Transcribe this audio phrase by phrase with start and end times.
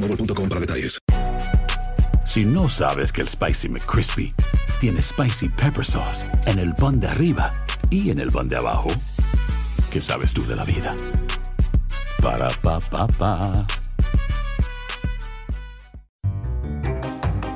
[0.00, 0.98] boostmobile.com para detalles.
[2.24, 4.34] Si no sabes que el Spicy McCrispy
[4.80, 7.52] tiene Spicy Pepper Sauce en el pan de arriba
[7.90, 8.88] y en el pan de abajo,
[9.90, 10.94] ¿qué sabes tú de la vida?
[12.22, 13.66] Para, pa, pa.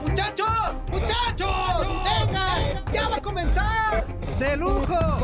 [0.03, 0.83] ¡Muchachos!
[0.91, 1.87] ¡Muchachos!
[2.05, 2.85] ¡Vengan!
[2.93, 4.07] ¡Ya va a comenzar!
[4.39, 5.24] ¡De lujo!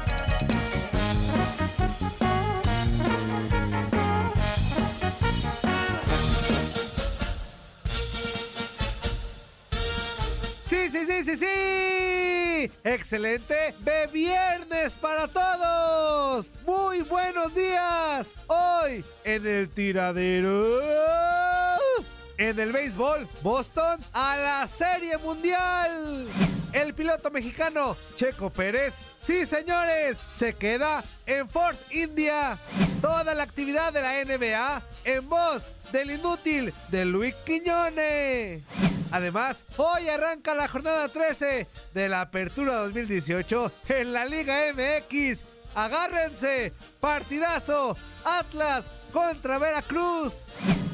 [10.91, 12.71] Sí, sí, sí, sí.
[12.83, 16.53] Excelente de viernes para todos.
[16.65, 18.35] Muy buenos días.
[18.47, 20.81] Hoy en el tiradero.
[22.37, 26.27] En el béisbol, Boston a la Serie Mundial.
[26.73, 32.57] El piloto mexicano Checo Pérez, sí señores, se queda en Force India.
[33.01, 38.63] Toda la actividad de la NBA en voz del inútil de Luis Quiñones.
[39.11, 45.43] Además, hoy arranca la jornada 13 de la Apertura 2018 en la Liga MX.
[45.75, 46.71] Agárrense,
[47.01, 50.45] partidazo, Atlas contra Veracruz.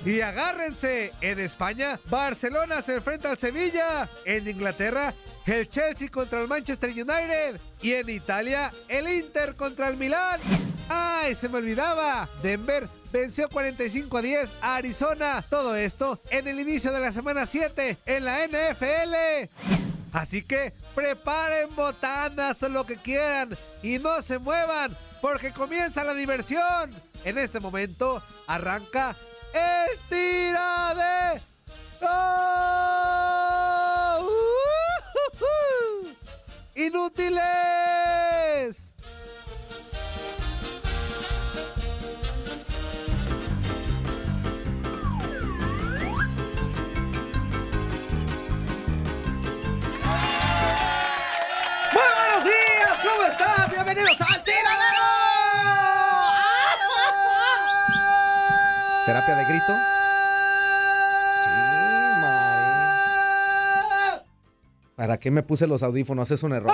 [0.05, 4.09] Y agárrense, en España, Barcelona se enfrenta al Sevilla.
[4.25, 5.13] En Inglaterra,
[5.45, 7.59] el Chelsea contra el Manchester United.
[7.81, 10.39] Y en Italia, el Inter contra el Milán.
[10.89, 12.29] ¡Ay, se me olvidaba!
[12.41, 15.45] Denver venció 45 a 10 a Arizona.
[15.49, 19.49] Todo esto en el inicio de la semana 7 en la NFL.
[20.13, 26.13] Así que preparen botanas o lo que quieran y no se muevan porque comienza la
[26.13, 26.93] diversión.
[27.23, 29.15] En este momento arranca
[29.53, 31.41] el tirade.
[32.01, 32.67] ¡Oh!
[35.41, 36.07] ¡Uh!
[36.75, 37.37] ¡Inútiles!
[59.07, 59.73] ¿Terapia de grito?
[64.95, 66.31] ¿Para qué me puse los audífonos?
[66.31, 66.71] Es un error.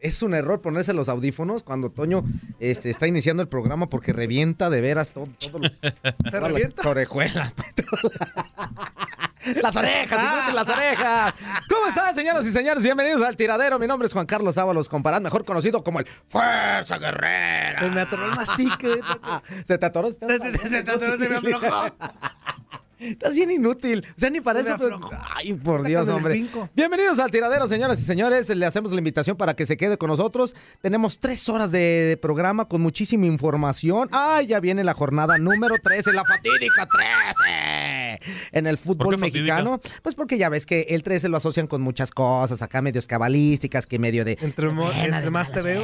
[0.00, 2.22] Es un error ponerse los audífonos cuando Toño
[2.60, 5.28] este, está iniciando el programa porque revienta de veras todo.
[5.38, 5.70] todo lo-
[6.30, 6.76] todas revienta?
[6.82, 7.54] Las orejuelas.
[9.62, 11.34] Las orejas, inútil, las orejas.
[11.68, 12.82] ¿Cómo están, señoras y señores?
[12.82, 13.78] Bienvenidos al tiradero.
[13.78, 17.78] Mi nombre es Juan Carlos Ábalos Comparán, mejor conocido como el Fuerza Guerrera.
[17.80, 19.00] Se me atoró el mastique.
[19.66, 20.08] ¿Se te atoró?
[20.10, 21.84] Se te atoró, se me aflojó.
[22.98, 24.06] Estás bien inútil.
[24.16, 24.74] O sea, ni para eso.
[24.78, 24.98] pero-
[25.34, 26.46] Ay, por Dios, hombre.
[26.74, 28.48] Bienvenidos al tiradero, señoras y señores.
[28.48, 30.56] Le hacemos la invitación para que se quede con nosotros.
[30.80, 34.08] Tenemos tres horas de, de programa con muchísima información.
[34.12, 38.05] Ah, ya viene la jornada número 13, la fatídica 13
[38.52, 39.54] en el fútbol ¿Por qué fatídica?
[39.56, 39.80] mexicano.
[40.02, 43.86] Pues porque ya ves que el 13 lo asocian con muchas cosas, acá medios cabalísticas,
[43.86, 44.38] que medio de.
[44.40, 44.70] Entre,
[45.30, 45.82] más te veo.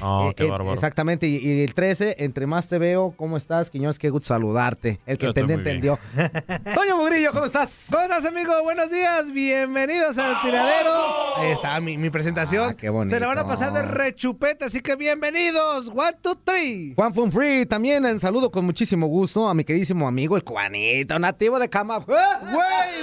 [0.00, 0.74] Oh, qué Eh, bárbaro.
[0.74, 3.98] Exactamente, y, y el 13, entre más te veo, ¿cómo estás, Quiñones?
[3.98, 5.00] Qué gusto saludarte.
[5.06, 5.98] El que entendió, entendió.
[6.74, 7.86] Toño Mugrillo, ¿cómo estás?
[7.90, 8.52] ¿Cómo estás, amigo?
[8.62, 11.36] Buenos días, bienvenidos al tiradero.
[11.36, 12.70] Ahí está mi, mi presentación.
[12.70, 13.14] Ah, qué bonito.
[13.14, 15.88] Se la van a pasar de rechupete, así que bienvenidos.
[15.88, 16.94] One, two, three.
[16.94, 21.18] Juan Fun Free, también en saludo con muchísimo gusto a mi queridísimo amigo, el cubanito,
[21.18, 21.98] nativo de Cama.
[21.98, 22.16] Güey,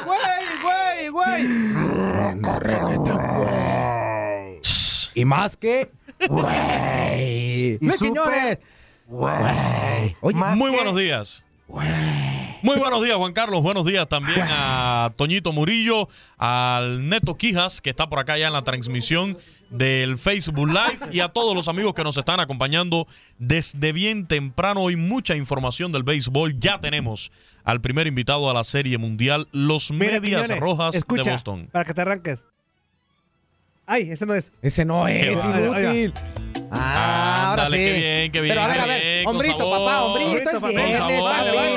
[0.06, 1.46] güey, güey, güey.
[5.14, 5.90] Y más que.
[6.28, 7.78] Güey.
[9.08, 10.16] Güey.
[10.22, 11.44] Oye, Muy buenos días.
[11.68, 13.62] Muy buenos días, Juan Carlos.
[13.62, 18.54] Buenos días también a Toñito Murillo, al Neto Quijas, que está por acá ya en
[18.54, 19.38] la transmisión
[19.70, 23.08] del Facebook Live, y a todos los amigos que nos están acompañando
[23.38, 24.82] desde bien temprano.
[24.82, 26.60] Hoy mucha información del béisbol.
[26.60, 27.32] Ya tenemos
[27.64, 31.70] al primer invitado a la Serie Mundial, los Mira, Medias Rojas escucha, de Boston.
[31.72, 32.40] Para que te arranques.
[33.88, 34.52] Ay, ese no es.
[34.62, 36.14] ese no es inútil.
[36.72, 37.74] Ah, ahora sí.
[37.74, 38.56] Ándale, qué bien, qué bien.
[38.56, 39.80] Pero a ver, a ver, bien, con hombrito, sabor.
[39.80, 41.34] papá, hombrito, es Con viernes, sabor,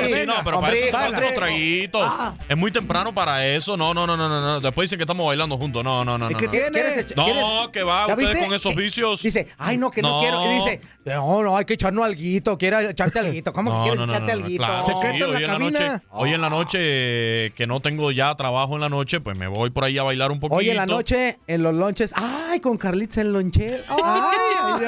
[0.07, 0.27] sí, bien.
[0.27, 2.01] no, pero para eso se faltan los traguitos.
[2.05, 2.33] Ah.
[2.47, 3.77] Es muy temprano para eso.
[3.77, 4.59] No, no, no, no, no, no.
[4.61, 5.83] Después dicen que estamos bailando juntos.
[5.83, 6.39] No, no, no, ¿Y no.
[6.39, 6.51] qué no.
[6.51, 6.71] tiene?
[6.71, 8.45] ¿Quieres echa- No, que va ¿Ya ustedes viste?
[8.45, 9.21] con esos Que- vicios.
[9.21, 10.19] Dice, ay, no, que no, No.
[10.19, 10.45] quiero.
[10.45, 12.57] Y dice, no, no, hay que echarnos alguito.
[12.57, 13.53] Quiero echarte alguito.
[13.53, 14.63] ¿Cómo que quieres no, no, echarte no, no, alguito?
[14.65, 15.79] claro, Secreto sí, en la hoy en la cabina.
[15.91, 19.37] noche, hoy en la noche eh, que no tengo ya trabajo en la noche, pues
[19.37, 20.57] me voy por ahí a bailar un poquito.
[20.57, 22.13] Hoy en la noche, en los lonches.
[22.15, 23.79] Ay, con Carlitos en lonche.
[23.89, 24.78] Ay,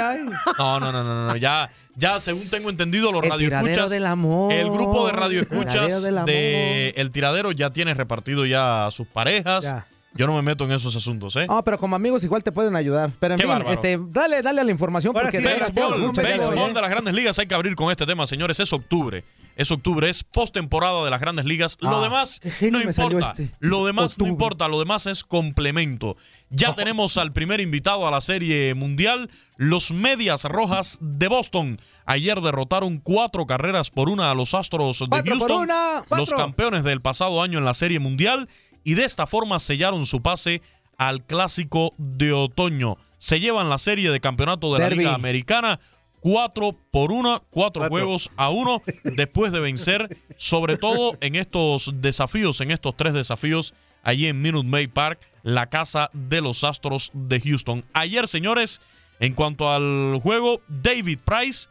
[0.57, 4.51] No, no, no, no, no, ya, ya según tengo entendido los El radioescuchas, del amor.
[4.53, 8.91] el grupo de El radioescuchas tiradero del de El Tiradero ya tiene repartido ya a
[8.91, 9.63] sus parejas.
[9.63, 9.87] Ya.
[10.13, 11.45] Yo no me meto en esos asuntos, ¿eh?
[11.49, 13.11] Ah, pero como amigos igual te pueden ayudar.
[13.19, 13.73] Pero en Qué fin, bárbaro.
[13.73, 17.39] este, dale, dale a la información Ahora porque sí, béisbol, Béisbol de las grandes ligas
[17.39, 18.59] hay que abrir con este tema, señores.
[18.59, 19.23] Es octubre.
[19.55, 21.77] Es octubre, es postemporada de las grandes ligas.
[21.81, 23.31] Lo Ah, demás no importa.
[23.31, 23.51] este.
[23.59, 24.27] Lo demás Octubre.
[24.27, 24.67] no importa.
[24.67, 26.17] Lo demás es complemento.
[26.49, 31.79] Ya tenemos al primer invitado a la serie mundial, los Medias Rojas de Boston.
[32.05, 36.31] Ayer derrotaron cuatro carreras por una a los Astros de Cuatro por Houston, una, los
[36.31, 38.49] campeones del pasado año en la serie mundial,
[38.83, 40.61] y de esta forma sellaron su pase
[40.97, 42.97] al clásico de otoño.
[43.17, 44.89] Se llevan la serie de campeonato de la.
[44.89, 45.79] Liga Americana.
[46.19, 48.83] Cuatro por una, cuatro, juegos a uno,
[49.15, 50.07] después de vencer,
[50.37, 53.73] sobre todo en estos desafíos, en estos tres desafíos,
[54.03, 57.83] allí en Minute Maid Park, la casa de los Astros de Houston.
[57.93, 58.81] Ayer, señores,
[59.19, 61.69] en cuanto al juego, David Price,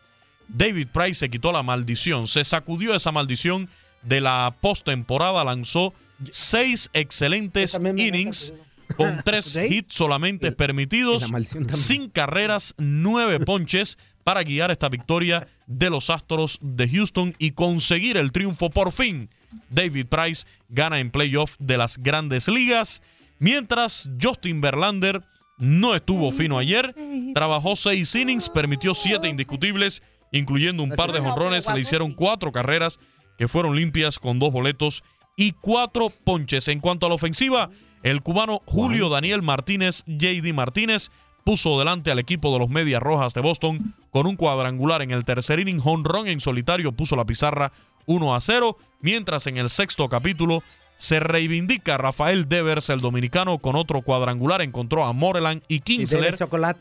[0.48, 3.68] David Price se quitó la maldición, se sacudió esa maldición
[4.02, 5.94] de la postemporada, lanzó
[6.31, 8.52] seis excelentes innings
[8.96, 11.31] con tres hits solamente permitidos,
[11.69, 18.17] sin carreras, nueve ponches para guiar esta victoria de los Astros de Houston y conseguir
[18.17, 19.28] el triunfo por fin.
[19.70, 23.02] David Price gana en playoff de las grandes ligas,
[23.38, 25.25] mientras Justin Verlander
[25.58, 26.94] no estuvo fino ayer,
[27.34, 30.02] trabajó seis innings, permitió siete indiscutibles,
[30.32, 32.99] incluyendo un par de jonrones, le hicieron cuatro carreras
[33.37, 35.02] que fueron limpias con dos boletos
[35.37, 36.69] y cuatro ponches.
[36.69, 37.71] En cuanto a la ofensiva,
[38.03, 41.11] el cubano Julio Daniel Martínez, JD Martínez,
[41.44, 45.25] puso delante al equipo de los Medias Rojas de Boston con un cuadrangular en el
[45.25, 47.72] tercer inning, honrón en solitario puso la pizarra
[48.06, 50.63] 1 a 0, mientras en el sexto capítulo
[51.00, 56.34] se reivindica Rafael Devers, el dominicano, con otro cuadrangular, encontró a Moreland y Kinsler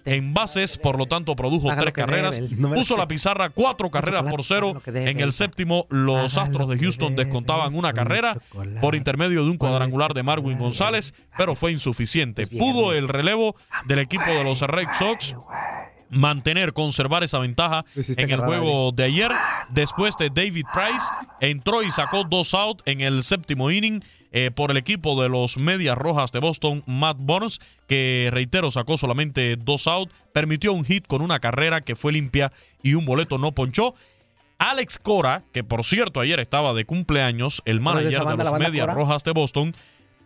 [0.04, 4.24] en bases, por lo tanto produjo Haga tres carreras, no puso la pizarra cuatro carreras
[4.24, 5.88] por chocolate, cero, en el séptimo.
[5.90, 8.36] Los Haga Astros lo de Houston descontaban una carrera
[8.82, 12.46] por intermedio de un cuadrangular de Marwin González, pero fue insuficiente.
[12.46, 15.34] Pudo el relevo del equipo de los Red Sox
[16.10, 19.32] mantener, conservar esa ventaja en el juego de ayer.
[19.70, 21.06] Después de David Price,
[21.40, 25.58] entró y sacó dos out en el séptimo inning eh, por el equipo de los
[25.58, 31.08] Medias Rojas de Boston, Matt Bonus, que reitero, sacó solamente dos out, permitió un hit
[31.08, 32.52] con una carrera que fue limpia
[32.84, 33.96] y un boleto no ponchó.
[34.60, 38.44] Alex Cora, que por cierto ayer estaba de cumpleaños, el ¿No es de manager de
[38.44, 38.94] los Medias?
[38.94, 39.76] Rojas de Boston,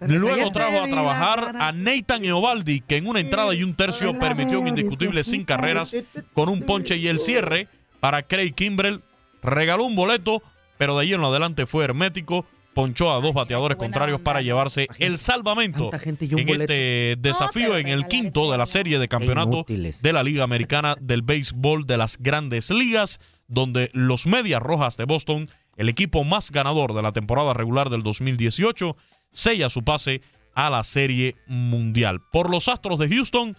[0.02, 4.60] luego trajo a trabajar a Nathan Eovaldi, que en una entrada y un tercio permitió
[4.60, 5.96] un indiscutible sin carreras
[6.34, 7.68] con un ponche y el cierre
[8.00, 9.02] para Craig Kimbrell.
[9.42, 10.42] Regaló un boleto,
[10.78, 12.46] pero de ahí en adelante fue hermético.
[12.74, 18.52] ponchó a dos bateadores contrarios para llevarse el salvamento en este desafío en el quinto
[18.52, 23.20] de la serie de campeonato de la Liga Americana del Béisbol de las Grandes Ligas,
[23.48, 28.02] donde los Medias Rojas de Boston, el equipo más ganador de la temporada regular del
[28.02, 28.96] 2018,
[29.34, 30.22] sella su pase
[30.56, 32.22] a la Serie Mundial.
[32.32, 33.58] Por los Astros de Houston,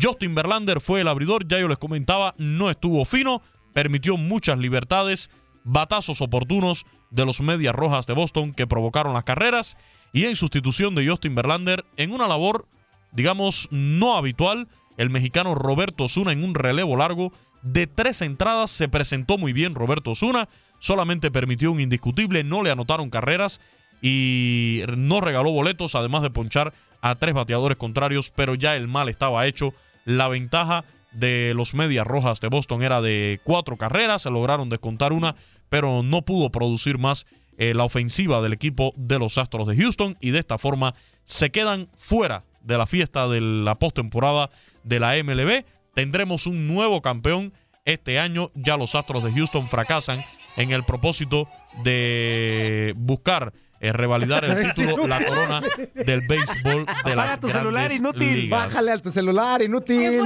[0.00, 3.40] Justin Verlander fue el abridor, ya yo les comentaba, no estuvo fino,
[3.72, 5.30] permitió muchas libertades,
[5.62, 9.76] batazos oportunos de los Medias Rojas de Boston que provocaron las carreras
[10.12, 12.66] y en sustitución de Justin Verlander en una labor,
[13.12, 18.88] digamos, no habitual, el mexicano Roberto Osuna en un relevo largo de tres entradas se
[18.88, 20.48] presentó muy bien Roberto Osuna,
[20.80, 23.60] solamente permitió un indiscutible, no le anotaron carreras
[24.06, 29.08] y no regaló boletos, además de ponchar a tres bateadores contrarios, pero ya el mal
[29.08, 29.72] estaba hecho.
[30.04, 35.14] La ventaja de los Medias Rojas de Boston era de cuatro carreras, se lograron descontar
[35.14, 35.36] una,
[35.70, 37.24] pero no pudo producir más
[37.56, 40.92] eh, la ofensiva del equipo de los Astros de Houston y de esta forma
[41.24, 44.50] se quedan fuera de la fiesta de la postemporada
[44.82, 45.64] de la MLB.
[45.94, 47.54] Tendremos un nuevo campeón
[47.86, 48.50] este año.
[48.54, 50.22] Ya los Astros de Houston fracasan
[50.58, 51.48] en el propósito
[51.84, 55.60] de buscar eh, revalidar el título, la corona
[55.94, 58.48] del béisbol de las tu celular inútil.
[58.48, 60.20] Bájale a tu celular inútil.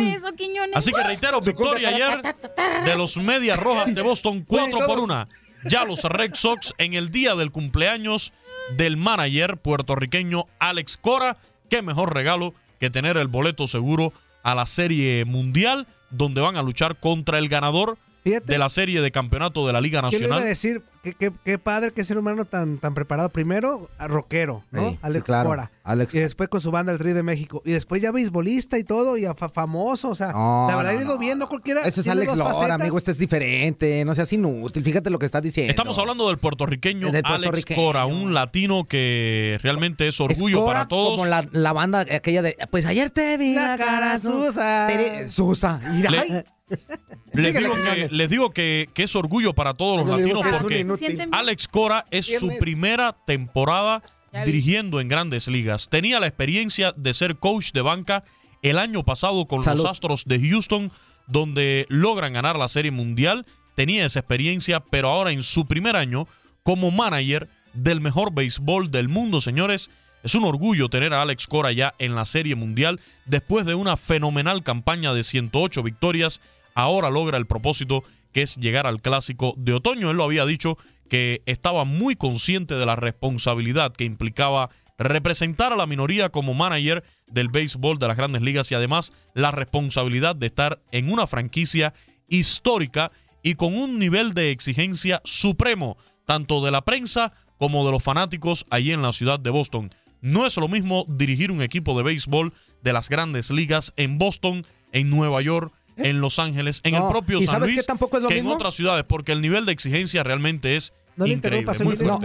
[0.74, 2.22] Así que reitero, victoria ayer
[2.84, 5.28] de los Medias Rojas de Boston, 4 por 1.
[5.64, 8.32] Ya los Red Sox en el día del cumpleaños
[8.76, 11.36] del manager puertorriqueño Alex Cora.
[11.68, 14.12] Qué mejor regalo que tener el boleto seguro
[14.42, 19.10] a la Serie Mundial, donde van a luchar contra el ganador de la serie de
[19.10, 20.28] campeonato de la Liga Nacional.
[20.28, 23.28] Quiero decir, qué, padre que ser humano tan, tan preparado.
[23.30, 24.96] Primero, rockero, ¿no?
[25.02, 25.70] Alex Cora.
[26.12, 27.62] Y después con su banda El Río de México.
[27.64, 30.10] Y después ya beisbolista y todo, y famoso.
[30.10, 31.82] O sea, la verdad, he ido viendo cualquiera.
[31.82, 32.98] Ese es Alex Lora, amigo.
[32.98, 34.04] Este es diferente.
[34.04, 34.82] No seas inútil.
[34.82, 35.70] Fíjate lo que estás diciendo.
[35.70, 41.18] Estamos hablando del puertorriqueño Alex Cora, un latino que realmente es orgullo para todos.
[41.18, 42.56] Como la, banda aquella de.
[42.70, 44.88] Pues ayer te vi la, cara, Susa.
[45.28, 45.80] Susa.
[47.32, 50.86] Les digo, que, es orgullo para todos los latinos porque
[51.32, 54.02] Alex Cora es su primera temporada
[54.44, 55.88] dirigiendo en grandes ligas.
[55.88, 58.22] Tenía la experiencia de ser coach de banca
[58.62, 60.90] el año pasado con los Astros de Houston,
[61.26, 63.46] donde logran ganar la Serie Mundial.
[63.74, 66.26] Tenía esa experiencia, pero ahora en su primer año
[66.62, 69.90] como manager del mejor béisbol del mundo, señores.
[70.24, 73.96] Es un orgullo tener a Alex Cora ya en la Serie Mundial después de una
[73.96, 76.40] fenomenal campaña de 108 victorias
[76.78, 80.12] ahora logra el propósito que es llegar al clásico de otoño.
[80.12, 80.78] Él lo había dicho
[81.10, 87.02] que estaba muy consciente de la responsabilidad que implicaba representar a la minoría como manager
[87.26, 91.94] del béisbol de las grandes ligas y además la responsabilidad de estar en una franquicia
[92.28, 93.10] histórica
[93.42, 98.66] y con un nivel de exigencia supremo, tanto de la prensa como de los fanáticos
[98.70, 99.90] allí en la ciudad de Boston.
[100.20, 104.64] No es lo mismo dirigir un equipo de béisbol de las grandes ligas en Boston,
[104.92, 107.86] en Nueva York, en Los Ángeles, en el propio San Luis,
[108.28, 111.72] que, en otras ciudades, porque el nivel de exigencia realmente es no increíble.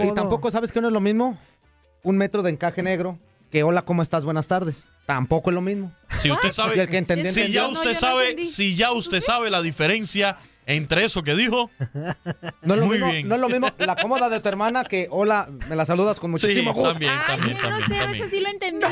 [0.04, 1.38] y tampoco sabes que no es lo mismo
[2.02, 3.18] un metro de encaje negro
[3.50, 4.24] que hola, ¿cómo estás?
[4.24, 4.86] Buenas tardes.
[5.06, 5.92] Tampoco es lo mismo.
[6.10, 6.86] Si usted sabe,
[7.26, 10.36] si ya usted sabe, si ya usted sabe la diferencia
[10.66, 11.70] entre eso que dijo.
[12.62, 15.50] No es lo, mismo, No es lo mismo la cómoda de tu hermana que hola,
[15.68, 16.92] me la saludas con muchísimo gusto.
[16.92, 18.86] También, también, Ay, también, no sé, eso sí lo entendí.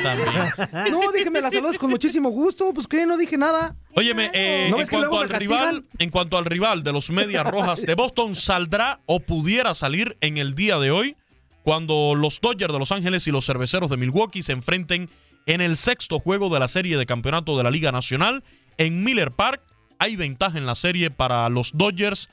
[0.90, 2.72] No, dije me la saludas con muchísimo gusto.
[2.74, 3.74] Pues que no dije nada.
[3.94, 7.94] Óyeme, eh, en, cuanto al rival, en cuanto al rival de los Medias Rojas de
[7.94, 11.16] Boston, saldrá o pudiera salir en el día de hoy
[11.62, 15.08] cuando los Dodgers de Los Ángeles y los Cerveceros de Milwaukee se enfrenten
[15.46, 18.44] en el sexto juego de la serie de campeonato de la Liga Nacional
[18.78, 19.62] en Miller Park
[20.02, 22.28] hay ventaja en la serie para los Dodgers.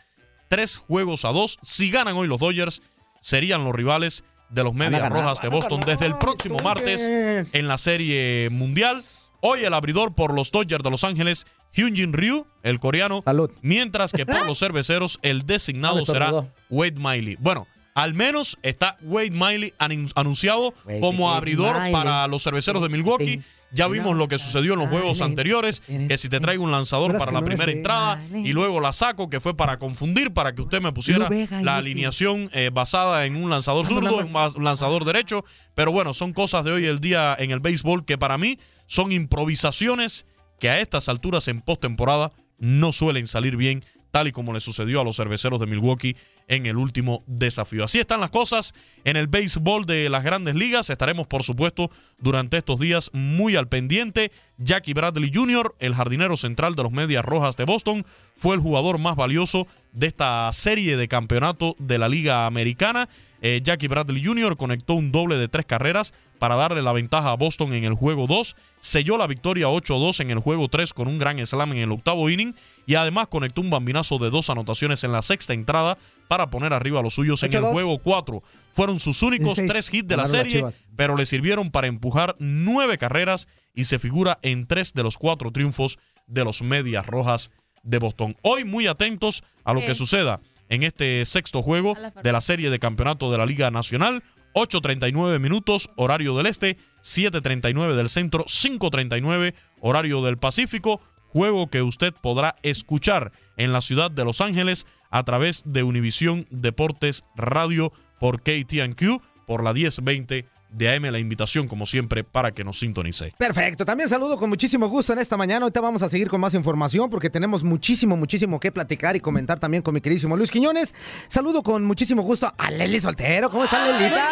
[0.47, 1.59] Tres juegos a dos.
[1.61, 2.81] Si ganan hoy los Dodgers,
[3.21, 7.77] serían los rivales de los Medias Rojas de Boston desde el próximo martes en la
[7.77, 8.99] Serie Mundial.
[9.41, 13.21] Hoy el abridor por los Dodgers de Los Ángeles, Hyunjin Ryu, el coreano.
[13.21, 13.51] Salud.
[13.61, 17.37] Mientras que por los cerveceros, el designado será Wade Miley.
[17.39, 17.67] Bueno,
[17.99, 19.73] al menos está Wade Miley
[20.15, 23.41] anunciado como abridor para los cerveceros de Milwaukee.
[23.71, 27.17] Ya vimos lo que sucedió en los juegos anteriores, que si te traigo un lanzador
[27.17, 30.81] para la primera entrada y luego la saco, que fue para confundir, para que usted
[30.81, 31.27] me pusiera
[31.61, 34.17] la alineación eh, basada en un lanzador zurdo,
[34.55, 35.43] un lanzador derecho.
[35.75, 39.11] Pero bueno, son cosas de hoy el día en el béisbol que para mí son
[39.11, 40.25] improvisaciones
[40.57, 42.29] que a estas alturas en postemporada
[42.59, 46.15] no suelen salir bien, tal y como le sucedió a los cerveceros de Milwaukee
[46.49, 47.85] en el último desafío.
[47.85, 48.73] Así están las cosas
[49.05, 50.89] en el béisbol de las grandes ligas.
[50.89, 54.31] Estaremos, por supuesto, durante estos días muy al pendiente.
[54.57, 58.97] Jackie Bradley Jr., el jardinero central de los Medias Rojas de Boston, fue el jugador
[58.97, 63.07] más valioso de esta serie de campeonato de la Liga Americana.
[63.41, 64.57] Eh, Jackie Bradley Jr.
[64.57, 68.25] conectó un doble de tres carreras para darle la ventaja a Boston en el juego
[68.25, 71.91] 2, selló la victoria 8-2 en el juego 3 con un gran slam en el
[71.91, 72.55] octavo inning
[72.87, 75.97] y además conectó un bambinazo de dos anotaciones en la sexta entrada
[76.29, 78.43] para poner arriba a los suyos en el juego 4.
[78.71, 80.63] Fueron sus únicos tres hits de la serie,
[80.95, 85.51] pero le sirvieron para empujar nueve carreras y se figura en tres de los cuatro
[85.51, 87.49] triunfos de los Medias Rojas
[87.81, 88.37] de Boston.
[88.43, 92.77] Hoy muy atentos a lo que suceda en este sexto juego de la serie de
[92.77, 94.23] campeonato de la Liga Nacional.
[94.53, 101.01] 8.39 minutos, horario del este, 7.39 del centro, 5.39 horario del Pacífico.
[101.31, 106.47] Juego que usted podrá escuchar en la ciudad de Los Ángeles a través de Univisión
[106.49, 112.63] Deportes Radio por KTNQ por la 1020 de AM la invitación, como siempre, para que
[112.63, 113.33] nos sintonice.
[113.37, 113.85] Perfecto.
[113.85, 115.63] También saludo con muchísimo gusto en esta mañana.
[115.63, 119.59] Ahorita vamos a seguir con más información porque tenemos muchísimo, muchísimo que platicar y comentar
[119.59, 120.93] también con mi queridísimo Luis Quiñones.
[121.27, 123.49] Saludo con muchísimo gusto a Leli Soltero.
[123.49, 124.29] ¿Cómo está, Lelita?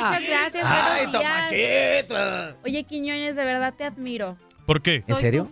[0.00, 0.64] muchas gracias.
[0.64, 2.56] Ay.
[2.64, 4.36] Oye, Quiñones, de verdad te admiro.
[4.70, 5.02] ¿Por qué?
[5.04, 5.50] ¿En serio?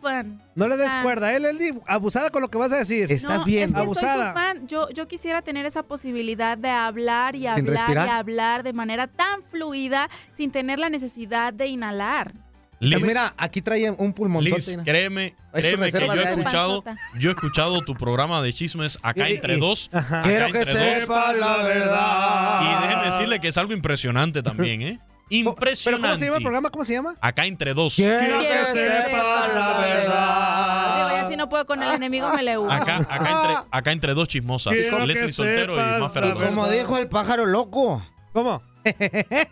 [0.55, 1.59] No le des cuerda, él, él,
[1.89, 3.11] abusada con lo que vas a decir.
[3.11, 4.55] Estás bien, abusada.
[4.65, 9.43] Yo, yo quisiera tener esa posibilidad de hablar y hablar y hablar de manera tan
[9.43, 12.33] fluida sin tener la necesidad de inhalar.
[12.79, 14.45] Liz, mira, aquí trae un pulmón.
[14.45, 16.85] Liz, créeme, créeme que yo he escuchado,
[17.19, 19.91] yo he escuchado tu programa de chismes acá entre dos.
[20.23, 22.61] Quiero que sepa la verdad.
[22.63, 25.01] Y déjeme decirle que es algo impresionante también, ¿eh?
[25.31, 25.85] Impresionante.
[25.85, 26.71] ¿Pero cómo se llama el programa?
[26.71, 27.15] ¿Cómo se llama?
[27.21, 27.95] Acá entre dos.
[27.97, 30.97] Quiero, que, sepa la verdad.
[30.97, 32.71] Digo, ya si no puedo con el enemigo me le huyo.
[32.71, 34.75] Acá, acá, entre, acá entre dos chismosas.
[34.75, 38.03] Leslie Soltero y Maffer Como dijo el pájaro loco.
[38.33, 38.63] ¿Cómo?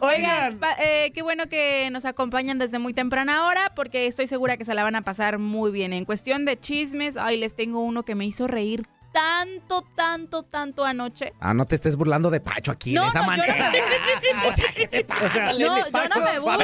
[0.00, 4.64] Oigan, eh, qué bueno que nos acompañan desde muy temprana hora porque estoy segura que
[4.64, 5.92] se la van a pasar muy bien.
[5.92, 8.82] En cuestión de chismes, ay, les tengo uno que me hizo reír
[9.12, 11.32] tanto, tanto, tanto anoche.
[11.40, 13.72] Ah, no te estés burlando de Pacho aquí de esa manera.
[14.48, 15.52] o sea, ¿qué te pasa?
[15.52, 16.58] No, yo no me burlo.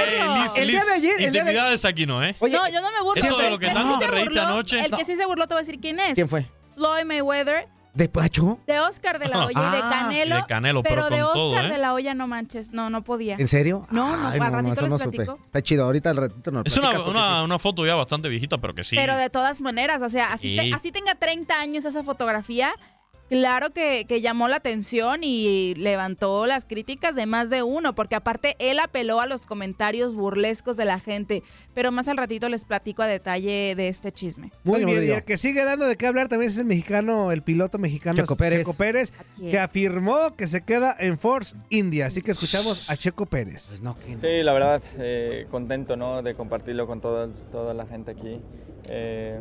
[0.56, 1.20] el día de ayer.
[1.20, 2.34] Intimidades aquí no, ¿eh?
[2.40, 3.22] no, yo no me burlo.
[3.22, 4.84] Eso de lo que tanto te reíste anoche.
[4.84, 6.14] El que sí se burló te voy a decir quién es.
[6.14, 6.50] ¿Quién fue?
[6.74, 8.60] Floyd Mayweather ¿De Pacho?
[8.64, 10.36] De Oscar de la Hoya y de Ah, Canelo.
[10.36, 11.68] de Canelo, pero, pero con de Oscar todo, ¿eh?
[11.72, 13.34] de la Hoya no manches, no, no podía.
[13.38, 13.88] ¿En serio?
[13.90, 15.22] No, no, Ay, al ratito eso les no supe.
[15.46, 18.72] Está chido, ahorita al ratito nos Es una, una, una foto ya bastante viejita, pero
[18.72, 18.94] que sí.
[18.94, 20.72] Pero de todas maneras, o sea, así, te- Sí.
[20.72, 22.72] así tenga 30 años esa fotografía,
[23.28, 28.14] claro que, que llamó la atención y levantó las críticas de más de uno, porque
[28.14, 31.42] aparte él apeló a los comentarios burlescos de la gente.
[31.74, 34.52] Pero más al ratito les platico a detalle de este chisme.
[34.64, 37.42] Muy bien, y el que sigue dando de qué hablar también es el mexicano, el
[37.42, 38.58] piloto mexicano Checo Pérez.
[38.60, 42.06] Checo Pérez, que afirmó que se queda en Force India.
[42.06, 43.66] Así que escuchamos a Checo Pérez.
[43.68, 46.22] Pues no, que- Sí, la verdad, eh, contento ¿no?
[46.22, 48.40] de compartirlo con toda, toda la gente aquí.
[48.84, 49.38] Eh,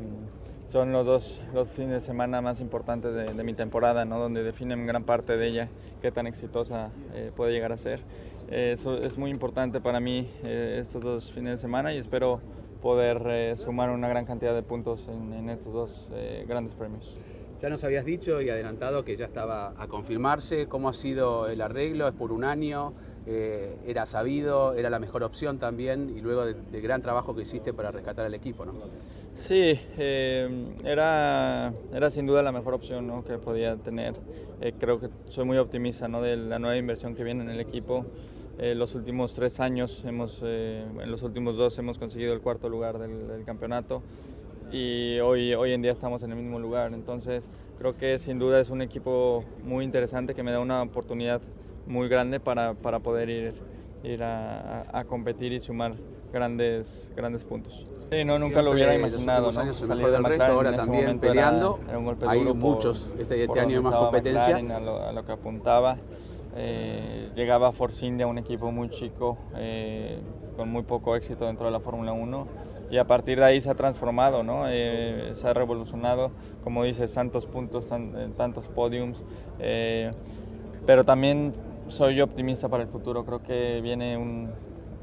[0.68, 4.20] son los dos, los fines de semana más importantes de, de mi temporada, ¿no?
[4.20, 5.70] donde definen gran parte de ella,
[6.02, 8.02] qué tan exitosa eh, puede llegar a ser.
[8.50, 12.42] Eh, eso es muy importante para mí eh, estos dos fines de semana y espero
[12.82, 17.16] poder eh, sumar una gran cantidad de puntos en, en estos dos eh, grandes premios.
[17.62, 20.68] Ya nos habías dicho y adelantado que ya estaba a confirmarse.
[20.68, 22.08] ¿Cómo ha sido el arreglo?
[22.08, 22.94] ¿Es por un año?
[23.26, 24.76] Eh, ¿Era sabido?
[24.76, 26.16] ¿Era la mejor opción también?
[26.16, 28.74] Y luego del, del gran trabajo que hiciste para rescatar al equipo, ¿no?
[29.38, 30.50] Sí, eh,
[30.84, 33.24] era, era sin duda la mejor opción ¿no?
[33.24, 34.16] que podía tener.
[34.62, 36.22] Eh, creo que soy muy optimista ¿no?
[36.22, 38.04] de la nueva inversión que viene en el equipo.
[38.58, 42.68] Eh, los últimos tres años, hemos, eh, en los últimos dos hemos conseguido el cuarto
[42.68, 44.02] lugar del, del campeonato
[44.72, 46.92] y hoy, hoy en día estamos en el mismo lugar.
[46.94, 47.44] Entonces
[47.78, 51.42] creo que sin duda es un equipo muy interesante que me da una oportunidad
[51.86, 53.54] muy grande para, para poder ir,
[54.04, 55.94] ir a, a- a competir y sumar
[56.34, 57.86] grandes, grandes puntos.
[58.12, 59.52] Sí, no, nunca lo hubiera Siempre, imaginado.
[59.52, 59.60] ¿no?
[59.60, 61.80] años Salir del resto, ahora también era- peleando.
[61.90, 64.56] era golpe Hay por- muchos, este, este por año hay donde más competencia.
[64.56, 65.98] A, lo, a lo que apuntaba.
[66.56, 70.20] Eh, llegaba Force India, un equipo muy chico, eh,
[70.56, 72.48] con muy poco éxito dentro de la Fórmula 1.
[72.90, 74.64] Y a partir de ahí se ha transformado, ¿no?
[74.70, 76.32] Eh, se ha revolucionado,
[76.64, 79.24] como dices, tantos puntos, tan- eh, tantos podiums.
[79.60, 80.12] eh,
[80.86, 81.54] pero también
[81.90, 83.26] soy optimista para el futuro.
[83.26, 84.50] Creo que viene un,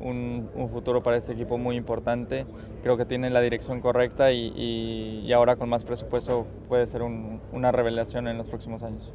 [0.04, 2.46] un- un futuro para este equipo muy importante.
[2.82, 7.40] Creo que tiene la dirección correcta y, y- ahora con más presupuesto puede ser un-
[7.52, 9.12] una revelación en los próximos años.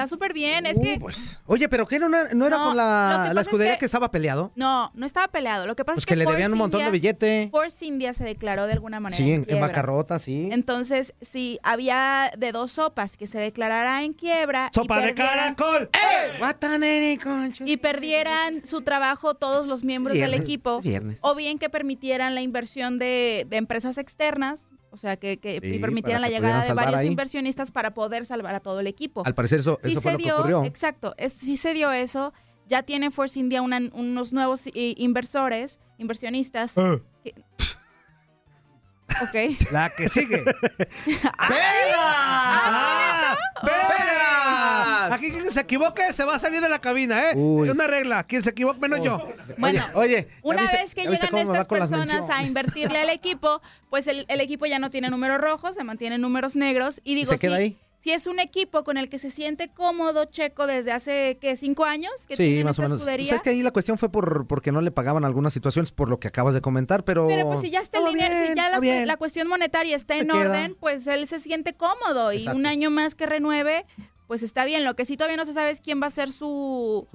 [0.00, 0.66] Está súper bien.
[0.66, 0.98] Es que.
[1.00, 3.84] Pues, oye, pero ¿qué no, no era No, con la, la es escudería que- que,
[3.86, 4.52] estaba peleado?
[4.56, 5.66] No, no estaba peleado.
[5.66, 6.12] Lo que pasa Pues es que.
[6.14, 7.48] que le Force debían un montón de billete.
[7.50, 9.16] Force India se declaró de alguna manera.
[9.22, 10.48] Sí, en, en bancarrota, sí.
[10.52, 14.68] Entonces, si había de dos sopas que se declarara en quiebra.
[14.70, 15.90] y ¡Sopa de perdieran- caracol!
[17.64, 21.20] y perdieran su trabajo todos los miembros del equipo, es viernes.
[21.22, 25.78] o bien que permitieran la inversión de, de empresas externas, o sea, que, que Sí,
[25.78, 27.06] permitieran la que llegada de varios ahí.
[27.06, 29.22] inversionistas para poder salvar a todo el equipo.
[29.24, 30.64] Al parecer eso, Sí eso fue se lo que dio, ocurrió.
[30.64, 32.32] Exacto, es, sí se dio eso.
[32.66, 36.76] Ya tiene Force India una- unos nuevos i- inversores, inversionistas.
[36.78, 36.98] Ah.
[37.24, 37.34] que-
[39.22, 39.34] ok.
[39.72, 40.44] La que sigue.
[41.38, 43.36] ¡Ah!
[43.62, 44.19] ¡Pega!
[45.06, 47.36] Aquí quien se equivoque se va a salir de la cabina, ¿eh?
[47.36, 47.68] Uy.
[47.68, 48.24] Es una regla.
[48.24, 49.18] Quien se equivoque, menos yo.
[49.58, 54.06] Bueno, Oye, ¿ya una viste- vez que llegan estas personas a invertirle al equipo, pues
[54.06, 57.00] el, el equipo ya no tiene números rojos, se mantiene en números negros.
[57.04, 57.76] Y digo, se queda si, ahí?
[58.00, 61.56] si es un equipo con el que se siente cómodo Checo desde hace, ¿qué?
[61.56, 62.12] ¿Cinco años?
[62.26, 62.98] Que Sí, tienen más o menos.
[63.00, 63.26] escudería?
[63.28, 66.18] Sabes que ahí la cuestión fue por porque no le pagaban algunas situaciones por lo
[66.18, 69.06] que acabas de comentar, pero Pero pues si ya está el dinero, si ya la,
[69.06, 70.38] la cuestión monetaria está Se en queda.
[70.40, 73.84] orden, pues él se siente cómodo y un año más que renueve,
[74.30, 74.84] pues está bien.
[74.84, 77.08] Lo que sí todavía no se sabe es quién va a ser su,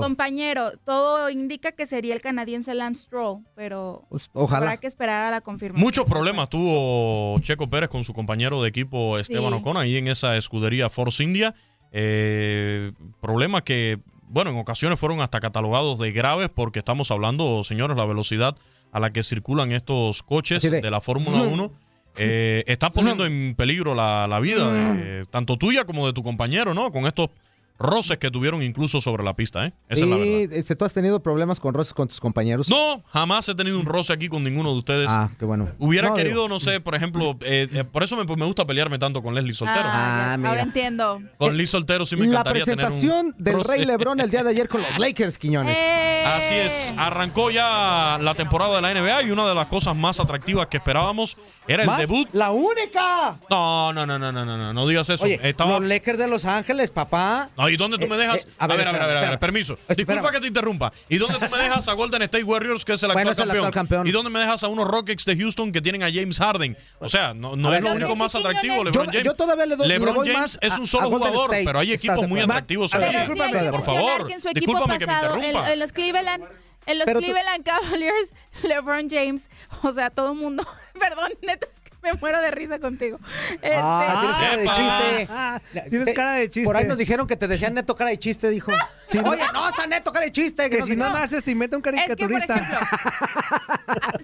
[0.00, 0.72] compañero.
[0.82, 4.68] Todo indica que sería el canadiense Lance Stroll, pero Pues, ojalá.
[4.68, 5.84] habrá que esperar a la confirmación.
[5.84, 9.58] Muchos problemas tuvo Checo Pérez con su compañero de equipo Esteban Sí.
[9.58, 11.54] Ocon ahí en esa escudería Force India.
[11.92, 13.98] Eh, problemas que,
[14.28, 18.56] bueno, en ocasiones fueron hasta catalogados de graves porque estamos hablando, señores, la velocidad
[18.90, 21.70] a la que circulan estos coches de- la Fórmula 1.
[22.16, 26.74] Eh, está poniendo en peligro la, la vida de, tanto tuya como de tu compañero,
[26.74, 26.92] ¿no?
[26.92, 27.30] Con estos
[27.78, 29.72] roces que tuvieron incluso sobre la pista, ¿eh?
[29.88, 30.32] Esa es la verdad.
[30.32, 32.68] Sí, este, ¿tú has tenido problemas con roces con tus compañeros?
[32.68, 35.08] No, jamás he tenido un roce aquí con ninguno de ustedes.
[35.10, 35.68] Ah, qué bueno.
[35.78, 38.64] Hubiera No, querido, digo, no sé, por ejemplo, eh, eh, por eso me, me gusta
[38.64, 39.80] pelearme tanto con Leslie Soltero.
[39.84, 40.62] Ah, Ah, ya, ahora mira.
[40.62, 41.20] entiendo.
[41.36, 43.76] Con Liz Soltero sí me la encantaría tener presentación un del roce.
[43.76, 45.76] Rey Lebrón el día de ayer con los Lakers, Quiñones.
[45.76, 46.24] ¡Eh!
[46.26, 50.20] Así es, arrancó ya la temporada de la NBA y una de las cosas más
[50.20, 51.98] atractivas que esperábamos era el ¿Más?
[51.98, 52.28] debut.
[52.32, 53.36] ¡La única!
[53.50, 55.24] No, no, no, no, no, no, no, no digas eso.
[55.24, 55.78] Oye, Estaba...
[55.80, 57.50] los Lakers de Los Ángeles, papá.
[57.56, 58.44] No, ¿y dónde tú Eh, me dejas?
[58.44, 59.78] eh, a, ver, a ver, a ver, a ver, permiso.
[59.96, 60.92] Disculpa que te interrumpa.
[61.08, 63.38] ¿Y dónde tú me dejas a Golden State Warriors, que es el actual, Bueno, es
[63.38, 63.66] el campeón?
[63.66, 64.06] actual campeón.
[64.06, 66.76] ¿Y dónde me dejas a unos Rockets de Houston que tienen a James Harden?
[66.98, 69.24] O sea, no, es lo único más atractivo, LeBron James.
[69.24, 72.28] yo todavía le doy- le LeBron James es un solo jugador, pero hay ¿Estás equipos
[72.28, 74.28] muy atractivos por favor.
[74.54, 75.72] Discúlpame que me interrumpa.
[75.72, 76.44] en los Cleveland,
[76.86, 79.48] en los Pero tú- Cleveland Cavaliers, LeBron James,
[79.82, 80.66] o sea, todo el mundo,
[80.98, 83.18] perdón, neta, es que me muero de risa contigo.
[83.52, 85.32] Este, Ah, tienes cara de chiste.
[85.32, 86.64] Ah, tienes Eh, cara de chiste.
[86.66, 88.72] Por ahí nos dijeron que te decían neto cara de chiste, dijo.
[89.06, 90.68] Sí, no- Oye, no, está neto cara de chiste.
[90.68, 92.54] que no si no me haces, te inventa un es que, por caricaturista.
[92.56, 92.78] ejemplo,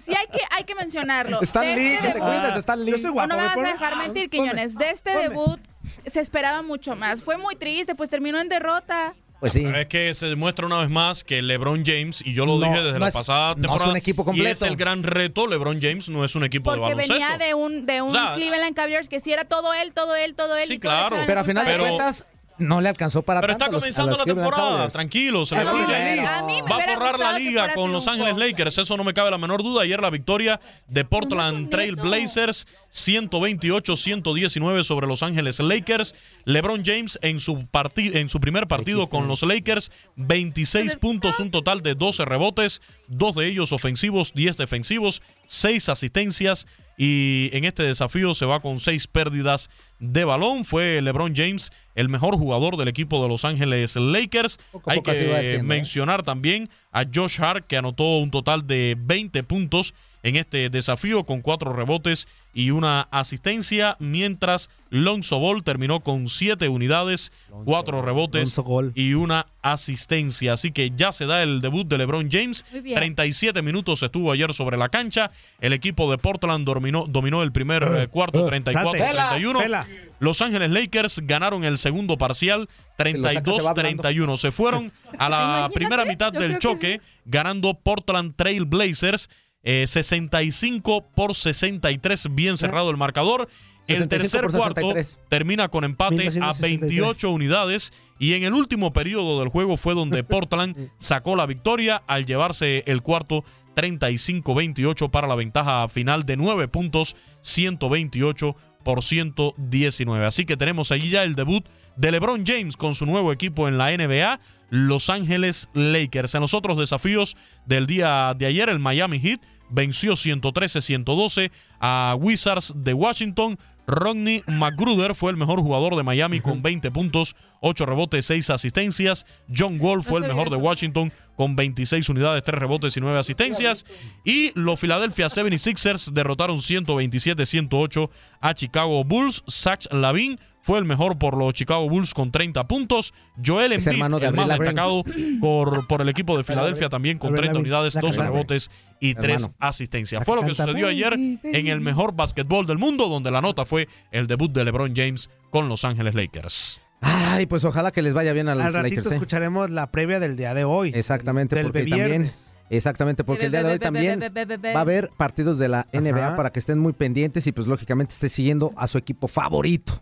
[0.05, 1.39] sí hay que, hay que mencionarlo.
[1.39, 1.45] De
[1.75, 2.19] Lee, este que te
[2.59, 2.91] Stan Lee.
[2.91, 3.27] Yo estoy No, guapo.
[3.29, 4.75] no me vas a dejar mentir, ponme, Quiñones.
[4.77, 5.23] De este ponme.
[5.29, 5.59] debut
[6.05, 7.21] se esperaba mucho más.
[7.21, 9.13] Fue muy triste, pues terminó en derrota.
[9.41, 9.65] Pues sí.
[9.65, 12.77] Es que se demuestra una vez más que LeBron James, y yo lo No, dije
[12.77, 14.65] desde no la es- pasada no es temporada, un equipo y es completo.
[14.67, 17.13] el gran reto, LeBron James no es un equipo Porque de baloncesto.
[17.13, 20.15] venía de un, de un O sea, Cleveland Cavaliers que sí era todo él, todo
[20.15, 20.67] él, todo él.
[20.67, 21.17] Sí, y claro.
[21.25, 22.23] Pero a final de cuentas,
[22.57, 23.65] no le alcanzó para Pero tanto.
[23.65, 24.93] está a los- a comenzando los la temporada, Cavaliers.
[24.93, 25.51] tranquilos.
[25.51, 28.07] LeBron no, James a mí me va a forrar la liga con Los.
[28.07, 29.83] Ángeles Lakers, eso no me cabe la menor duda.
[29.83, 36.15] Ayer la victoria de Portland Trail Blazers 128-119 sobre Los Ángeles Lakers.
[36.45, 41.51] LeBron James en su parti- en su primer partido con los Lakers, 26 puntos, un
[41.51, 46.67] total de 12 rebotes, dos de ellos ofensivos, 10 defensivos, 6 asistencias
[47.03, 50.65] y en este desafío se va con 6 pérdidas de balón.
[50.65, 54.59] Fue LeBron James el mejor jugador del equipo de Los Ángeles Lakers.
[54.71, 55.63] Poco Hay poco que siendo, ¿eh?
[55.63, 61.25] mencionar también a Josh Hart que anotó un total de 20 puntos en este desafío
[61.25, 67.31] con cuatro rebotes y una asistencia, mientras Lonzo Ball terminó con siete unidades,
[67.63, 68.59] cuatro rebotes
[68.93, 70.53] y una asistencia.
[70.53, 72.65] Así que ya se da el debut de LeBron James.
[72.71, 72.95] Muy bien.
[72.95, 75.31] 37 minutos estuvo ayer sobre la cancha.
[75.61, 78.71] El equipo de Portland dominó, dominó el primer eh, cuarto Salte.
[78.73, 79.61] 34-31.
[79.61, 79.87] Pela.
[80.19, 82.69] Los Ángeles Lakers ganaron el segundo parcial
[83.03, 84.03] Si lo sacas, se va hablando.
[84.03, 84.37] 32-31.
[84.37, 89.29] Se fueron a la Imagínate, primera mitad del choque ganando Portland Trail Blazers
[89.63, 93.47] eh, 65 por 63, bien cerrado el marcador.
[93.87, 95.19] El 65 tercer cuarto 63.
[95.27, 96.89] termina con empate a 1963.
[96.89, 102.01] 28 unidades y en el último periodo del juego fue donde Portland sacó la victoria
[102.07, 103.43] al llevarse el cuarto
[103.75, 110.25] 35-28 para la ventaja final de 9 puntos, 128 por 119.
[110.25, 113.77] Así que tenemos allí ya el debut de LeBron James con su nuevo equipo en
[113.77, 114.39] la NBA,
[114.71, 116.33] Los Ángeles Lakers.
[116.33, 122.73] En los otros desafíos del día de ayer, el Miami Heat venció 113-112 a Wizards
[122.75, 123.59] de Washington.
[123.87, 129.25] Rodney McGruder fue el mejor jugador de Miami con 20 puntos, 8 rebotes, 6 asistencias.
[129.53, 133.85] John Wall fue el mejor de Washington con 26 unidades, 3 rebotes y 9 asistencias.
[134.23, 139.43] Y los Philadelphia 76ers derrotaron 127-108 a Chicago Bulls.
[139.49, 143.13] Zach Lavin fue el mejor por los Chicago Bulls con 30 puntos.
[143.43, 145.03] Joel Es Embiid, hermano de el más destacado
[145.39, 147.69] por, por el equipo de Filadelfia también con Avril 30 Lavigne.
[147.69, 148.33] unidades, La 12 cantante.
[148.37, 149.53] rebotes y 3 Hermano.
[149.59, 150.23] asistencias.
[150.25, 153.87] Fue lo que sucedió ayer en el mejor básquetbol del mundo, donde la nota fue
[154.11, 156.81] el debut de LeBron James con Los Ángeles Lakers.
[157.03, 159.11] Ay, pues ojalá que les vaya bien a los Al ratito Lakers.
[159.11, 159.15] ¿eh?
[159.15, 160.91] escucharemos la previa del día de hoy.
[160.93, 162.51] Exactamente, Del porque viernes.
[162.53, 162.61] también.
[162.69, 166.51] Exactamente, porque el día de hoy también va a haber partidos de la NBA para
[166.51, 170.01] que estén muy pendientes y pues lógicamente esté siguiendo a su equipo favorito.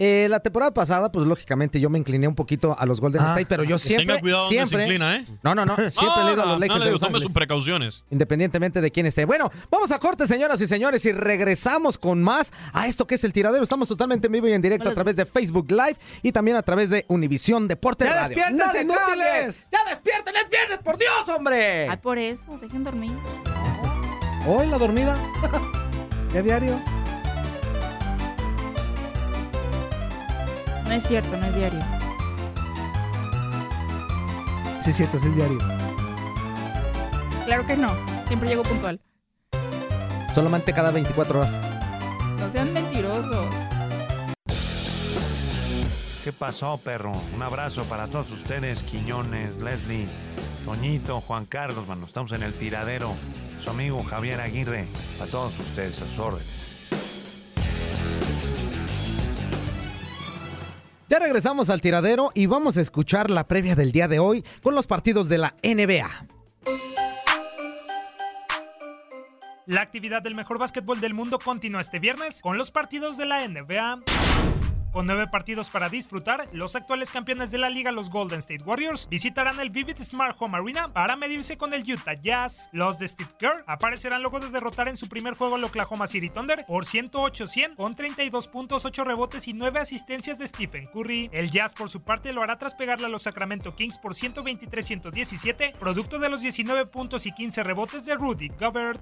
[0.00, 3.30] Eh, la temporada pasada, pues lógicamente yo me incliné un poquito a los Golden Ah.
[3.30, 5.26] State, pero yo siempre, Tenga cuidado donde siempre, se inclina, ¿eh?
[5.42, 7.32] No, no, no, siempre le he ido a los Lakers no le de Los sus
[7.32, 8.04] precauciones.
[8.10, 9.24] Independientemente de quién esté.
[9.24, 13.24] Bueno, vamos a corte, señoras y señores, y regresamos con más a esto que es
[13.24, 13.64] el tiradero.
[13.64, 16.62] Estamos totalmente en vivo y en directo a través de Facebook Live y también a
[16.62, 19.68] través de Univisión Deporte ¡Ya cambies!
[19.72, 20.36] ¡Ya despierten!
[20.36, 21.88] ¡Es viernes, por Dios, hombre!
[21.88, 23.12] Ay, por eso, dejen dormir.
[24.46, 25.16] Hoy la dormida.
[26.32, 26.80] ¿Qué diario?
[30.88, 31.80] No es cierto, no es diario.
[34.80, 35.58] Sí, es cierto, sí es diario.
[37.44, 37.90] Claro que no.
[38.26, 38.98] Siempre llego puntual.
[40.34, 41.58] Solamente cada 24 horas.
[42.38, 43.46] No sean mentirosos.
[46.24, 47.12] ¿Qué pasó, perro?
[47.34, 50.08] Un abrazo para todos ustedes, Quiñones, Leslie,
[50.64, 52.06] Toñito, Juan Carlos, mano.
[52.06, 53.14] Estamos en el tiradero.
[53.60, 54.86] Su amigo Javier Aguirre.
[55.22, 56.67] A todos ustedes, a sus órdenes.
[61.08, 64.74] Ya regresamos al tiradero y vamos a escuchar la previa del día de hoy con
[64.74, 66.06] los partidos de la NBA.
[69.64, 73.46] La actividad del mejor básquetbol del mundo continúa este viernes con los partidos de la
[73.48, 74.00] NBA.
[74.98, 79.08] Con nueve partidos para disfrutar, los actuales campeones de la liga, los Golden State Warriors,
[79.08, 82.68] visitarán el Vivid Smart Home Arena para medirse con el Utah Jazz.
[82.72, 86.30] Los de Steve Kerr aparecerán luego de derrotar en su primer juego al Oklahoma City
[86.30, 91.30] Thunder por 108-100 con 32 puntos, 8 rebotes y 9 asistencias de Stephen Curry.
[91.32, 95.74] El Jazz por su parte lo hará tras pegarle a los Sacramento Kings por 123-117,
[95.74, 99.00] producto de los 19 puntos y 15 rebotes de Rudy Gobert.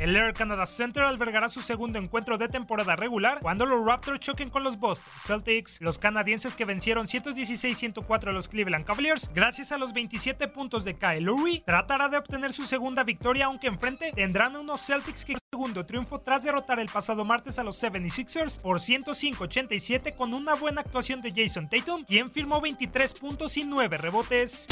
[0.00, 4.48] El Air Canada Center albergará su segundo encuentro de temporada regular cuando los Raptors choquen
[4.48, 5.78] con los Boston Celtics.
[5.82, 10.94] Los canadienses que vencieron 116-104 a los Cleveland Cavaliers gracias a los 27 puntos de
[10.94, 15.84] Kyle Lowry tratará de obtener su segunda victoria aunque enfrente tendrán unos Celtics que segundo
[15.84, 21.20] triunfo tras derrotar el pasado martes a los 76ers por 105-87 con una buena actuación
[21.20, 24.66] de Jason Tatum quien firmó 23 puntos y 9 rebotes.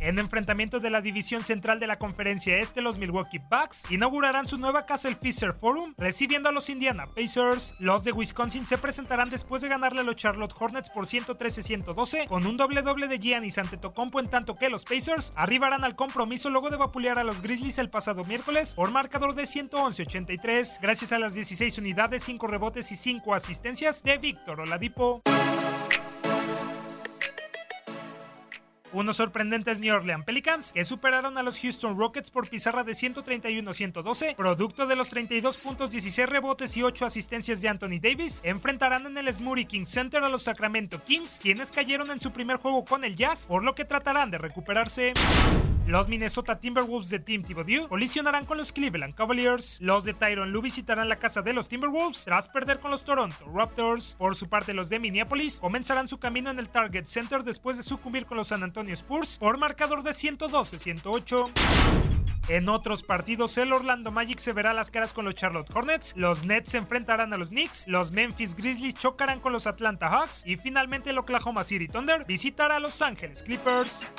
[0.00, 4.56] En enfrentamiento de la división central de la conferencia este, los Milwaukee Bucks inaugurarán su
[4.56, 7.74] nueva casa el Fisher Forum, recibiendo a los Indiana Pacers.
[7.78, 12.46] Los de Wisconsin se presentarán después de ganarle a los Charlotte Hornets por 113-112, con
[12.46, 16.48] un doble doble de Giannis ante Tocompo, en tanto que los Pacers arribarán al compromiso
[16.48, 21.18] luego de vapulear a los Grizzlies el pasado miércoles por marcador de 111-83, gracias a
[21.18, 25.22] las 16 unidades, 5 rebotes y 5 asistencias de Víctor Oladipo.
[28.92, 34.34] Unos sorprendentes New Orleans Pelicans que superaron a los Houston Rockets por pizarra de 131-112,
[34.34, 39.16] producto de los 32 puntos, 16 rebotes y 8 asistencias de Anthony Davis, enfrentarán en
[39.16, 43.04] el Smoothie King Center a los Sacramento Kings, quienes cayeron en su primer juego con
[43.04, 45.12] el Jazz, por lo que tratarán de recuperarse.
[45.86, 49.80] Los Minnesota Timberwolves de Team Thibodeau colisionarán con los Cleveland Cavaliers.
[49.80, 53.44] Los de Tyron Lue visitarán la casa de los Timberwolves tras perder con los Toronto
[53.52, 54.14] Raptors.
[54.16, 57.82] Por su parte, los de Minneapolis comenzarán su camino en el Target Center después de
[57.82, 61.50] sucumbir con los San Antonio Spurs por marcador de 112-108.
[62.48, 66.42] En otros partidos, el Orlando Magic se verá las caras con los Charlotte Hornets, los
[66.42, 70.56] Nets se enfrentarán a los Knicks, los Memphis Grizzlies chocarán con los Atlanta Hawks y
[70.56, 74.10] finalmente el Oklahoma City Thunder visitará a Los Ángeles Clippers.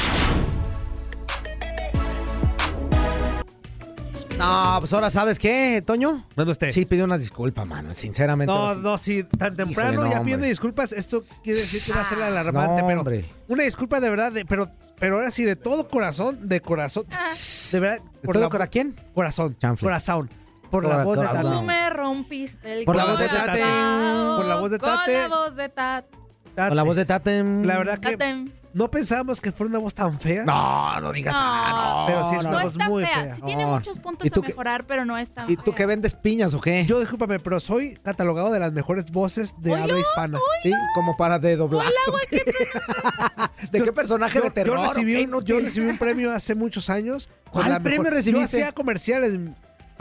[4.42, 6.26] No, pues ahora sabes qué, Toño.
[6.36, 6.70] ¿Dónde usted?
[6.72, 7.94] Sí, pidió una disculpa, mano.
[7.94, 8.52] Sinceramente.
[8.52, 10.24] No, no, sí, tan temprano Híjole, no, ya hombre.
[10.24, 13.26] pidiendo disculpas, esto quiere decir que va a ser alarmante, No, pero hombre.
[13.48, 17.06] una disculpa de verdad, de- pero pero ahora sí de todo corazón, de corazón,
[17.72, 18.96] de verdad, ¿De todo quién?
[19.16, 19.86] Corazón, Chanfle.
[19.88, 20.30] corazón,
[20.70, 21.44] por la voz de corazón.
[21.52, 21.58] Tate.
[21.58, 23.62] Tú me rompiste el Por la voz de Tate.
[23.62, 24.38] corazón.
[24.38, 25.14] Por la voz de Tate.
[25.14, 26.08] Con la voz de Tate.
[26.56, 27.64] Con la voz de Tatem.
[27.66, 28.52] La verdad que Tatem.
[28.74, 30.44] No pensábamos que fuera una voz tan fea.
[30.46, 32.06] No, no digas nada, no.
[32.08, 33.24] Pero sí es una No voz está muy fea.
[33.24, 33.36] fea.
[33.36, 33.72] Sí tiene No.
[33.76, 36.14] muchos puntos ¿Y tú a qué- mejorar, pero no es tan ¿Y tú qué vendes
[36.14, 36.86] piñas o qué?
[36.86, 40.40] Yo discúlpame, pero soy catalogado de las mejores voces de habla hispana.
[40.64, 41.86] Sí, como para de doblar.
[43.72, 44.78] ¿De qué personaje Yo- de terror?
[44.78, 45.24] Yo recibí, o qué?
[45.26, 47.30] un, No yo te- recibí un premio hace muchos años.
[47.52, 48.40] ¿Cuál premio mejor- recibiste?
[48.58, 49.38] Yo hacía comerciales.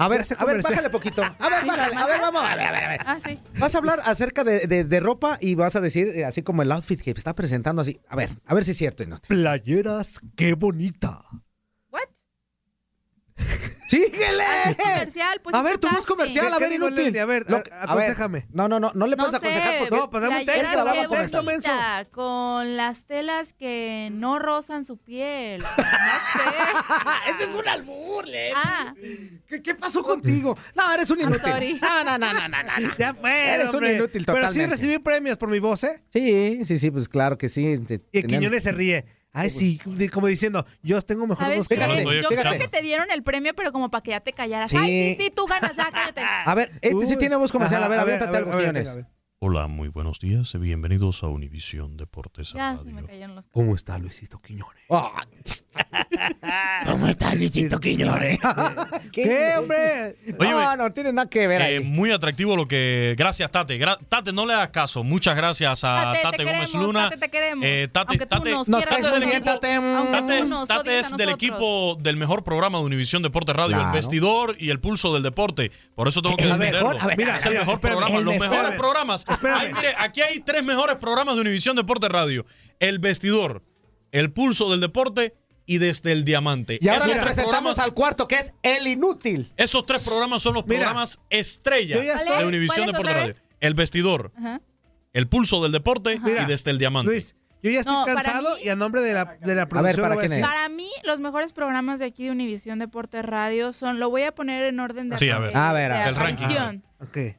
[0.02, 1.22] A ver, a ver, bájale poquito.
[1.22, 1.94] A ver, ¿Mi bájale.
[1.96, 2.42] A ver, vamos.
[2.42, 3.00] A ver, a ver, a ver.
[3.04, 3.38] Ah, sí.
[3.58, 6.62] Vas a hablar acerca de, de- de ropa y vas a decir, eh, así como
[6.62, 8.00] el outfit que está presentando así.
[8.08, 9.02] A ver, a ver si es cierto.
[9.02, 9.28] Inútil.
[9.28, 11.20] Playeras, qué bonita.
[11.90, 12.08] ¿What?
[13.90, 14.44] ¡Síguele!
[14.44, 17.18] Ah, comercial, pues a ver, tu voz comercial, a ¿Qué ver, inútil.
[17.18, 18.46] A ver, Lo- a- a ver, aconséjame.
[18.52, 20.84] No, no, no, no le No puedes aconsejar sé, porque No, pues dame un texto,
[20.84, 21.70] dame un texto, menso.
[22.12, 25.60] Con las telas que no rozan su piel.
[25.62, 27.30] No sé.
[27.34, 28.52] Ese es un albur, Leslie.
[28.54, 28.94] Ah,
[29.48, 30.56] ¿Qué, qué pasó contigo?
[30.76, 31.52] No, eres un I'm inútil.
[31.52, 31.80] sorry.
[31.80, 32.96] No, no, no, no, no, no.
[32.98, 34.66] Ya fue, Eres un inútil Pero sí totalmente.
[34.68, 36.02] recibí premios por mi voz, ¿eh?
[36.12, 37.78] Sí, sí, sí, pues claro que sí.
[37.86, 39.04] Te- Y Quiñones se ríe.
[39.32, 42.82] Ay, sí, di- como diciendo, yo tengo mejor ¿sabes voz que Yo creo que te
[42.82, 44.70] dieron el premio, pero como para que ya te callaras.
[44.70, 44.76] Sí.
[44.76, 46.20] Ay, sí, sí, tú ganas, ya cállate.
[46.22, 47.82] A ver, este sí tiene voz comercial.
[47.82, 49.06] Ajá, a ver, a ver, aviéntate algo, a ver, Quiñones.
[49.42, 50.52] Hola, muy buenos días.
[50.60, 52.84] Bienvenidos a Univisión Deportes Ya Radio.
[52.84, 54.84] se me cayeron los ¿Cómo está Luisito Quiñones?
[54.90, 55.12] Ah.
[56.84, 58.38] ¿Cómo está Luisito Quiñones?
[59.14, 60.14] ¿Qué, hombre?
[60.38, 61.80] Oye, no, no tiene nada que ver Eh, ahí.
[61.80, 63.14] muy atractivo lo que.
[63.16, 63.78] Gracias, Tate.
[63.80, 65.02] Gra- Tate, no le hagas caso.
[65.04, 67.04] Muchas gracias a Tate, te Tate, Gómez queremos, Luna.
[67.04, 67.64] Tate, te queremos.
[67.66, 68.66] Eh, Tate, Aunque tú Tate- nos.
[68.66, 68.84] Tate.
[69.40, 73.88] Tate es, nos Tate es del equipo del mejor programa de Univisión Deporte Radio, Claro.
[73.88, 75.72] el vestidor y el pulso del deporte.
[75.94, 76.90] Por eso tengo que defenderlo.
[76.90, 78.50] mejor, a ver, Mira, es el mejor programa, los mejor.
[78.50, 79.24] mejores programas.
[79.42, 82.44] Ay, mire, aquí hay tres mejores programas de Univisión Deporte Radio:
[82.78, 83.62] el vestidor,
[84.12, 85.34] el pulso del deporte
[85.66, 86.78] y desde el diamante.
[86.80, 89.52] Y ahora les tres presentamos al cuarto, que es El Inútil.
[89.56, 93.34] Esos tres programas son los Mira, programas estrella de Univisión ¿Cuáles Deporte Radio.
[93.60, 94.60] El vestidor, Ajá.
[95.12, 97.12] el pulso del deporte y desde el diamante.
[97.12, 99.68] Luis, yo ya estoy No, para cansado mí- y a nombre de la, de la
[99.68, 100.48] producción ¿para lo voy a quién es?
[100.48, 104.34] Para mí, los mejores programas de aquí de Univisión Deporte Radio son, lo voy a
[104.34, 105.54] poner en orden de, Sí, a ver.
[105.54, 106.08] A ver, a ver.
[106.08, 106.80] El ranking.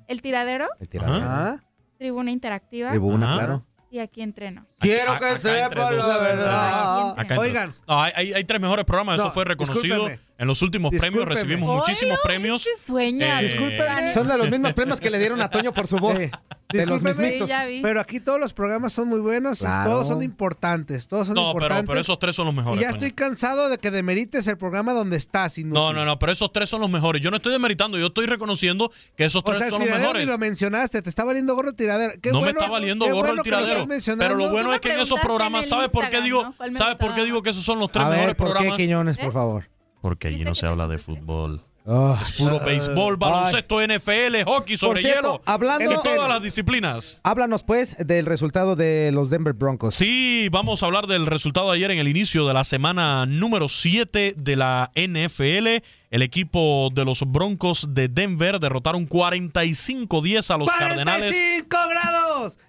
[0.07, 1.21] El tiradero, El tirador.
[1.23, 1.55] Ah,
[2.01, 3.37] Tribuna Interactiva Tribuna, Ajá.
[3.37, 3.65] claro.
[3.91, 4.65] y aquí entrenos.
[4.81, 7.19] Quiero que acá sepa entre la verdad.
[7.19, 7.73] Acá Oigan.
[7.87, 9.95] No, hay, hay- hay tres mejores programas, eso No, fue reconocido.
[9.95, 10.31] discúlpeme.
[10.41, 12.63] En los últimos premios recibimos Oye, muchísimos oye, premios.
[12.63, 13.41] qué sueña.
[13.43, 14.11] Eh.
[14.11, 16.17] Son de los mismos premios que le dieron a Toño por su voz.
[16.19, 16.31] Eh,
[16.73, 17.47] de los mismitos.
[17.47, 17.79] Sí.
[17.83, 19.91] Pero aquí todos los programas son muy buenos, Claro.
[19.91, 21.85] todos son importantes, todos son No, pero, importantes.
[21.87, 22.79] pero esos tres son los mejores.
[22.79, 22.97] y ya Toño.
[22.97, 25.57] estoy cansado de que demerites el programa donde estás.
[25.59, 25.73] inútil.
[25.75, 27.21] No, no, no, pero esos tres son los mejores.
[27.21, 29.89] Yo no estoy demeritando, yo estoy reconociendo que esos O tres sea, el son los
[29.99, 30.25] mejores.
[30.25, 32.13] ni lo mencionaste, te está valiendo gorro el tiradero.
[32.21, 33.85] Qué no bueno- me está valiendo gorro bueno el tiradero.
[34.17, 36.43] Pero lo bueno me es que en esos programas, en ¿sabes por qué digo?
[36.43, 36.53] ¿no?
[36.57, 38.47] ¿Cuál me ¿Sabes por qué digo que esos son los tres A mejores ver, ¿por
[38.47, 38.77] qué, programas?
[38.77, 39.23] Quiñones, ¿Eh?
[39.23, 39.69] por favor?
[40.01, 41.61] Porque allí ¿Viste no se habla de fútbol.
[41.85, 42.15] Ah.
[42.21, 45.41] Es puro béisbol, baloncesto, NFL, hockey sobre cierto, hielo.
[45.45, 47.21] hablando- en todas las disciplinas.
[47.23, 49.95] Háblanos, pues, del resultado de los Denver Broncos.
[49.95, 53.67] Sí, vamos a hablar del resultado de ayer en el inicio de la semana número
[53.67, 55.83] 7 de la NFL.
[56.11, 61.33] El equipo de los Broncos de Denver derrotaron 45-10 a los Cardenales.
[61.33, 62.59] ¡45 grados!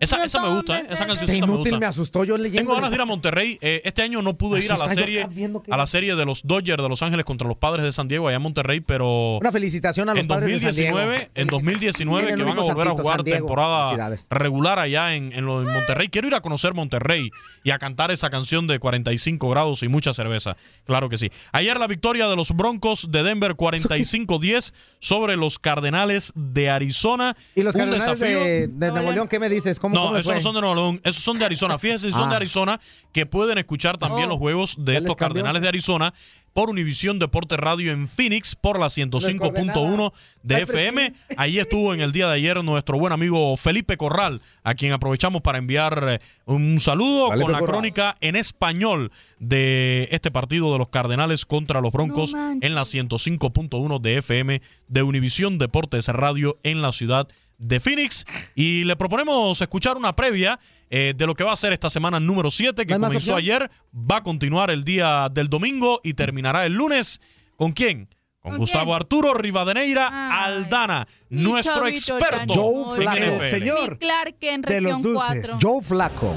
[0.00, 0.82] Esa, esa me gusta, ¿eh?
[0.84, 1.78] Esa Este cancioncita me inútil gusta.
[1.78, 2.60] me asustó yo leyendo.
[2.60, 3.58] Tengo ganas de ir a Monterrey.
[3.62, 6.42] Eh, este año no pude ir a la serie que- a la serie de los
[6.42, 9.52] Dodgers de Los Ángeles contra los Padres de San Diego allá en Monterrey, pero Una
[9.52, 11.30] felicitación a los en padres de San 2019, Diego.
[11.34, 15.60] en 2019 Miren, que van a volver a jugar temporada regular allá en, en, lo
[15.64, 16.08] de Monterrey.
[16.08, 17.30] Quiero ir a conocer Monterrey
[17.64, 20.56] y a cantar esa canción de 45 grados y mucha cerveza.
[20.84, 21.30] Claro que sí.
[21.52, 27.36] Ayer la victoria de los Broncos de Denver 45-10 sobre los Cardenales de Arizona.
[27.54, 28.40] ¿Y los Un Cardenales desafío.
[28.40, 29.78] de, de Nuevo León qué me dices?
[29.78, 31.78] ¿Cómo, No, cómo esos no son de Nuevo León, esos son de Arizona.
[31.78, 32.30] Fíjense, son Ah.
[32.30, 32.80] de Arizona
[33.12, 34.30] que pueden escuchar también Oh.
[34.30, 35.16] los juegos de estos.
[35.16, 36.14] Cardenales de Arizona
[36.52, 41.14] por Univisión Deporte Radio en Phoenix por la 105.1 de Ay, FM.
[41.36, 45.42] Ahí estuvo en el día de ayer nuestro buen amigo Felipe Corral, a quien aprovechamos
[45.42, 50.88] para enviar eh, un saludo con la crónica en español de este partido de los
[50.88, 56.82] Cardenales contra los Broncos No en la 105.1 de FM de Univisión Deportes Radio en
[56.82, 58.26] la ciudad de Phoenix.
[58.54, 62.18] Y le proponemos escuchar una previa eh, de lo que va a ser esta semana
[62.18, 63.38] número 7, que ¿No hay más comenzó opción?
[63.38, 67.20] ayer, va a continuar el día del domingo y terminará el lunes.
[67.56, 68.08] ¿Con quién?
[68.40, 68.96] Con, ¿Con Gustavo quién?
[68.96, 73.36] Arturo Rivadeneira Ay, Aldana, mi nuestro chavito experto Joe en Flacco.
[73.36, 73.46] NFL.
[73.46, 73.90] Señor.
[73.92, 75.50] Mi Clark en de los región dulces.
[75.50, 75.58] 4.
[75.60, 76.36] Joe Flaco.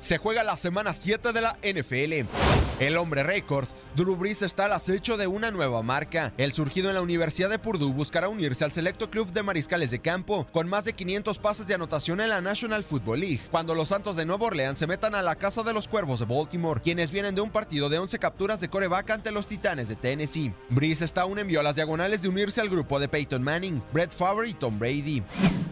[0.00, 2.26] Se juega la semana 7 de la NFL.
[2.78, 6.34] El hombre récord, Drew Brees está al acecho de una nueva marca.
[6.36, 10.00] El surgido en la Universidad de Purdue buscará unirse al selecto club de mariscales de
[10.00, 13.88] campo, con más de 500 pases de anotación en la National Football League, cuando los
[13.88, 17.10] Santos de Nueva Orleans se metan a la casa de los Cuervos de Baltimore, quienes
[17.10, 20.52] vienen de un partido de 11 capturas de coreback ante los Titanes de Tennessee.
[20.68, 24.14] Brees está aún envió a las diagonales de unirse al grupo de Peyton Manning, Brett
[24.14, 25.22] Favre y Tom Brady.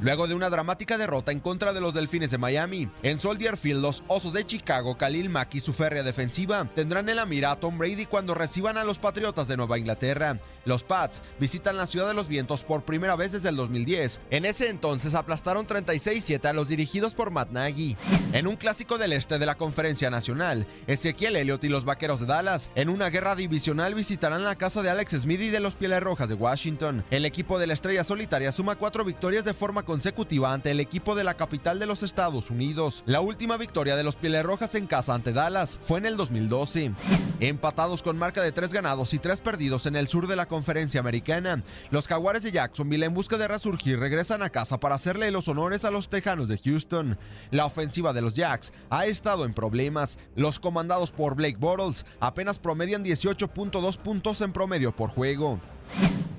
[0.01, 3.83] Luego de una dramática derrota en contra de los Delfines de Miami, en Soldier Field
[3.83, 7.57] los Osos de Chicago, Khalil Mack y su férrea defensiva tendrán en la mira a
[7.57, 10.39] Tom Brady cuando reciban a los Patriotas de Nueva Inglaterra.
[10.65, 14.21] Los Pats visitan la ciudad de los vientos por primera vez desde el 2010.
[14.31, 17.97] En ese entonces aplastaron 36-7 a los dirigidos por Matt Nagy.
[18.33, 22.27] En un clásico del este de la Conferencia Nacional, Ezequiel Elliott y los Vaqueros de
[22.27, 26.03] Dallas, en una guerra divisional, visitarán la casa de Alex Smith y de los Pieles
[26.03, 27.05] Rojas de Washington.
[27.11, 31.15] El equipo de la Estrella Solitaria suma cuatro victorias de forma consecutiva ante el equipo
[31.15, 33.03] de la capital de los Estados Unidos.
[33.07, 36.93] La última victoria de los Pieles Rojas en casa ante Dallas fue en el 2012.
[37.41, 41.01] Empatados con marca de tres ganados y tres perdidos en el sur de la conferencia
[41.01, 45.49] americana, los Jaguares de Jacksonville en busca de resurgir regresan a casa para hacerle los
[45.49, 47.19] honores a los Tejanos de Houston.
[47.51, 50.17] La ofensiva de los Jacks ha estado en problemas.
[50.37, 55.59] Los comandados por Blake Bortles apenas promedian 18.2 puntos en promedio por juego.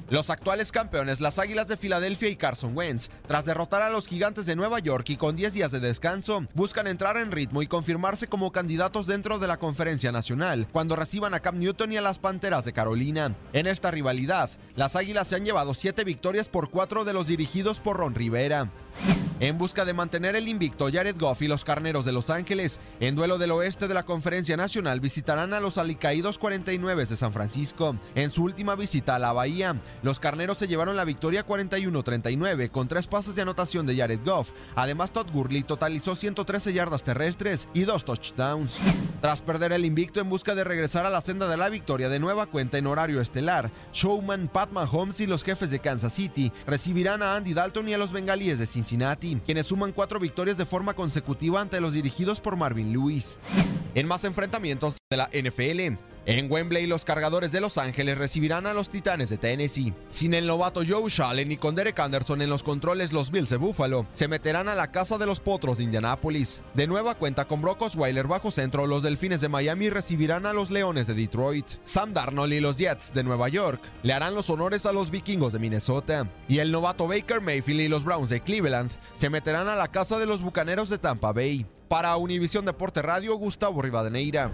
[0.10, 4.45] Los actuales campeones, las Águilas de Filadelfia y Carson Wentz, tras derrotar a los Gigantes
[4.45, 8.28] de Nueva York y con 10 días de descanso, buscan entrar en ritmo y confirmarse
[8.28, 12.20] como candidatos dentro de la Conferencia Nacional cuando reciban a Cam Newton y a las
[12.20, 13.36] Panteras de Carolina.
[13.51, 17.80] En esta rivalidad, las Águilas se han llevado 7 victorias por 4 de los dirigidos
[17.80, 18.70] por Ron Rivera.
[19.41, 23.15] En busca de mantener el invicto, Jared Goff y los Carneros de Los Ángeles, en
[23.15, 27.97] duelo del oeste de la Conferencia Nacional, visitarán a los alicaídos 49 de San Francisco.
[28.15, 32.88] En su última visita a la Bahía, los Carneros se llevaron la victoria 41-39 con
[32.88, 34.51] tres pases de anotación de Jared Goff.
[34.73, 38.77] Además, Todd Gurley totalizó 113 yardas terrestres y dos touchdowns.
[39.19, 42.19] Tras perder el invicto en busca de regresar a la senda de la victoria de
[42.19, 47.21] nueva cuenta en horario estelar, Showman, Pat Mahomes y los jefes de Kansas City recibirán
[47.21, 50.93] a Andy Dalton y a los bengalíes de Cincinnati, quienes suman cuatro victorias de forma
[50.93, 53.39] consecutiva ante los dirigidos por Marvin Lewis.
[53.95, 55.97] En más enfrentamientos de la NFL,
[56.28, 59.93] en Wembley, los cargadores de Los Ángeles recibirán a los Titanes de Tennessee.
[60.09, 63.57] Sin el novato Joe Shalen y con Derek Anderson en los controles, los Bills de
[63.57, 66.63] Buffalo se meterán a la casa de los Potros de Indianápolis.
[66.73, 70.71] De nueva cuenta con Brock Osweiler bajo centro, los Delfines de Miami recibirán a los
[70.71, 71.67] Leones de Detroit.
[71.84, 75.53] Sam Darnold y los Jets de Nueva York le harán los honores a los Vikingos
[75.53, 76.28] de Minnesota.
[76.47, 80.17] Y el novato Baker Mayfield y los Browns de Cleveland se meterán a la casa
[80.17, 81.67] de los Bucaneros de Tampa Bay.
[81.88, 84.51] Para Univisión Deporte Radio, Gustavo Rivadeneira.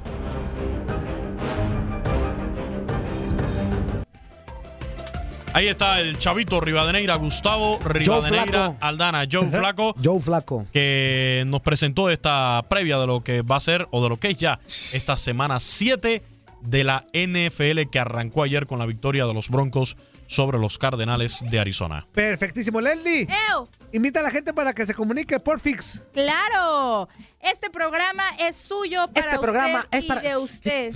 [5.54, 8.78] Ahí está el chavito Rivadeneira, Gustavo Rivadeneira.
[8.80, 10.66] Aldana, Joe Flaco, Joe Flaco.
[10.72, 14.30] que nos presentó esta previa de lo que va a ser o de lo que
[14.30, 16.24] es ya esta semana 7
[16.62, 19.98] de la NFL que arrancó ayer con la victoria de los Broncos
[20.28, 22.08] sobre los Cardenales de Arizona.
[22.14, 23.24] Perfectísimo, Leslie.
[23.24, 23.68] ¡Ew!
[23.92, 26.02] Invita a la gente para que se comunique por Fix.
[26.14, 27.10] ¡Claro!
[27.42, 30.96] Este programa es suyo para Este programa usted es para- y de usted.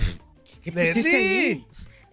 [0.62, 1.66] ¿Qué ahí?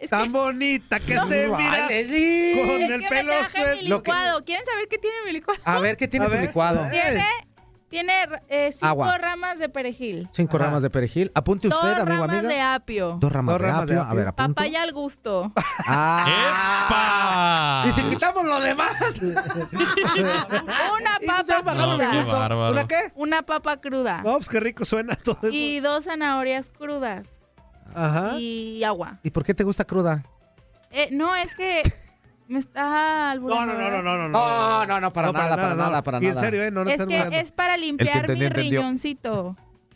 [0.03, 1.27] Es Tan que- bonita que No.
[1.27, 3.83] se Ay, mira con es el que pelo me traje suelto.
[3.83, 4.43] mi licuado.
[4.45, 5.59] ¿Quieren saber qué tiene mi licuado?
[5.65, 6.41] A ver, ¿qué tiene A tu ver.
[6.43, 6.89] licuado?
[6.91, 7.25] Tiene,
[7.89, 8.13] tiene
[8.49, 9.17] eh, cinco Agua.
[9.17, 10.27] ramas de perejil.
[10.33, 11.31] Cinco ramas de perejil.
[11.35, 12.49] Apunte Dos usted, amigo, ramas amiga.
[12.53, 13.17] de apio.
[13.19, 14.01] Dos ramas, Dos de, ramas de apio.
[14.01, 14.11] apio.
[14.11, 14.53] A ver, apunto.
[14.55, 15.51] Papaya al gusto.
[15.85, 17.83] Ah.
[17.85, 17.89] ¡Epa!
[17.89, 18.93] Y si quitamos lo demás.
[19.21, 22.39] Una papa No, qué cruda.
[22.39, 22.71] bárbaro.
[22.71, 22.99] ¿Una qué?
[23.15, 24.21] Una papa cruda.
[24.23, 25.49] No, pues qué rico suena todo eso.
[25.51, 27.27] Y dos zanahorias crudas.
[27.93, 28.37] Ajá.
[28.39, 29.19] Y agua.
[29.23, 30.23] ¿Y por qué te gusta cruda?
[30.91, 31.81] Eh, no, es que
[32.47, 33.73] me está No, alburando.
[33.73, 34.29] no, no, no, no, no.
[34.29, 36.41] No, no, no, para nada, para nada, para Y en nada.
[36.41, 36.71] serio, ¿eh?
[36.71, 37.35] No, no Es que burlando.
[37.37, 38.79] es para limpiar mi entendió, entendió.
[38.81, 39.55] riñoncito.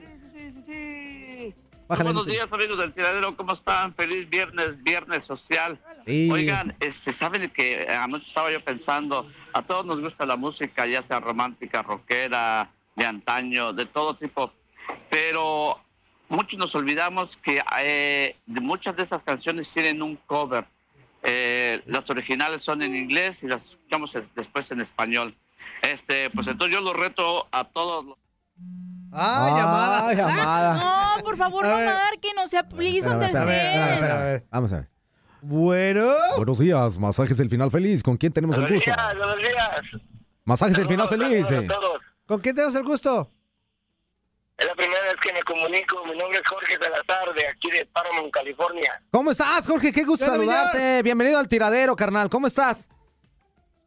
[1.85, 3.93] Bájale, Buenos días amigos del tiradero, ¿cómo están?
[3.93, 5.77] Feliz viernes, viernes social.
[6.05, 6.29] Sí.
[6.31, 11.01] Oigan, este, saben que anoche estaba yo pensando, a todos nos gusta la música, ya
[11.01, 14.51] sea romántica, rockera, de antaño, de todo tipo,
[15.09, 15.77] pero
[16.29, 20.63] muchos nos olvidamos que eh, muchas de esas canciones tienen un cover.
[21.21, 25.33] Eh, las originales son en inglés y las escuchamos después en español.
[25.81, 28.05] Este, pues entonces yo lo reto a todos.
[28.05, 28.17] los-
[29.11, 30.07] Ah, llamada.
[30.09, 31.13] Ah, llamada.
[31.17, 34.11] No, ¿por favor, A no marquen, o sea, please Espera, espera, espera, espera, understand.
[34.21, 34.89] a ver, Vamos a ver.
[35.41, 36.13] Bueno.
[36.37, 38.01] Buenos días, masajes el final feliz.
[38.01, 38.91] ¿Con quién tenemos el gusto?
[39.17, 40.01] buenos días.
[40.45, 41.51] Masajes el final feliz.
[41.51, 41.67] eh.
[42.25, 43.29] ¿Con quién tenemos el gusto?
[44.57, 46.03] Es la primera vez que me comunico.
[46.05, 49.01] Mi nombre es Jorge Salazar, de aquí de Paramount, California.
[49.11, 49.91] ¿Cómo estás, Jorge?
[49.91, 51.01] Qué gusto saludarte.
[51.03, 52.29] Bienvenido al tiradero, carnal.
[52.29, 52.87] ¿Cómo estás?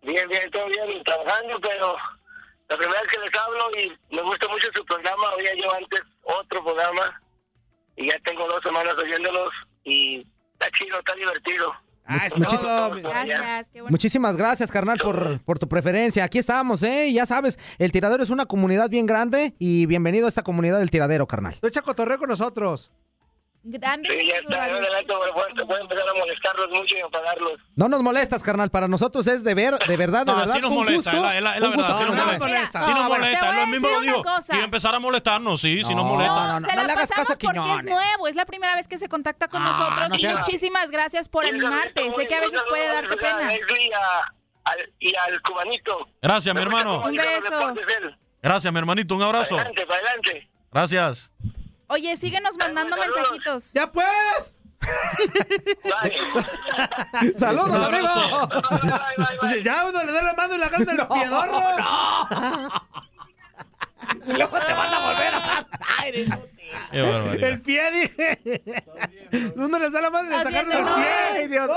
[0.07, 1.97] Bien, bien, todo bien, trabajando, pero
[2.69, 5.25] la primera vez que les hablo y me gusta mucho su programa.
[5.37, 7.23] Oía yo antes otro programa
[7.97, 9.51] y ya tengo dos semanas oyéndolos
[9.85, 11.73] y está chido, está divertido.
[12.09, 12.91] Ah, es Muchis- todo.
[13.03, 13.91] Gracias, qué bueno.
[13.91, 16.23] Muchísimas gracias, carnal, por, por tu preferencia.
[16.23, 17.11] Aquí estamos, ¿eh?
[17.13, 20.91] Ya sabes, el tiradero es una comunidad bien grande y bienvenido a esta comunidad del
[20.91, 21.57] tiradero, carnal.
[21.61, 22.93] Tú echa cotorreo con nosotros.
[23.69, 24.09] Grande.
[24.09, 25.29] Sí, ya está, adelante, voy,
[25.67, 27.53] voy a empezar a molestarlos mucho y enfadarlos.
[27.75, 28.71] No nos molestas, carnal.
[28.71, 30.55] Para nosotros es de ver, de verdad, de No, verdad.
[30.55, 32.39] sí nos molesta, gusto, es la, es la- es la con verdad, gusto sí nos
[32.39, 32.83] molesta.
[32.85, 34.23] Sí nos no, molesta, a lo mismo lo digo.
[34.53, 36.35] Y empezar a molestarnos, sí, sí nos No, molesta.
[36.47, 38.77] no, no, se no la le hagas caso a porque es nuevo, es la primera
[38.77, 42.13] vez que se contacta con Ah, nosotros no y muchísimas gracias por animarte.
[42.13, 43.53] Sé que a veces puede darte pena.
[43.53, 44.33] Y, a-
[44.65, 46.07] al- y al cubanito.
[46.23, 47.03] Gracias, mi hermano.
[47.05, 47.75] Un beso.
[48.43, 49.17] Gracias, mi hermanito.
[49.17, 49.57] Un abrazo.
[49.57, 50.49] Adelante, para adelante.
[50.71, 51.33] Gracias.
[51.89, 53.73] Oye, síguenos mandando mensajitos.
[53.73, 54.55] ¡Ya pues!
[57.39, 58.09] ¡Saludos, amigo!
[59.63, 61.61] Ya uno le da la mano y la gana del piedorro.
[64.27, 65.67] Luego te van a volver a
[66.91, 67.49] Qué barbaridad.
[67.49, 68.39] El pie, dije.
[69.57, 71.49] Uno le da la mano y le sacaron el Ay, pie.
[71.49, 71.71] Dios.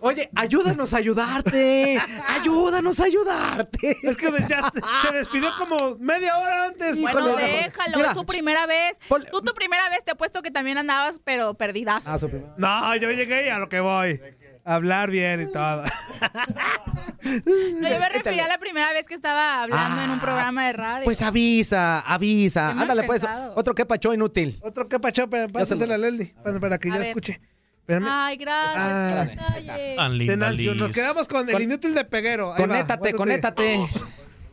[0.00, 2.00] Oye, ayúdanos a ayudarte.
[2.28, 3.96] Ayúdanos a ayudarte.
[4.02, 4.70] Es que ya
[5.02, 7.00] se despidió como media hora antes.
[7.00, 8.08] Bueno, Híjole, déjalo, mira.
[8.08, 8.98] es su primera vez.
[9.30, 12.06] Tú tu primera vez te he puesto que también andabas, pero perdidas.
[12.08, 12.54] Ah, su primera.
[12.56, 14.20] No, yo llegué y a lo que voy.
[14.64, 15.84] Hablar bien y todo.
[17.24, 20.74] No, yo me refería a la primera vez que estaba hablando en un programa de
[20.74, 21.04] radio.
[21.04, 22.70] Pues avisa, avisa.
[22.70, 23.24] Ándale, pues.
[23.54, 24.58] Otro que pacho inútil.
[24.60, 26.34] Otro que pacho, pero Ya se pásasela lo- a Leslie.
[26.44, 27.00] Para, para que ver.
[27.02, 27.40] escuche.
[27.80, 28.06] Espérame.
[28.10, 29.38] Ay, gracias.
[29.98, 30.08] Ah.
[30.10, 32.52] Nos quedamos con el inútil de Peguero.
[32.52, 33.86] Ahí va, Conéctate, conéctate.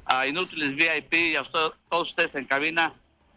[0.05, 1.59] a Inútiles VIP y a usted-
[1.89, 2.93] todos ustedes en cabina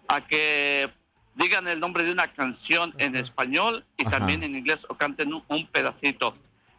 [0.08, 0.88] a que
[1.34, 4.18] digan el nombre de una canción en español y Ajá.
[4.18, 6.34] también en inglés o canten un, un pedacito.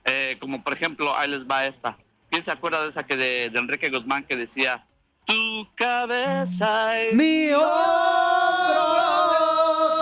[0.05, 1.97] Eh, como por ejemplo, ahí les va esta.
[2.29, 4.85] ¿Quién se acuerda de esa que de, de Enrique Guzmán que decía,
[5.25, 7.65] tu cabeza es Mi hombro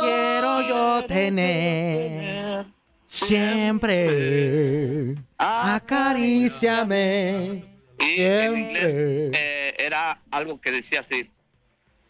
[0.01, 2.65] quiero yo tener.
[3.07, 7.63] Siempre acaríciame.
[7.99, 11.29] Y en inglés eh, era algo que decía así.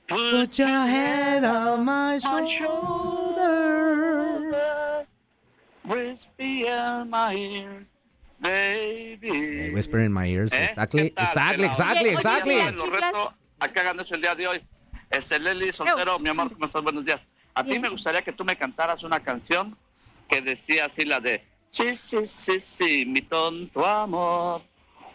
[0.07, 3.22] Put your head on my shoulder.
[5.85, 7.91] Whisper in my ears,
[8.39, 9.71] baby.
[9.73, 10.53] Whisper in my ears.
[10.53, 10.63] ¿Eh?
[10.65, 12.55] Exactly, ¿Qué tal, exactly, exactly, exactly.
[12.55, 14.61] mira, Lo reto a que hagan eso el día de hoy.
[15.09, 16.81] Este, Leli Soltero, mi amor, ¿cómo estás?
[16.83, 17.25] Buenos días.
[17.53, 17.81] A ti Bien.
[17.81, 19.75] me gustaría que tú me cantaras una canción
[20.27, 24.61] que decía así la de Sí, sí, sí, sí, mi tonto amor.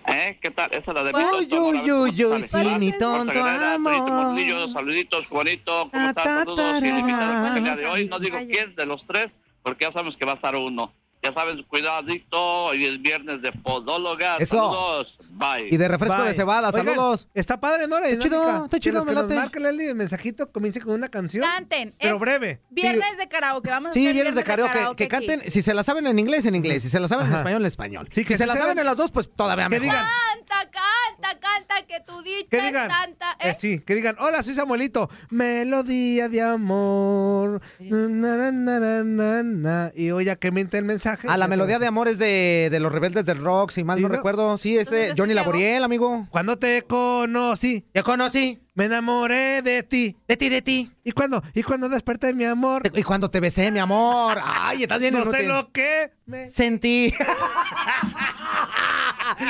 [0.07, 0.39] ¿Eh?
[0.41, 0.73] ¿Qué tal?
[0.73, 1.75] Esa es la de mi Uy, tonto amor.
[1.85, 2.65] Uy, uy, sale.
[2.71, 4.71] sí, mi tonto amor.
[4.71, 6.25] Saluditos, Juanito, ¿cómo estás?
[6.25, 6.99] Saludos y tarara.
[6.99, 8.09] invitados el día de hoy.
[8.09, 10.91] No digo quién de los tres, porque ya sabemos que va a estar uno.
[11.23, 14.37] Ya saben, cuidadito, hoy es viernes de podóloga.
[14.37, 14.57] Eso.
[14.57, 15.69] Saludos, bye.
[15.69, 16.29] Y de refresco Bye.
[16.29, 17.29] de cebada, Oigan, saludos.
[17.35, 17.99] Está padre, ¿no?
[17.99, 19.61] La Está chido, está Que chido, los que me late.
[19.61, 21.45] Leslie el mensajito comience con una canción.
[21.45, 21.93] Canten.
[21.99, 22.61] Pero es breve.
[22.71, 23.69] Viernes de karaoke.
[23.69, 25.09] Vamos a Sí, vienes de karaoke, que aquí.
[25.09, 27.63] canten, si se la saben en inglés, en inglés, si se la saben en español,
[27.63, 28.09] en español.
[28.13, 29.87] Sí, que si se sí la saben en las dos, pues todavía Que mejor.
[29.87, 30.07] digan,
[30.47, 32.89] Canta, canta, canta, que tu dicha que es digan.
[32.89, 33.33] tanta.
[33.41, 33.57] eh, ¿eh?
[33.59, 35.11] sí, que digan, hola, soy Samuelito.
[35.31, 37.61] Melodía de amor.
[37.81, 39.93] Na, na, na, na, na, na.
[39.95, 41.08] Y oye, que miente el mensaje.
[41.29, 44.03] A la melodía de amor es de, de los rebeldes del rock, si mal Sí,
[44.03, 44.15] no, ¿no?
[44.17, 44.59] recuerdo.
[44.59, 45.35] Sí, es de Entonces, Johnny.
[45.35, 46.27] Laboriel, amigo.
[46.31, 50.17] Cuando te conocí, Te conocí, me enamoré de ti.
[50.27, 50.93] de ti, de ti.
[51.05, 51.43] ¿Y cuando?
[51.55, 52.83] ¿Y cuando desperté mi amor?
[52.95, 54.39] Y cuando te besé, mi amor.
[54.43, 56.51] Ay, estás bien No sé lo que me...
[56.51, 57.13] Sentí.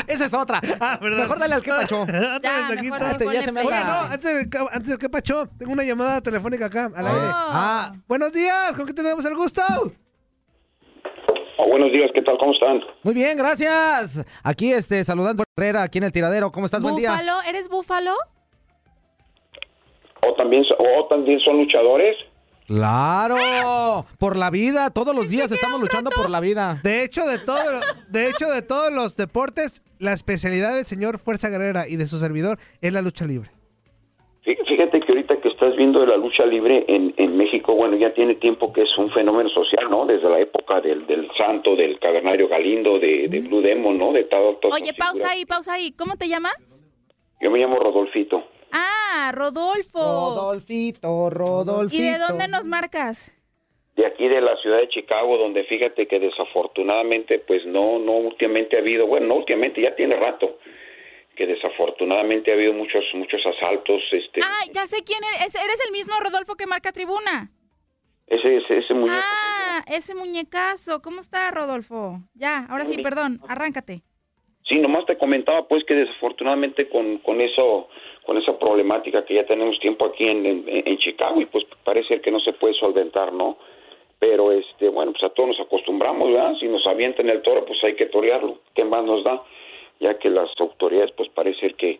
[0.07, 0.61] Esa es otra.
[0.81, 0.99] Ah.
[1.01, 1.71] Mejor dale al que
[2.43, 3.61] Ya, mejor ya se me.
[3.63, 4.13] Oye, no, anda.
[4.13, 7.21] antes del, ca- antes del que pacho, tengo una llamada telefónica acá, al aire.
[7.31, 9.63] Ah, Buenos días, ¿con qué tenemos el gusto?
[11.61, 12.39] Oh, buenos días, ¿qué tal?
[12.39, 12.81] ¿Cómo están?
[13.03, 14.25] muy bien, gracias.
[14.45, 16.53] Aquí, este, saludando a Herrera, aquí en el tiradero.
[16.53, 16.81] ¿Cómo estás?
[16.83, 17.11] Buen día.
[17.11, 17.43] ¿Búfalo?
[17.49, 18.15] ¿Eres búfalo?
[20.27, 22.17] ¿O también, o también son luchadores?
[22.67, 23.37] Claro,
[24.19, 26.79] por la vida, todos los días estamos luchando por la vida.
[26.85, 31.49] De hecho, de todo, de hecho, de todos los deportes, la especialidad del señor Fuerza
[31.49, 33.49] Guerrera y de su servidor es la lucha libre.
[34.45, 37.97] Fí- Fíjate que ahorita que estás viendo de la lucha libre en, en México, bueno,
[37.97, 40.07] ya tiene tiempo que es un fenómeno social, ¿no?
[40.07, 44.13] Desde la época del, del Santo, del Cavernario Galindo, de, de Blue Demon, ¿no?
[44.13, 45.93] De todo, todo Oye, pausa ahí, pausa ahí.
[45.93, 46.85] ¿Cómo te llamas?
[47.41, 47.79] Yo me llamo
[48.73, 49.99] Ah, Rodolfo.
[49.99, 52.03] Rodolfito, Rodolfito.
[52.03, 53.35] ¿Y de dónde nos marcas?
[53.97, 58.77] de aquí de la ciudad de Chicago, donde fíjate que desafortunadamente, pues no, no últimamente
[58.77, 60.59] ha habido, bueno, no últimamente, ya tiene rato,
[61.39, 65.55] que desafortunadamente ha habido muchos, muchos asaltos, este, Ah, ya sé quién eres.
[65.55, 67.53] Eres el mismo Rodolfo que marca tribuna.
[68.27, 69.17] ese, ese, ese muñeco.
[69.23, 71.01] Ah, ese muñecazo.
[71.01, 72.19] ¿Cómo está, Rodolfo?
[72.35, 73.39] Ya, ahora sí, perdón.
[73.49, 74.03] Arráncate.
[74.69, 77.89] Sí, nomás te comentaba pues que desafortunadamente con, con eso,
[78.27, 82.21] con esa problemática que ya tenemos tiempo aquí en, en, en Chicago y pues parece
[82.21, 83.57] que no se puede solventar, ¿no?
[84.19, 86.53] Pero este, bueno, pues a todos nos acostumbramos, ¿verdad?
[86.61, 88.61] Si nos avientan el toro, pues hay que torearlo.
[88.75, 89.41] ¿Qué más nos da?
[90.01, 91.99] Ya que las autoridades pues parece que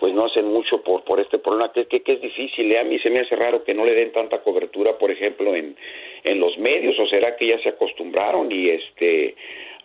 [0.00, 2.78] pues no hacen mucho por por este problema que, que, que es difícil, ¿eh?
[2.80, 5.76] a mí se me hace raro que no le den tanta cobertura, por ejemplo, en,
[6.24, 9.34] en los medios, o será que ya se acostumbraron y este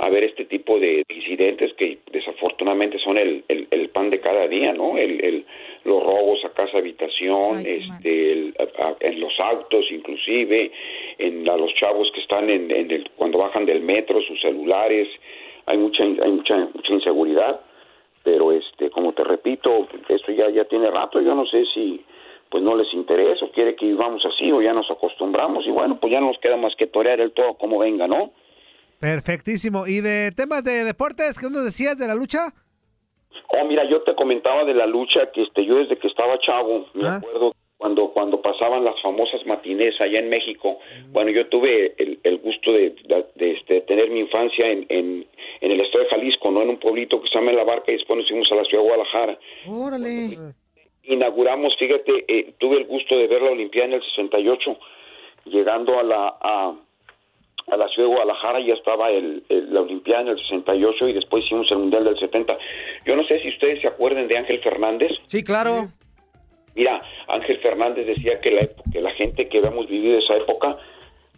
[0.02, 4.48] a ver este tipo de incidentes que desafortunadamente son el, el, el pan de cada
[4.48, 4.98] día, ¿no?
[4.98, 5.46] El, el,
[5.84, 10.72] los robos a casa habitación, este, el- a- a- en los autos inclusive,
[11.18, 15.08] en a los chavos que están en, en el, cuando bajan del metro, sus celulares,
[15.70, 17.62] hay mucha hay mucha mucha inseguridad,
[18.24, 22.04] pero este como te repito, esto ya ya tiene rato, yo no sé si
[22.50, 26.00] pues no les interesa o quiere que vivamos así o ya nos acostumbramos y bueno,
[26.00, 28.32] pues ya no nos queda más que torear el todo como venga, ¿no?
[29.00, 29.88] Perfectísimo.
[29.88, 32.48] ¿Y de temas de deportes, qué nos decías de la lucha?
[33.58, 36.88] Oh, mira, yo te comentaba de la lucha que este yo desde que estaba chavo,
[36.94, 37.16] me Ah.
[37.18, 40.80] acuerdo cuando cuando pasaban las famosas matinés allá en México.
[41.12, 45.26] Bueno, yo tuve el, el gusto de, de, de, este, tener mi infancia en, en,
[45.62, 47.96] en el estado de Jalisco, no en un pueblito que se llama La Barca y
[47.96, 49.40] después nos fuimos a la ciudad de Guadalajara.
[49.66, 50.38] Órale.
[51.04, 54.78] Inauguramos, fíjate, eh, tuve el gusto de ver la Olimpiada en el 68,
[55.46, 56.74] llegando a la a,
[57.68, 61.14] a la ciudad de Guadalajara ya estaba el, el- la Olimpiada en el 68 y
[61.14, 62.58] después hicimos el Mundial del 70.
[63.06, 65.12] Yo no sé si ustedes se acuerden de Ángel Fernández.
[65.28, 65.88] Sí, claro.
[66.80, 70.78] Mira, Ángel Fernández decía que la, que la gente que habíamos vivido esa época,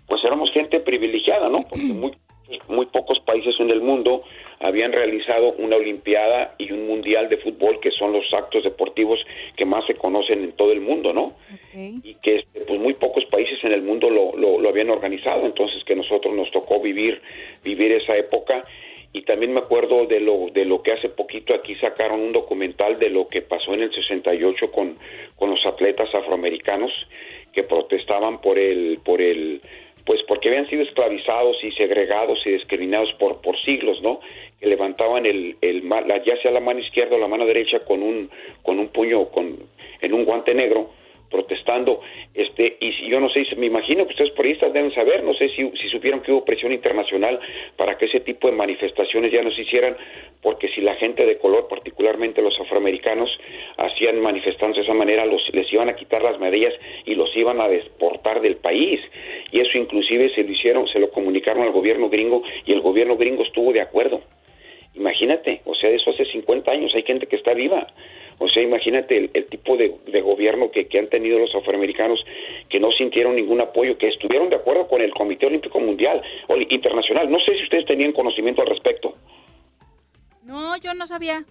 [0.08, 1.62] pues éramos gente privilegiada, ¿no?
[1.68, 2.12] Porque muy,
[2.68, 4.22] muy pocos países en el mundo
[4.60, 9.20] habían realizado una Olimpiada y un Mundial de fútbol, que son los actos deportivos
[9.56, 11.34] que más se conocen en todo el mundo, ¿no?
[11.74, 15.48] Y que este, pues muy pocos países en el mundo lo, lo, lo habían organizado,
[15.48, 17.20] entonces que nosotros nos tocó vivir,
[17.64, 18.64] vivir esa época
[19.14, 22.98] y también me acuerdo de lo de lo que hace poquito aquí sacaron un documental
[22.98, 24.98] de lo que pasó en el 68 con
[25.36, 26.92] con los atletas afroamericanos
[27.52, 29.62] que protestaban por el por el
[30.06, 34.22] pues porque habían sido esclavizados y segregados y discriminados por por siglos, ¿no?
[34.60, 38.02] Que levantaban el el la, ya sea la mano izquierda o la mano derecha con
[38.02, 38.30] un
[38.64, 39.58] con un puño con
[40.00, 41.01] en un guante negro
[41.32, 42.02] protestando
[42.34, 45.50] este y si yo no sé me imagino que ustedes periodistas deben saber no sé
[45.50, 47.40] si, si supieron que hubo presión internacional
[47.78, 49.96] para que ese tipo de manifestaciones ya no se hicieran
[50.42, 53.30] porque si la gente de color particularmente los afroamericanos
[53.78, 56.74] hacían manifestándose de esa manera los les iban a quitar las medallas
[57.06, 59.00] y los iban a deportar del país.
[59.52, 63.18] Y eso inclusive se lo hicieron se lo comunicaron al gobierno gringo y el gobierno
[63.18, 64.22] gringo estuvo de acuerdo
[64.94, 67.88] Imagínate, o sea, eso hace 50 años, hay gente que está viva.
[68.40, 72.26] O sea, imagínate el, tipo de, de gobierno que, que han tenido los afroamericanos
[72.70, 76.58] que no sintieron ningún apoyo, que estuvieron de acuerdo con el Comité Olímpico Mundial o
[76.58, 77.30] Internacional.
[77.30, 79.14] No sé si ustedes tenían conocimiento al respecto.
[80.44, 81.46] No, yo no sabía.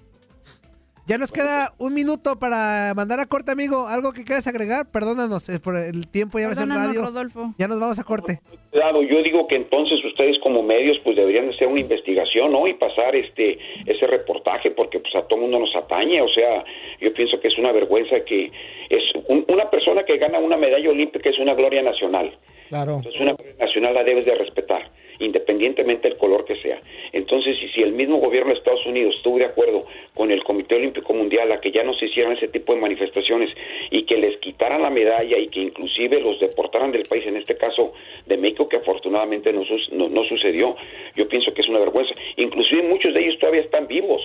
[1.11, 3.89] Ya nos queda un minuto para mandar a corte, amigo.
[3.89, 4.87] ¿Algo que quieras agregar?
[4.93, 7.03] Perdónanos, es por el tiempo ya ves en radio.
[7.03, 7.53] Rodolfo.
[7.59, 8.39] Ya nos vamos a corte.
[8.71, 12.65] Claro, yo digo que entonces ustedes como medios pues deberían de hacer una investigación, ¿no?
[12.69, 16.63] Y pasar este ese reportaje porque pues a todo mundo nos atañe, o sea,
[17.01, 18.53] yo pienso que es una vergüenza que
[18.89, 22.39] es un- una persona que gana una medalla olímpica es una gloria nacional.
[22.69, 22.99] Claro.
[22.99, 24.89] Entonces una gloria nacional la debes de respetar,
[25.21, 26.81] independientemente del color que sea.
[27.13, 31.15] Entonces, si, el mismo gobierno de Estados Unidos estuvo de acuerdo con el Comité Olímpico
[31.15, 33.51] Mundial a que ya no se hicieran ese tipo de manifestaciones
[33.91, 37.57] y que les quitaran la medalla y que inclusive los deportaran del país, en este
[37.57, 37.93] caso
[38.27, 39.63] de México, que afortunadamente no,
[40.09, 40.77] no, sucedió,
[41.15, 42.15] yo pienso que es una vergüenza.
[42.37, 44.23] Inclusive muchos de ellos todavía están vivos.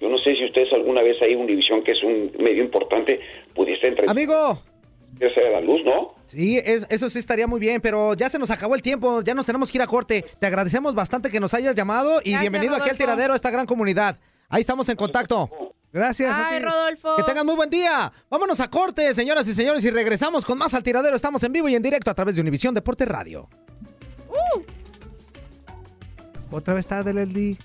[0.00, 3.20] Yo no sé si ustedes alguna vez ahí Univisión, que es un medio importante,
[3.54, 4.71] pudiese entrar Amigo.
[5.26, 6.14] A la luz, ¿no?
[6.26, 9.34] Sí, es- eso sí estaría muy bien, pero ya se nos acabó el tiempo, ya
[9.34, 10.24] nos tenemos que ir a corte.
[10.38, 13.50] Te agradecemos bastante que nos hayas llamado y Gracias, bienvenido aquí al tiradero a esta
[13.50, 14.18] gran comunidad.
[14.48, 15.50] Ahí estamos en contacto.
[15.92, 16.34] Gracias.
[16.34, 17.16] Ay, Rodolfo.
[17.16, 18.10] Que tengan muy buen día.
[18.30, 21.14] Vámonos a corte, señoras y señores, y regresamos con más al tiradero.
[21.14, 23.48] Estamos en vivo y en directo a través de Univisión Deporte Radio.
[26.50, 27.56] Otra vez tarde, Leslie.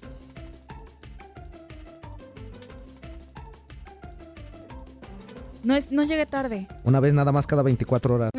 [5.63, 6.67] No, es, no llegué tarde.
[6.83, 8.31] Una vez nada más cada 24 horas.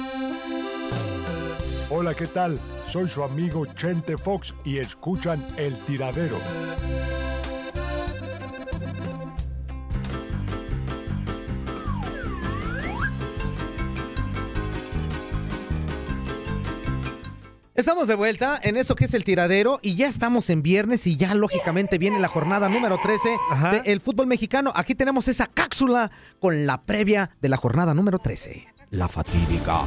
[1.90, 2.58] Hola, ¿qué tal?
[2.88, 6.36] Soy su amigo Chente Fox y escuchan El Tiradero.
[17.78, 21.14] Estamos de vuelta en esto que es el tiradero y ya estamos en viernes y
[21.14, 23.28] ya lógicamente viene la jornada número 13
[23.84, 24.72] del fútbol mexicano.
[24.74, 26.10] Aquí tenemos esa cápsula
[26.40, 28.77] con la previa de la jornada número 13.
[28.90, 29.84] La fatídica.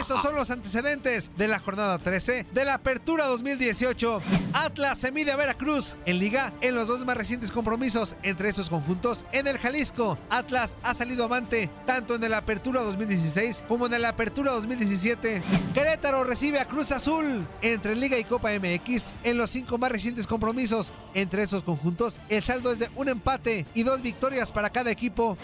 [0.00, 4.20] Estos son los antecedentes de la jornada 13 de la Apertura 2018.
[4.54, 8.70] Atlas se mide a Veracruz en Liga en los dos más recientes compromisos entre estos
[8.70, 9.24] conjuntos.
[9.30, 14.08] En el Jalisco, Atlas ha salido avante tanto en la Apertura 2016 como en la
[14.08, 15.40] Apertura 2017.
[15.72, 20.26] Querétaro recibe a Cruz Azul entre Liga y Copa MX en los cinco más recientes
[20.26, 22.18] compromisos entre estos conjuntos.
[22.28, 25.38] El saldo es de un empate y dos victorias para cada equipo.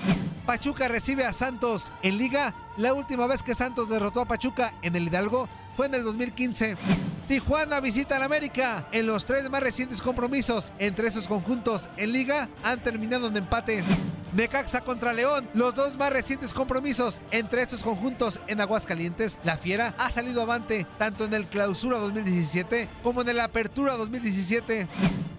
[0.45, 4.97] Pachuca recibe a Santos en Liga la última vez que Santos derrotó a Pachuca en
[4.97, 6.77] el Hidalgo fue en el 2015.
[7.29, 8.87] Tijuana visita al América.
[8.93, 13.83] En los tres más recientes compromisos entre esos conjuntos en liga han terminado en empate.
[14.35, 19.95] Necaxa contra León, los dos más recientes compromisos entre estos conjuntos en Aguascalientes, la Fiera
[19.97, 24.89] ha salido avante tanto en el Clausura 2017 como en el Apertura 2017.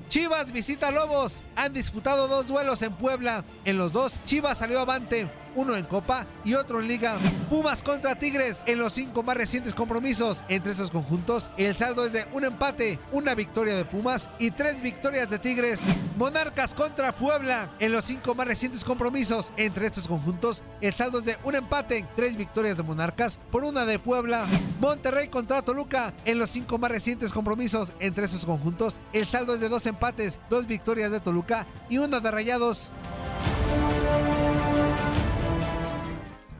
[0.08, 1.44] Chivas visita Lobos.
[1.56, 3.44] Han disputado dos duelos en Puebla.
[3.66, 5.30] En los dos, Chivas salió avante.
[5.56, 7.16] Uno en Copa y otro en Liga.
[7.49, 11.49] Pumas contra Tigres en los cinco más recientes compromisos entre esos conjuntos.
[11.58, 15.82] El saldo es de un empate, una victoria de Pumas y tres victorias de Tigres.
[16.18, 20.64] Monarcas contra Puebla en los cinco más recientes compromisos entre estos conjuntos.
[20.82, 24.45] El saldo es de un empate, tres victorias de Monarcas por una de Puebla.
[24.80, 28.99] Monterrey contra Toluca en los cinco más recientes compromisos entre estos conjuntos.
[29.14, 32.91] El saldo es de dos empates, dos victorias de Toluca y una de Rayados.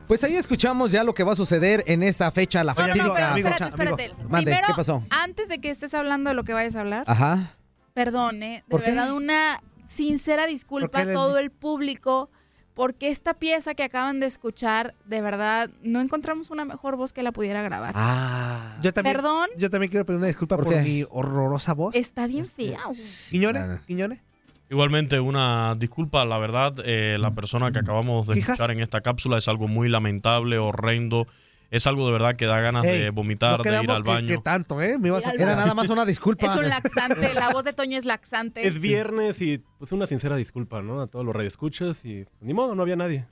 [0.06, 2.86] Pues ahí escuchamos ya lo que va a suceder en esta fecha, la No, no,
[2.86, 3.66] no, espérate, fecha.
[3.68, 4.04] espérate.
[4.04, 5.04] Amigo, mande, Primero, ¿qué pasó?
[5.10, 7.56] antes de que estés hablando de lo que vayas a hablar, Ajá.
[7.92, 8.62] perdón, ¿eh?
[8.66, 8.90] De ¿Por qué?
[8.90, 12.30] verdad, una sincera disculpa ¿Por a todo el público,
[12.74, 17.22] porque esta pieza que acaban de escuchar, de verdad, no encontramos una mejor voz que
[17.24, 17.94] la pudiera grabar.
[17.96, 18.76] Ah.
[18.82, 19.48] Yo también, Perdón.
[19.56, 21.94] Yo también quiero pedir una disculpa ¿Por por, mi horrorosa voz.
[21.96, 22.80] Está bien fea.
[22.84, 22.98] güey.
[23.30, 24.20] Quiñones, Quiñones.
[24.68, 28.50] Igualmente, una disculpa, la verdad, eh, la persona que acabamos de ¿Quijas?
[28.54, 31.26] escuchar en esta cápsula es algo muy lamentable, horrendo.
[31.70, 34.08] Es algo de verdad que da ganas Ey, de vomitar, no de ir al que-
[34.10, 34.28] baño.
[34.28, 34.98] Que, tanto, ¿eh?
[34.98, 36.46] Me ibas a Era nada más una disculpa.
[36.46, 38.66] Es un laxante, la voz de Toño es laxante.
[38.66, 41.00] Es viernes y pues una sincera disculpa, ¿no?
[41.00, 43.26] A todos los radioescuchas y pues, ni modo, no había nadie.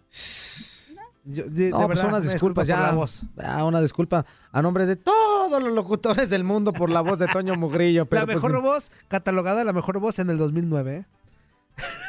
[1.26, 2.76] Yo- de, No, de pues verdad, unas una disculpas disculpa ya.
[2.76, 3.22] por la voz.
[3.42, 7.28] Ah, una disculpa a nombre de todos los locutores del mundo por la voz de
[7.28, 8.04] Toño Mugrillo.
[8.06, 11.04] Pero la pues, mejor voz, catalogada la mejor voz en el 2009, ¿eh?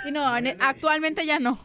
[0.03, 1.57] Sí, no, en- actualmente ya no.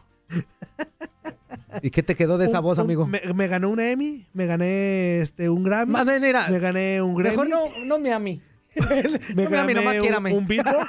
[1.81, 3.07] ¿Y qué te quedó de esa Un- voz, un- amigo?
[3.07, 5.91] Me, me ganó un Emmy, me gané este, un Grammy.
[5.93, 7.29] Más bien, mira, me gané un Grammy.
[7.37, 8.41] Mejor no, no me a mí.
[9.35, 10.87] me gané nomás un, un Billboard.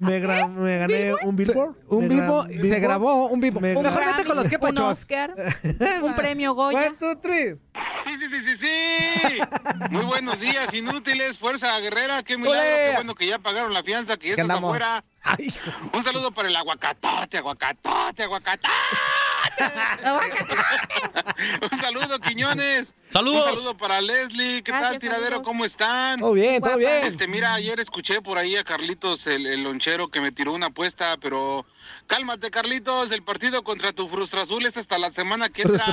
[0.00, 1.74] me, gra- me gané un Billboard.
[1.88, 2.80] Un gra- se Billboard.
[2.80, 3.40] grabó un.
[3.40, 4.92] Me Un Mejor vete con los que un pachos.
[4.92, 5.34] Oscar,
[6.02, 6.78] un premio Goya.
[6.88, 7.56] One, two, three.
[7.96, 9.38] Sí, sí, sí, sí, sí.
[9.90, 14.16] Muy buenos días, inútiles, fuerza guerrera, qué milagro, qué bueno que ya pagaron la fianza,
[14.18, 14.76] que ya ¿Qué estás andamos?
[14.76, 15.04] afuera.
[15.92, 18.68] Un saludo para el aguacatote, aguacatote, aguacatote.
[21.70, 22.94] Un saludo, Quiñones.
[23.12, 23.46] Saludos.
[23.46, 24.62] Un saludo para Leslie.
[24.62, 25.26] ¿Qué Gracias, tal, tiradero?
[25.26, 25.44] saludos.
[25.46, 26.20] ¿Cómo están?
[26.20, 27.04] Todo bien, todo bien.
[27.04, 30.66] Este, mira, ayer escuché por ahí a Carlitos, el, el lonchero, que me tiró una
[30.66, 31.66] apuesta, pero
[32.06, 33.10] cálmate, Carlitos.
[33.10, 35.84] El partido contra tu Frustra Azul es hasta la semana que entra.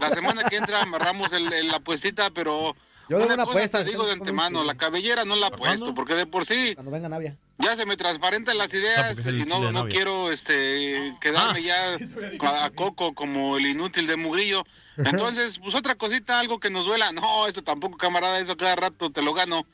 [0.00, 2.76] La semana que entra amarramos el, el- la apuestita, pero
[3.08, 5.94] Yo doy una, una cosa apuesta, te digo de antemano, la cabellera no la apuesto,
[5.94, 7.36] porque de por sí Cuando venga Navia.
[7.58, 11.98] ya se me transparentan las Ah, ideas el y no, no quiero este quedarme ya
[12.40, 14.64] a, a Coco como el inútil de Mugrillo.
[14.96, 17.12] Entonces, pues otra cosita, algo que nos duela.
[17.12, 19.66] No, esto tampoco, camarada, eso cada rato te lo gano.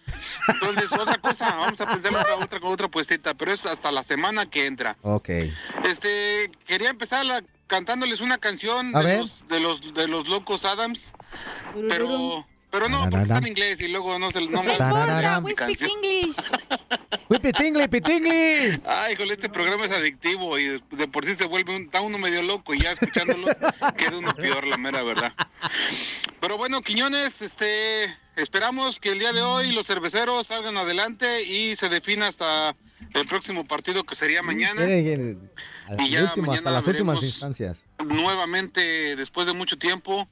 [0.49, 4.47] Entonces, otra cosa, vamos a pensar otra, otra, otra puestita, pero es hasta la semana
[4.47, 4.97] que entra.
[5.03, 5.29] Ok.
[5.85, 11.13] Este, quería empezar la- cantándoles una canción de los, de los de los locos Adams,
[11.89, 14.71] pero pero no, porque está en inglés y luego no se no mi
[15.45, 15.83] We speak.
[15.83, 16.37] English.
[17.43, 18.81] Pitingli, pitingli.
[18.85, 22.19] Ay, con este programa es adictivo y de, por sí se vuelve un, está uno
[22.19, 23.57] medio loco y ya escuchándolos
[23.97, 25.33] queda uno peor, la mera verdad.
[26.41, 28.05] Pero bueno, Quiñones, este,
[28.37, 32.75] esperamos que el día de hoy los cerveceros salgan adelante y se defina hasta
[33.15, 34.83] el próximo partido que sería mañana.
[34.85, 35.37] Eh, eh,
[35.99, 37.85] Y ya último, mañana hasta las últimas instancias.
[38.05, 40.29] nuevamente después de mucho tiempo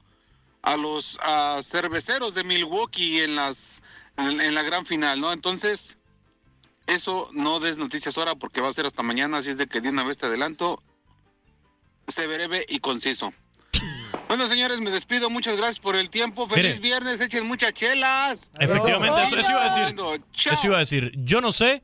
[0.61, 3.81] a los a cerveceros de Milwaukee en las
[4.17, 5.31] en, en la gran final, ¿no?
[5.31, 5.97] Entonces
[6.87, 9.81] eso no des noticias ahora porque va a ser hasta mañana, así es de que
[9.81, 10.81] de una vez te adelanto,
[12.07, 13.31] se breve y conciso.
[14.27, 15.31] Bueno, señores, me despido.
[15.31, 16.47] Muchas gracias por el tiempo.
[16.47, 16.81] Feliz Mire.
[16.81, 17.19] viernes.
[17.19, 18.51] Echen muchas chelas.
[18.59, 20.23] Efectivamente, eso, eso iba a decir.
[20.51, 21.11] Eso iba a decir.
[21.15, 21.81] Yo no sé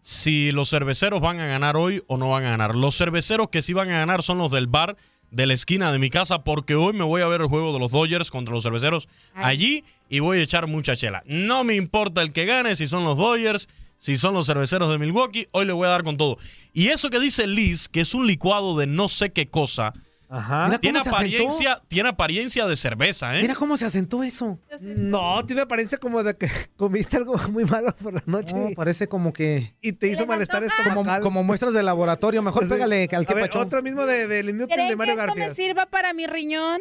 [0.00, 2.74] si los cerveceros van a ganar hoy o no van a ganar.
[2.74, 4.96] Los cerveceros que sí van a ganar son los del bar
[5.32, 7.78] de la esquina de mi casa porque hoy me voy a ver el juego de
[7.78, 11.22] los Dodgers contra los cerveceros allí y voy a echar mucha chela.
[11.26, 14.98] No me importa el que gane, si son los Dodgers, si son los cerveceros de
[14.98, 16.36] Milwaukee, hoy le voy a dar con todo.
[16.74, 19.94] Y eso que dice Liz, que es un licuado de no sé qué cosa,
[20.32, 23.42] Mira tiene apariencia, tiene apariencia de cerveza, ¿eh?
[23.42, 24.58] Mira cómo se asentó eso.
[24.80, 28.54] No, tiene apariencia como de que comiste algo muy malo por la noche.
[28.54, 29.74] No, parece como que.
[29.82, 31.20] Y te hizo malestar Como, estomacal.
[31.22, 32.40] como muestras de laboratorio.
[32.40, 33.66] Mejor pégale al que ver, pachón.
[33.66, 35.48] otro mismo de, del inútil ¿Creen de que Mario esto García.
[35.48, 36.80] me sirva para mi riñón?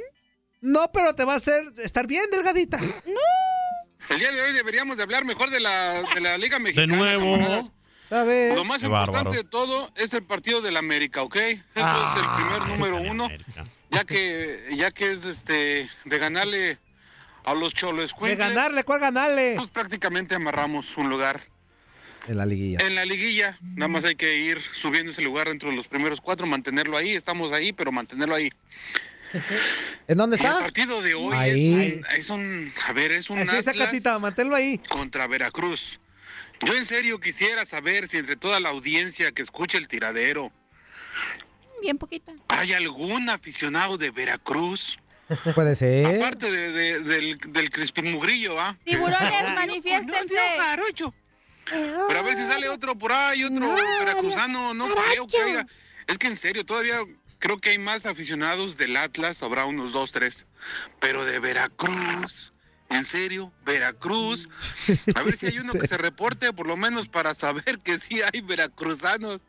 [0.62, 2.80] No, pero te va a hacer estar bien delgadita.
[2.80, 6.96] El día de hoy deberíamos de hablar mejor de la, de la Liga Mexicana.
[6.96, 7.34] nuevo.
[7.34, 7.72] camaradas.
[8.12, 8.56] A ver.
[8.56, 9.32] Lo más Qué importante bárbaro.
[9.44, 11.36] de todo es el partido del América, ¿ok?
[11.38, 13.30] Eso es el primer número uno,
[13.90, 16.78] ya que, ya que es este de ganarle
[17.44, 19.54] a los cholos De ganarle, ¿cuál ganarle?
[19.56, 21.40] Pues prácticamente amarramos un lugar
[22.28, 22.80] En la liguilla.
[22.86, 23.58] en la liguilla.
[23.62, 27.12] Nada más hay que ir subiendo ese lugar dentro de los primeros cuatro, mantenerlo ahí.
[27.14, 28.50] Estamos ahí, pero mantenerlo ahí.
[30.10, 30.58] ¿En dónde Y está?
[30.58, 31.74] El partido de hoy Ahí.
[31.74, 34.78] es un, es un, a ver, es un Así está, Atlas Catita, manténlo ahí.
[34.90, 36.00] contra Veracruz.
[36.66, 40.52] Yo en serio quisiera saber si entre toda la audiencia que escucha el tiradero
[41.82, 42.34] Bien poquita.
[42.50, 44.96] hay algún aficionado de Veracruz,
[45.56, 46.06] Puede ser.
[46.22, 48.78] aparte de- de- del, del Crispin Mugrillo, ¿ah?
[48.84, 50.36] Tiburones, manifiéstense.
[50.60, 51.14] jarocho.
[51.66, 55.66] Pero a ver si sale otro por ahí, otro veracruzano, no creo que haya.
[56.08, 57.00] Es que en serio, todavía
[57.40, 60.48] creo que hay más aficionados del Atlas, habrá unos dos, tres.
[61.00, 62.52] Pero de Veracruz,
[62.92, 64.50] en serio, Veracruz.
[65.16, 68.20] A ver si hay uno que se reporte, por lo menos para saber que sí
[68.34, 69.42] hay veracruzanos.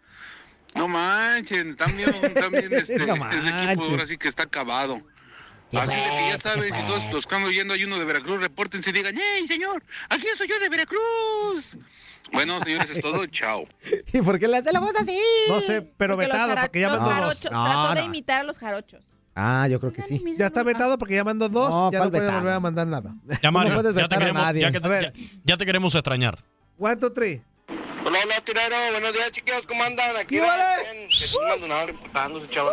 [0.75, 5.03] No manchen, también, también este, No ese equipo ahora sí que está acabado.
[5.75, 8.41] Así de que ya sabes, y todos los que andan oyendo hay uno de Veracruz,
[8.41, 9.83] repórtense y digan, ¡Hey, señor!
[10.11, 11.79] ¡Aquí estoy yo de Veracruz!
[12.31, 13.25] Bueno, señores, es todo.
[13.29, 13.67] Chao.
[14.13, 15.19] ¿Y por qué le hace la voz así?
[15.49, 17.01] No sé, pero Porque vetado, porque ya dos.
[17.01, 18.07] jarochos- No, Trató de no.
[18.07, 19.03] imitar a los jarochos.
[19.35, 20.23] Ah, yo creo que sí.
[20.37, 21.71] Ya está vetado porque ya mandó dos.
[21.71, 23.15] No, ya ¿cuál no puede volver a mandar nada.
[23.43, 24.61] Ya, Mario, puedes ya, te vetar a queremos, nadie.
[24.63, 25.13] ya que te- A ver.
[25.15, 26.45] ya- ya te queremos extrañar.
[26.79, 27.43] One, two, three.
[28.05, 28.77] Hola, hola, tirero.
[28.93, 29.65] Buenos días, chiquillos.
[29.67, 30.17] ¿Cómo andan?
[30.17, 30.83] Aquí ¿Qué va vale?
[31.11, 32.73] Jesús Maldonado reportándose, chavos.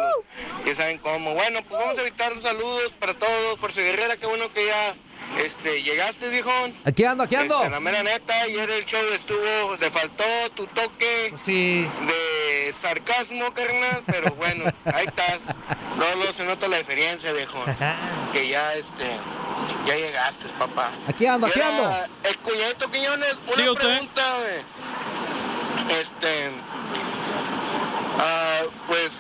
[0.66, 1.34] Ya saben cómo.
[1.34, 3.58] Bueno, pues vamos a evitar los saludos para todos.
[3.58, 4.96] Fuerza Guerrera, qué bueno que ya
[5.38, 6.74] este, llegaste, viejón.
[6.86, 7.58] Aquí ando, aquí ando.
[7.58, 10.24] Este, la mera neta, ayer el show estuvo, le faltó
[10.56, 11.88] tu toque Sí.
[12.08, 15.56] de sarcasmo, carnal, pero bueno, ahí estás.
[15.98, 17.64] Luego, se nota la diferencia, viejo.
[18.34, 19.06] Que ya, este,
[19.88, 20.88] ya llegaste, papá.
[21.08, 21.90] Aquí ando, aquí ando.
[22.26, 24.22] El cuñadito Quiñones, una pregunta.
[26.00, 26.52] Este,
[28.20, 29.14] ah, pues,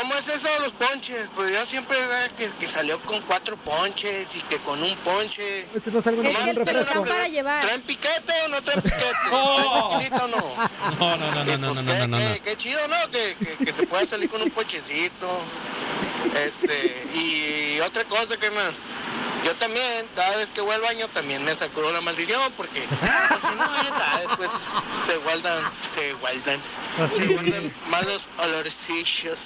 [0.00, 1.28] ¿cómo es eso de los ponches?
[1.34, 1.96] Pues yo siempre
[2.36, 5.60] que, que salió con cuatro ponches y que con un ponche.
[5.74, 6.94] Este no Es que refresco.
[6.94, 7.60] dan para llevar.
[7.62, 9.04] ¿Traen piquete o no traen piquete?
[9.32, 9.98] Oh.
[9.98, 10.36] ¿Traen o no?
[10.98, 12.34] No, no, no, no, no, Pues no, qué, no, no, no.
[12.34, 13.10] qué- qué chido, ¿no?
[13.10, 15.28] Que, que, que te puedas salir con un ponchecito.
[16.34, 18.72] Este, y otra cosa, carnal.
[19.44, 23.40] Yo también, cada vez que voy al baño, también me sacudo la maldición, porque pues,
[23.42, 24.50] si no, ya sabes, pues
[25.04, 26.60] se guardan, se guardan,
[27.12, 29.38] se guardan malos olorcillos.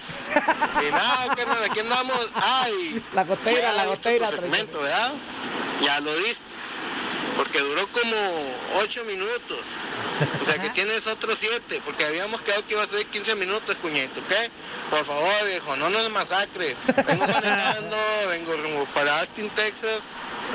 [0.87, 2.29] Y nada, carnal, aquí andamos.
[2.35, 5.13] Ay, La ya la tu segmento, ¿verdad?
[5.83, 6.45] Ya lo diste.
[7.37, 8.17] Porque duró como
[8.83, 9.59] ocho minutos.
[10.43, 13.77] O sea que tienes otros siete, porque habíamos quedado que iba a ser 15 minutos,
[13.77, 14.33] cuñeto, ¿ok?
[14.91, 16.75] Por favor, viejo, no nos masacre.
[17.07, 17.97] Vengo manejando,
[18.31, 20.05] vengo rumbo para Austin, Texas,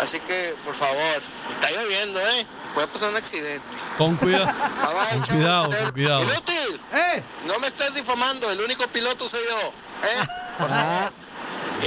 [0.01, 1.21] así que, por favor,
[1.53, 2.45] está lloviendo, ¿eh?
[2.73, 3.61] Puede pasar un accidente.
[3.97, 4.45] Con cuidado.
[4.51, 6.23] Bye, Con cuidado, con cuidado.
[6.23, 7.23] Inútil, ¡Eh!
[7.45, 9.67] no me estés difamando, el único piloto soy yo,
[10.07, 10.27] ¿eh?
[10.57, 11.20] Por favor.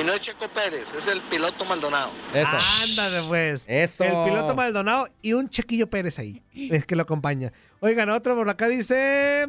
[0.01, 2.11] Y no es Checo Pérez, es el piloto Maldonado.
[2.35, 2.57] Eso.
[2.83, 3.65] Ándale, pues.
[3.69, 4.05] Eso.
[4.05, 6.43] El piloto Maldonado y un Chequillo Pérez ahí.
[6.53, 7.53] Es que lo acompaña.
[7.81, 9.47] Oigan, otro por acá dice.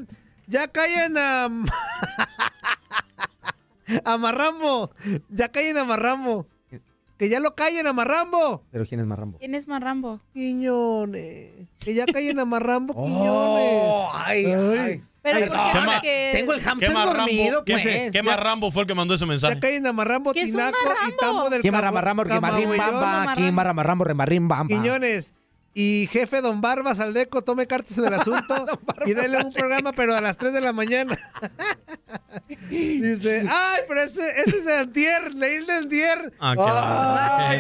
[0.48, 1.46] Ya callen a.
[4.06, 4.92] a Marrambo.
[5.30, 6.48] Ya callen a Marrambo.
[7.18, 8.64] Que ya lo callen a Marrambo.
[8.72, 9.38] Pero ¿quién es Marrambo?
[9.40, 10.20] ¿Quién es Marrambo?
[10.34, 11.70] Quiñones.
[11.80, 14.26] Que ya callen a Marrambo, Oh, Quiñones.
[14.26, 14.46] ay,
[14.80, 15.04] ay.
[15.26, 15.72] Pero Ay, ¿por qué?
[15.74, 16.30] ¿Qué ma- Porque...
[16.34, 17.84] Tengo el ¿Qué hamster dormido, Rambo, pues.
[17.84, 19.60] ¿qué, qué más Rambo fue el que mandó ese mensaje?
[19.60, 21.16] callen a Marrambo, ¿Qué es un Tinaco y marrambo?
[21.20, 23.02] Tambo del ¿Quién Cabo- marra marrambo, quién marrim Camagüeyón.
[23.02, 23.34] bamba?
[23.34, 24.68] ¿Quién marra marrambo, remarrim bamba?
[24.76, 25.34] Quiñones.
[25.78, 28.66] Y jefe Don Barbas Aldeco, tome cartas en el asunto
[29.06, 31.18] y dele un programa, pero a las 3 de la mañana.
[32.70, 36.34] Dice, ay, pero ese, ese es de Antier, leí de Antier.
[36.40, 36.62] Ah, qué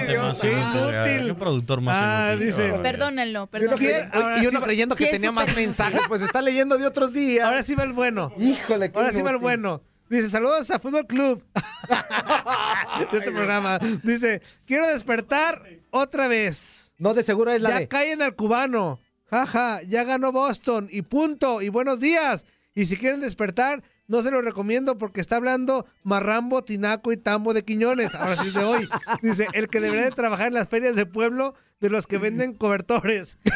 [0.01, 1.27] Ay, Dios inútil.
[1.27, 2.47] Qué productor más Ah, inútil.
[2.47, 2.73] dice.
[2.81, 4.09] Perdónenlo, Y uno, perdónenlo.
[4.13, 7.11] Ahora y uno va- creyendo sí que tenía más mensajes, pues está leyendo de otros
[7.13, 7.45] días.
[7.45, 8.31] Ahora sí va el bueno.
[8.37, 9.81] Híjole, qué Ahora sí va el bueno.
[10.09, 11.43] Dice, saludos a Fútbol Club.
[13.11, 13.79] de este programa.
[14.03, 16.84] Dice, quiero despertar otra vez.
[16.97, 17.87] No, de seguro es la ya de...
[17.87, 18.99] callen al cubano.
[19.29, 20.87] Jaja, ya ganó Boston.
[20.91, 21.61] Y punto.
[21.61, 22.45] Y buenos días.
[22.73, 27.53] Y si quieren despertar, no se lo recomiendo porque está hablando Marrambo, Tinaco y Tambo
[27.53, 28.13] de Quiñones.
[28.15, 28.87] Ahora sí de hoy.
[29.21, 32.53] Dice, el que debería de trabajar en las ferias de pueblo de los que venden
[32.53, 33.37] cobertores.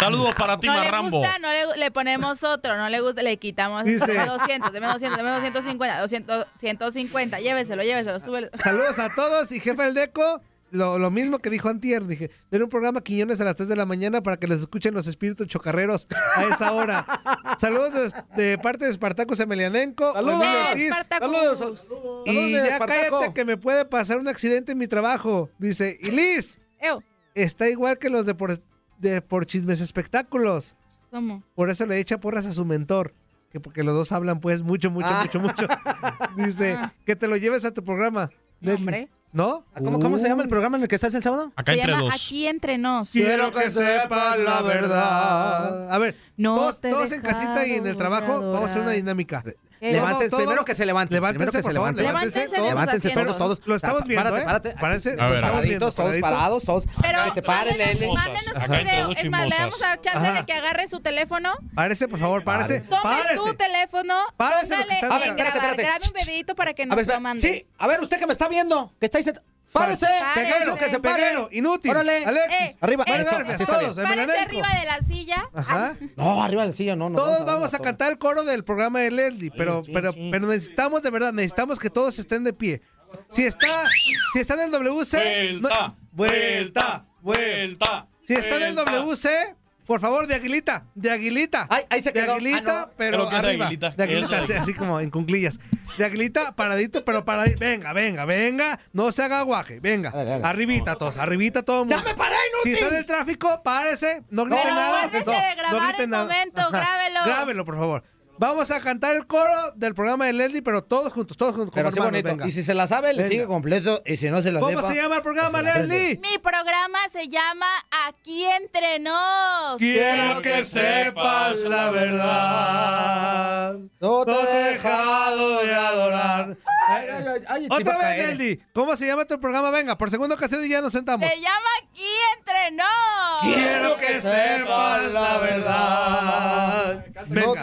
[0.00, 1.18] Saludos para ti, no le Marrambo.
[1.18, 4.86] gusta, no le, le ponemos otro, no le gusta, le quitamos Dice- deme 200, deme
[4.86, 8.48] 200, deme 250, 200, 150, lléveselo, lléveselo, súbelo.
[8.62, 10.40] Saludos a todos y jefe del Deco.
[10.70, 13.76] Lo, lo mismo que dijo Antier, dije, den un programa Quiñones a las 3 de
[13.76, 16.06] la mañana para que los escuchen los espíritus chocarreros
[16.36, 17.06] a esa hora.
[17.58, 20.12] Saludos de, de parte de Espartacus Emelianenko.
[20.12, 20.44] Saludos.
[20.70, 20.90] Ortiz.
[20.90, 21.26] Espartacus.
[21.32, 23.18] Saludos, saludos Y ya Espartaco.
[23.20, 25.48] cállate que me puede pasar un accidente en mi trabajo.
[25.58, 27.00] Dice, y Liz, Ew,
[27.34, 28.60] está igual que los de por,
[28.98, 30.76] de por chismes espectáculos.
[31.10, 31.42] ¿Cómo?
[31.54, 33.14] Por eso le echa porras a su mentor.
[33.50, 35.22] Que porque los dos hablan pues mucho, mucho, Ah.
[35.24, 35.66] mucho, mucho.
[36.36, 36.92] Dice, Ah.
[37.06, 38.28] que te lo lleves a tu programa.
[38.60, 38.74] Leslie.
[38.76, 39.08] hombre.
[39.32, 39.62] ¿No?
[39.76, 41.52] ¿Cómo, cómo se llama el programa en el que estás el sábado?
[41.54, 42.14] Acá Se entre llama dos.
[42.14, 43.10] Aquí entre nos.
[43.10, 45.92] Quiero que sepas la verdad.
[45.92, 48.64] A ver, No todos, te he todos en casita y en el trabajo, vamos a
[48.64, 48.96] hacer una adorar.
[48.96, 49.44] dinámica.
[49.80, 49.92] ¿Qué?
[49.92, 51.14] Levanten, Todos- primero que se levanten.
[51.16, 52.04] Levántense, primero que se levanten.
[52.06, 53.60] Levántense sus Levántense todos, todos.
[53.66, 54.74] Lo estamos viendo, Párate, ¿eh?
[54.78, 55.10] párate.
[55.12, 55.92] A lo ver, estamos viendo.
[55.92, 56.84] todos parados, todos.
[57.00, 59.12] Pero que te pare, mándenos, un video.
[59.12, 62.80] Es más, le vamos a chance de que agarre su teléfono, Párese, por favor, párese.
[62.88, 65.14] tome su teléfono, Párese en haciendo.
[65.44, 67.42] Espérate, grabe un videito para que A nos ver, lo mande.
[67.42, 69.46] Sí, a ver, usted que me está viendo, que está ahí sentado.
[69.72, 70.06] ¡Párese!
[70.06, 70.52] Párese.
[70.54, 71.22] Peguero, que se pare.
[71.22, 71.90] peguero, inútil.
[71.90, 72.24] Órale.
[72.24, 74.08] Alexis, Eh, Arriba, eh, eso, nervios, así está todos, bien.
[74.08, 75.50] en Párese arriba de la silla.
[75.54, 75.96] Ajá.
[76.16, 77.16] No, arriba del silla, no, no.
[77.16, 77.82] Todos vamos la a torre.
[77.84, 81.78] cantar el coro del programa de Leslie, pero, sí, pero, pero necesitamos de verdad, necesitamos
[81.78, 82.82] que todos estén de pie.
[83.28, 83.84] Si está,
[84.32, 88.06] si está en el WC, no- Vuelta, vuelta, vuelta.
[88.22, 88.92] Si está en el vuelta.
[88.92, 89.56] WC,
[89.88, 91.66] por favor, de aguilita, de aguilita.
[91.70, 92.34] Ay, ahí se de quedó.
[92.34, 92.92] aguilita, Ah, no.
[92.96, 93.64] pero ¿Pero de arriba.
[93.66, 93.90] aguilita?
[93.90, 95.58] De ¿Qué es aguilita, así, así como en cunclillas.
[95.96, 97.58] De aguilita, paradito, pero paradito.
[97.58, 98.78] Venga, venga, venga.
[98.92, 99.80] No se haga guaje.
[99.80, 100.10] Venga.
[100.10, 100.44] Dale, dale.
[100.46, 101.96] Arribita todos, arribita todo el mundo.
[102.04, 102.74] ¡Ya me paré, Si inútil!
[102.84, 104.22] está en el tráfico, párese.
[104.30, 105.04] No grite Pero nada.
[105.04, 106.22] acuérdese no, de grabar no grite el nada.
[106.24, 107.20] momento, grábelo.
[107.24, 108.04] Grábelo, por favor.
[108.38, 111.72] Vamos a cantar el coro del programa de Leslie, pero todos juntos, todos juntos.
[111.74, 112.28] Pero como así bonito.
[112.28, 112.46] venga.
[112.46, 113.28] Y si se la sabe, le Venga.
[113.28, 114.02] sigue completo.
[114.06, 115.88] Y si no se la ¿Cómo sepa, se llama el programa, pues.
[115.88, 116.18] Leslie?
[116.18, 117.66] Mi programa se llama
[118.06, 119.76] Aquí entre nos.
[119.78, 123.78] Quiero que sepas la verdad.
[124.00, 126.56] No te he dejado de adorar.
[126.88, 128.28] Ay, ay, ay, ay, te iba Otra vez.
[128.28, 128.60] Leslie.
[128.72, 129.70] ¿Cómo se llama tu programa?
[129.70, 131.28] Venga, por segunda ocasión y ya nos sentamos.
[131.28, 132.06] Se llama Aquí
[132.38, 133.42] entre nos.
[133.42, 137.04] Quiero que sepas la verdad.
[137.26, 137.62] Venga.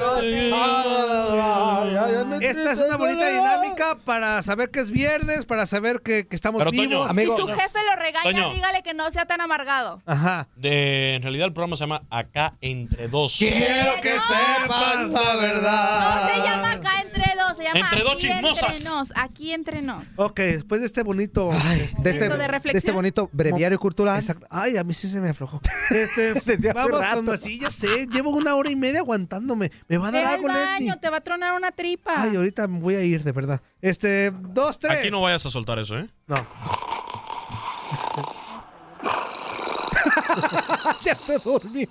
[2.15, 6.28] No me Esta es una bonita dinámica para saber que es viernes, para saber que,
[6.28, 7.05] que estamos Pero, Toño, vivos.
[7.07, 8.53] Si Amigo, su jefe lo regaña, Toño.
[8.53, 10.01] dígale que no sea tan amargado.
[10.05, 10.47] Ajá.
[10.55, 13.36] De, en realidad el programa se llama Acá entre dos.
[13.38, 14.21] Quiero que no.
[14.21, 16.30] sepas la No verdad.
[16.30, 18.77] se llama Acá entre dos, se llama Entre dos Aquí chismosas.
[18.77, 19.13] entre nos.
[19.15, 20.03] Aquí entre nos.
[20.15, 21.49] Ok, después de este bonito.
[21.51, 22.73] Ay, de, este, de reflexión.
[22.73, 24.19] de este bonito breviario cultural.
[24.19, 24.47] Exacto.
[24.49, 25.61] Ay, a mí sí se me aflojó.
[25.89, 27.23] Este, Desde hace vamos rato.
[27.23, 29.71] con sí, ya sé, llevo una hora y media aguantándome.
[29.87, 32.13] Me va a dar al algo, baño, te va a tronar una tripa.
[32.15, 33.61] Ay, ahorita me voy a ir, de verdad.
[33.81, 34.99] Este, dos, tres.
[34.99, 36.09] Aquí no vayas a soltar eso, ¿eh?
[36.27, 36.35] No.
[41.03, 41.87] ya se durmió.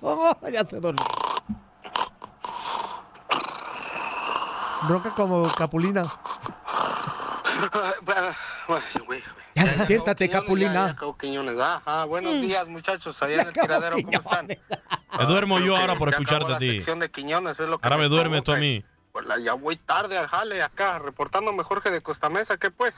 [0.52, 1.05] Ya se durmió.
[4.89, 6.05] Ronca como capulina.
[9.55, 10.97] Ya despiértate, Capulina.
[12.09, 14.47] Buenos días, muchachos, allá en el tiradero, ¿cómo están?
[14.49, 16.66] Me duermo yo ahora por escucharte a ti.
[16.66, 18.85] La sección de Quiñones es lo que Ahora me duermes tú a mí.
[19.45, 22.97] Ya voy tarde al jale acá, reportándome Jorge de Costamesa, ¿qué pues?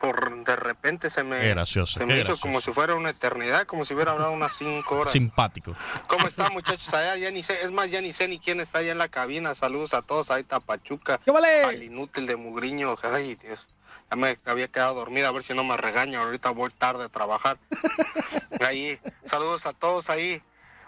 [0.00, 2.40] Por de repente se me, gracioso, se me hizo gracioso.
[2.40, 5.12] como si fuera una eternidad, como si hubiera hablado unas cinco horas.
[5.12, 5.74] Simpático.
[6.08, 6.92] ¿Cómo están muchachos?
[6.94, 9.08] Allá ya ni sé, es más, ya ni sé ni quién está allá en la
[9.08, 9.54] cabina.
[9.54, 11.62] Saludos a todos, ahí está Pachuca, ¿Qué vale?
[11.62, 12.92] al inútil de Mugriño.
[13.04, 13.68] Ay, Dios.
[14.10, 16.20] Ya me había quedado dormida, a ver si no me regaña.
[16.20, 17.58] Ahorita voy tarde a trabajar.
[18.60, 20.42] Ahí, saludos a todos ahí,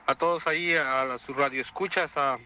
[0.06, 2.38] a todos ahí, a sus radioescuchas, a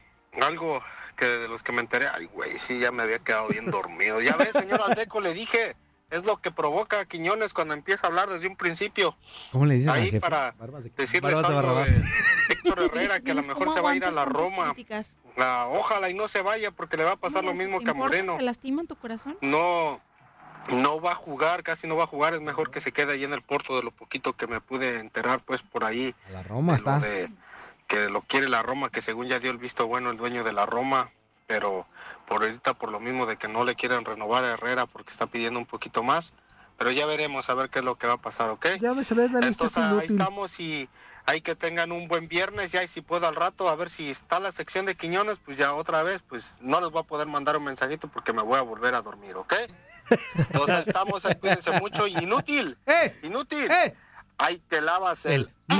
[0.42, 0.82] algo
[1.16, 2.06] que de los que me enteré.
[2.08, 4.20] Ay, güey, sí, ya me había quedado bien dormido.
[4.20, 5.74] Ya ves, señor Aldeco, le dije,
[6.10, 9.16] es lo que provoca a Quiñones cuando empieza a hablar desde un principio.
[9.52, 10.20] ¿Cómo le dicen Ahí jefe?
[10.20, 10.54] para
[10.96, 12.02] decirles Barbas de algo de
[12.50, 14.74] Héctor Herrera, que a lo mejor se va a ir a la Roma.
[15.36, 17.90] La- ojalá y no se vaya porque le va a pasar lo mismo ¿Te que
[17.90, 17.94] a?
[17.94, 18.36] Moreno.
[18.36, 19.36] ¿Te lastiman tu corazón?
[19.40, 20.00] No,
[20.72, 22.34] no va a jugar, casi no va a jugar.
[22.34, 25.00] Es mejor que se quede ahí en el Porto de lo poquito que me pude
[25.00, 26.14] enterar, pues por ahí.
[26.30, 27.06] La Roma de lo está.
[27.06, 27.30] de
[27.88, 30.52] que lo quiere la Roma, que según ya dio el visto bueno el dueño de
[30.52, 31.10] la Roma,
[31.46, 31.86] pero
[32.26, 35.26] por ahorita por lo mismo de que no le quieren renovar a Herrera porque está
[35.26, 36.34] pidiendo un poquito más.
[36.76, 38.66] Pero ya veremos a ver qué es lo que va a pasar, ¿ok?
[38.80, 40.88] Ya me lista, Entonces es ahí estamos y
[41.24, 44.10] hay que tengan un buen viernes ya y si puedo al rato a ver si
[44.10, 47.28] está la sección de Quiñones, pues ya otra vez, pues no les voy a poder
[47.28, 49.54] mandar un mensajito porque me voy a volver a dormir, ¿ok?
[50.34, 53.20] Entonces estamos ahí, cuídense mucho inútil, ¡Eh!
[53.22, 53.70] inútil.
[53.70, 53.94] ¡Eh!
[54.38, 55.53] Ahí te lavas el...
[55.68, 55.78] No,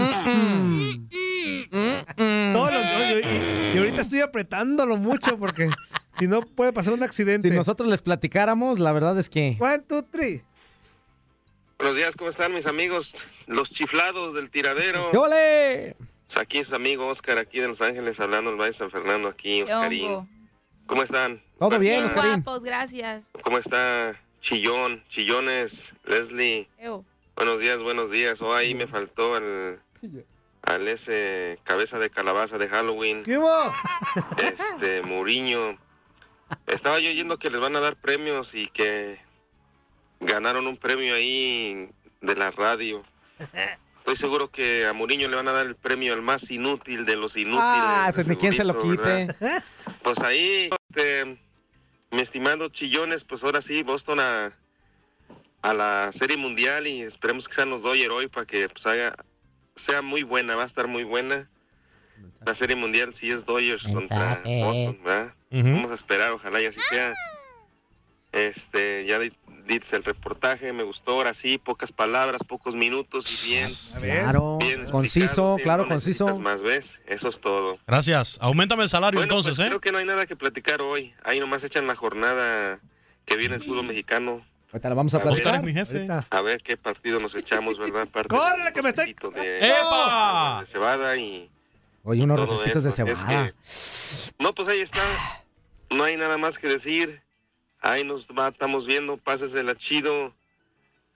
[2.71, 5.69] lo- no, yo- y, y ahorita estoy apretándolo mucho porque
[6.19, 7.51] si no puede pasar un accidente.
[7.51, 9.57] Si nosotros les platicáramos, la verdad es que.
[9.61, 10.43] One, two, three.
[11.79, 13.17] Buenos días, ¿cómo están mis amigos?
[13.47, 15.11] Los chiflados del tiradero.
[15.11, 15.97] ¡Qué ole!
[16.27, 18.91] Pues aquí es su amigo Oscar, aquí de Los Ángeles, hablando del Valle de San
[18.91, 20.29] Fernando, aquí, ¿Qué Oscarín.
[20.87, 21.43] ¿Cómo están?
[21.59, 22.43] Todo bien, Bien Oscarín.
[22.43, 23.25] guapos, gracias.
[23.43, 26.69] ¿Cómo está Chillón, Chillones, Leslie?
[26.79, 27.05] Ew.
[27.37, 28.41] Buenos días, buenos días.
[28.43, 29.83] Oh, ahí me faltó al,
[30.63, 33.41] al ese cabeza de calabaza de Halloween, ¿Qué
[34.39, 35.79] este Muriño.
[36.67, 39.19] Estaba yo oyendo que les van a dar premios y que
[40.21, 43.03] ganaron un premio ahí de la radio.
[43.99, 47.17] Estoy seguro que a Muriño le van a dar el premio al más inútil de
[47.17, 47.63] los inútiles.
[47.65, 49.27] Ah, de se ni quién se lo quite.
[49.41, 49.65] ¿verdad?
[50.03, 51.39] Pues ahí, este,
[52.13, 54.53] mi estimado Chillones, pues ahora sí, Boston a,
[55.65, 59.15] a la Serie Mundial y esperemos que sean los Dodgers hoy para que pues, haga,
[59.75, 61.49] sea muy buena, va a estar muy buena.
[62.45, 65.35] La Serie Mundial sí es Dodgers contra Boston, ¿verdad?
[65.51, 65.63] Ujú.
[65.71, 67.15] Vamos a esperar, ojalá y así sea.
[68.33, 69.33] Este, ya di-
[69.67, 73.71] dices el reportaje, me gustó, ahora sí, pocas palabras, pocos minutos y bien.
[74.01, 76.39] Claro, bien conciso, claro, no conciso.
[76.41, 77.01] más, ¿ves?
[77.07, 77.79] Eso es todo.
[77.87, 78.37] Gracias.
[78.41, 79.71] Aumentame el salario Bueno, entonces, pues ¿eh?
[79.71, 81.15] creo que no hay nada que platicar hoy.
[81.23, 82.81] Ahí nomás echan la jornada
[83.25, 84.45] que viene el fútbol mexicano.
[84.75, 85.65] Ahorita la vamos a ver, platicar.
[85.65, 86.09] jefe.
[86.31, 88.09] A ver qué partido nos echamos, ¿verdad?
[88.09, 89.15] Parte ¡Córrele, que me estoy...
[89.33, 90.59] de, ¡Epa!
[90.63, 91.49] de cebada y
[92.03, 92.91] Oye, unos refresquitos de.
[92.91, 93.47] Es cebada.
[93.47, 93.55] que-
[94.43, 94.99] no, pues ahí está.
[95.91, 97.23] No hay nada más que decir.
[97.83, 99.17] Ahí nos va- estamos viendo.
[99.17, 100.35] Pásesela chido.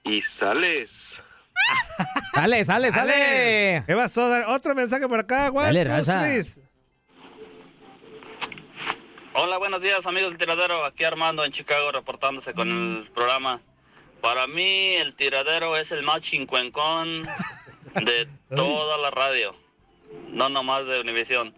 [0.04, 1.20] Y sales.
[2.34, 3.82] Sale, sale, sale.
[3.88, 4.30] ¿Qué pasó?
[4.46, 6.28] Otro mensaje por acá, One, Dale, raza.
[9.40, 10.84] Hola, buenos días amigos del tiradero.
[10.84, 13.60] Aquí Armando en Chicago reportándose con el programa.
[14.20, 17.22] Para mí el tiradero es el más chincuencón
[17.94, 18.26] de
[18.56, 19.54] toda la radio,
[20.30, 21.54] no nomás de Univisión.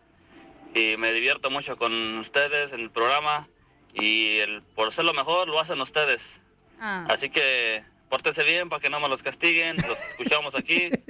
[0.75, 3.49] Y me divierto mucho con ustedes en el programa
[3.95, 6.43] y el, por ser lo mejor lo hacen ustedes.
[6.83, 7.07] Ah.
[7.09, 9.79] Así que pórtense bien para que no me los castiguen.
[9.79, 10.91] Los escuchamos aquí.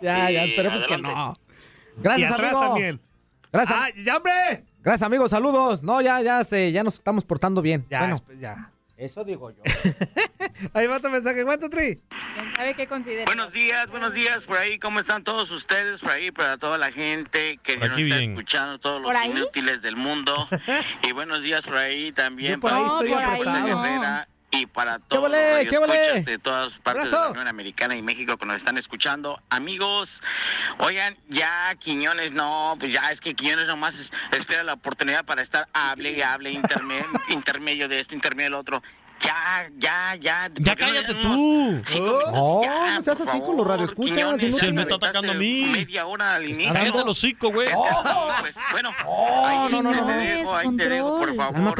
[0.00, 1.10] Ya, ya, esperemos que adelante.
[1.12, 1.36] no.
[1.96, 2.60] Gracias, y atrás amigo.
[2.60, 3.00] también.
[3.50, 3.78] Gracias.
[3.80, 4.64] ¡Ah, ya, hombre!
[4.88, 5.32] Gracias, amigos.
[5.32, 5.82] Saludos.
[5.82, 7.84] No, ya, ya, se, ya nos estamos portando bien.
[7.90, 8.70] Ya, bueno, ya.
[8.96, 9.62] eso digo yo.
[10.72, 11.44] Ahí va otro mensaje.
[11.44, 12.00] Three.
[12.08, 13.26] ¿Quién sabe qué considera?
[13.26, 14.78] Buenos días, buenos días por ahí.
[14.78, 16.30] ¿Cómo están todos ustedes por ahí?
[16.30, 18.30] Para toda la gente que Por nos está bien.
[18.30, 19.30] escuchando, todos ¿Por los ahí?
[19.30, 20.48] inútiles del mundo.
[21.02, 23.84] y buenos días por ahí también Yo por para ahí estoy no.
[23.84, 28.36] Herrera y para todos volé, los de todas partes de la Unión Americana y México
[28.38, 29.40] que nos están escuchando.
[29.50, 30.22] Amigos,
[30.78, 35.42] oigan, ya Quiñones no, pues ya es que Quiñones nomás es- espera la oportunidad para
[35.42, 38.82] estar hable y hable interme- intermedio de este, intermedio del otro.
[39.20, 40.50] Ya, ya, ya.
[40.54, 41.80] ¿por Ya no cállate tú.
[41.84, 44.40] cinco No, no seas así con los radioescuchas.
[44.40, 45.66] Si él me está atacando a mí.
[45.72, 46.72] Media hora al inicio.
[46.72, 47.66] Cállate los cinco, güey.
[47.66, 48.08] Es que así,
[48.40, 48.90] pues, bueno,
[49.44, 50.06] ahí no, no, no, te no.
[50.18, 51.74] dejo, ahí te dejo, por favor,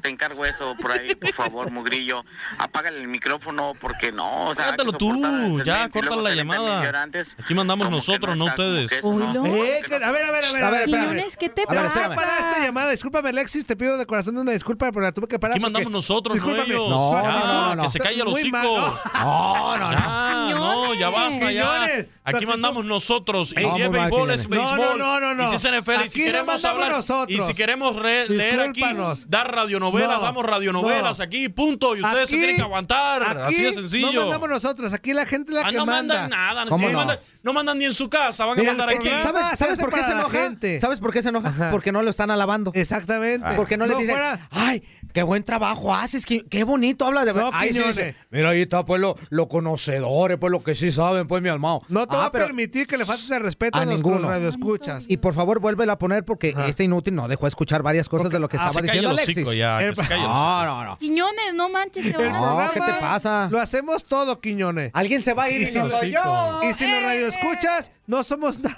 [0.00, 2.24] te encargo eso por ahí, por favor, Mugrillo.
[2.58, 7.08] Apágale el micrófono porque no, o sea, Cállatelo tú, ya, luego la llamada.
[7.42, 9.02] Aquí mandamos nosotros, no ustedes.
[9.04, 10.64] no- Eh, no a ver, a ver, a ver.
[10.64, 10.84] A ver, espérame.
[10.84, 12.50] Quiñones, ¿qué te A ver, Ya para pasa?
[12.50, 15.56] esta llamada, discúlpame Alexis, te pido de corazón una disculpa, pero la tuve que parar.
[15.56, 16.90] Aquí mandamos nosotros, no Ellos.
[16.90, 17.82] No, no, no, no.
[17.84, 18.58] Que se calle Muy hocico.
[18.58, 18.94] no.
[19.22, 19.98] No, no, no.
[19.98, 22.06] Ya, no, ya basta, ya.
[22.24, 23.54] Aquí mandamos nosotros.
[23.56, 24.48] Y No, si es béisbol, es.
[24.48, 24.98] No, béisbol.
[24.98, 25.70] no, no, no, Y si es no.
[25.80, 26.92] NFL, y si queremos hablar.
[26.92, 27.30] nosotros.
[27.38, 28.82] Y si queremos re- leer aquí,
[29.28, 31.24] dar radionovelas, No, damos radionovelas no.
[31.24, 31.96] aquí, punto.
[31.96, 33.22] Y ustedes se tienen que aguantar.
[33.38, 34.12] Así de sencillo.
[34.12, 36.22] No mandamos nosotros, aquí la gente la Ah, que no manda.
[36.22, 37.18] mandan nada.
[37.44, 37.52] ¿Cómo no, no?
[37.54, 38.46] mandan, no ni en su casa.
[38.46, 39.08] Van a mandar el aquí.
[39.08, 40.30] ¿Sabes, se ¿sabes hace por qué se enoja?
[40.42, 40.80] gente.
[40.80, 41.48] ¿Sabes por qué se enoja?
[41.48, 41.70] Ajá.
[41.70, 42.70] Porque no lo están alabando.
[42.74, 43.46] Exactamente.
[43.56, 44.82] Porque no, le dicen, fuera- ay,
[45.12, 47.32] qué buen trabajo haces, qué, qué bonito habla de...
[47.34, 50.90] No, Ay, sí, dice, Mira, ahí está, pues, lo, lo conocedores, pues, lo que sí
[50.92, 51.82] saben, pues, mi almao.
[51.88, 54.28] No te Ah, voy a permitir que le faltes de respeto a, A ninguno.
[54.28, 55.04] radioescuchas.
[55.08, 58.38] Y por favor, vuélvela a poner porque este inútil no dejó escuchar varias cosas de
[58.38, 59.56] lo que ah, estaba diciendo el Alexis.
[59.56, 60.98] ya, que se el no, no, no.
[60.98, 63.48] Quiñones, no manches, te El van a No, ¿qué te pasa?
[63.50, 64.90] Lo hacemos todo, Quiñones.
[64.94, 66.60] Alguien se va a ir y, si no lo- soy yo.
[66.68, 66.84] Y si
[67.20, 68.76] los Radioescuchas, no somos nada.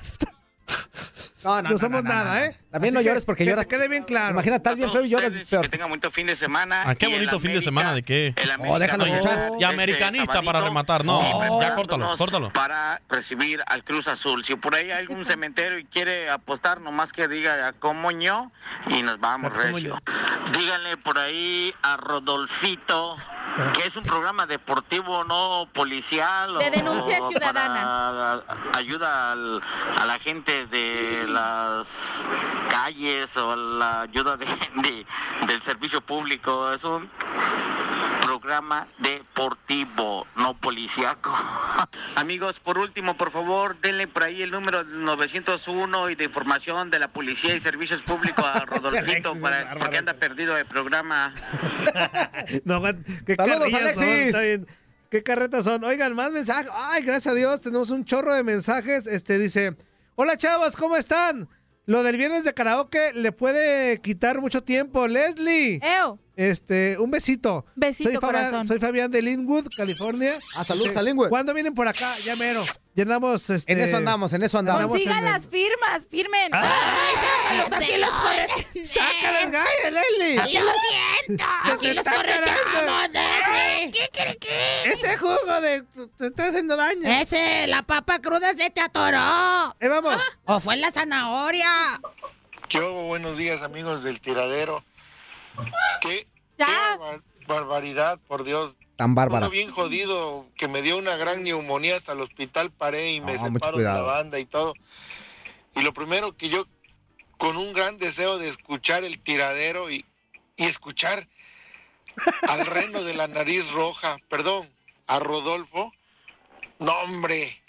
[1.44, 2.58] No, No, somos nada, ¿eh?
[2.70, 3.68] También Así no llores porque que lloras.
[3.68, 4.30] te quede bien claro.
[4.32, 5.30] Imagina, estás bien feo y lloras.
[5.30, 6.82] Que tengan bonito fin de semana.
[6.86, 8.34] Ah, qué y bonito fin de semana, ¿de qué?
[8.36, 9.50] el Oh, déjalo escuchar.
[9.60, 11.04] Ya este americanista sabadito para rematar.
[11.04, 12.52] No, y ya córtalo, córtalo.
[12.52, 14.44] Para recibir al Cruz Azul.
[14.44, 18.50] Si por ahí hay algún cementerio y quiere apostar, nomás que diga a cómo ño
[18.88, 20.02] y nos vamos ¿Cómo recio.
[20.58, 23.16] Díganle por ahí a Rodolfito
[23.74, 26.58] que es un programa deportivo, no policial.
[26.58, 28.42] De o- denuncia o ciudadana.
[28.42, 29.60] para ayuda al-
[30.00, 32.30] a la gente de las
[32.70, 35.06] calles o la ayuda de, de-
[35.46, 36.72] del servicio público.
[36.72, 37.10] Es un
[38.22, 41.30] programa deportivo, no policíaco.
[42.16, 46.98] Amigos, por último, por favor, denle por ahí el número 901 y de información de
[46.98, 51.34] la policía y servicios públicos a Rodolfito para, porque anda perdido el programa.
[52.64, 52.80] No,
[53.26, 54.36] qué Saludos, Alexis.
[55.10, 55.84] ¿Qué carretas son?
[55.84, 56.70] Oigan, más mensajes.
[56.74, 59.06] Ay, gracias a Dios, tenemos un chorro de mensajes.
[59.06, 59.76] Este dice,
[60.16, 61.48] hola chavos, ¿cómo están?
[61.86, 65.06] Lo del viernes de karaoke le puede quitar mucho tiempo.
[65.06, 65.80] Leslie.
[66.34, 67.66] Este, un besito.
[67.76, 68.66] Besito, soy Fabián, corazón.
[68.66, 70.32] Soy Fabián de Linwood, California.
[70.56, 71.28] Ah, Este, a Linwood.
[71.28, 72.10] ¿Cuándo vienen por acá?
[72.24, 72.62] Ya mero.
[72.94, 73.72] Llenamos este.
[73.72, 74.86] En eso andamos, en eso andamos.
[74.86, 76.50] Consigan en el- las firmas, firmen.
[76.52, 76.72] Ah.
[77.42, 80.40] sácalos, aquí los corre- ¡Sácalas, gallas, Leslie!
[80.40, 80.72] Aquí lo
[81.26, 81.44] siento.
[81.64, 83.10] Aquí los correteamos.
[83.10, 83.90] Leslie.
[83.90, 84.82] ¿Qué quiere que?
[84.84, 85.82] Ese jugo de.
[86.18, 87.08] Te está haciendo daño.
[87.08, 89.74] Ese, la papa cruda se te atoró.
[89.80, 90.16] Eh, vamos.
[90.44, 91.68] O fue la zanahoria.
[92.68, 93.06] ¿Qué hubo?
[93.08, 94.84] Buenos días, amigos del tiradero.
[96.00, 96.26] ¿Qué,
[96.58, 98.76] qué barbar- barbaridad, por Dios.
[98.96, 99.46] Tan bárbara.
[99.46, 103.34] Uno bien jodido, que me dio una gran neumonía hasta el hospital, paré y me
[103.34, 104.74] No, mucho separo de la banda y todo.
[105.74, 106.66] Y lo primero que yo,
[107.38, 110.04] con un gran deseo de escuchar el tiradero y,
[110.56, 111.26] y escuchar
[112.48, 114.70] al reno de la nariz roja, perdón,
[115.06, 115.92] a Rodolfo.
[116.78, 117.62] No, hombre.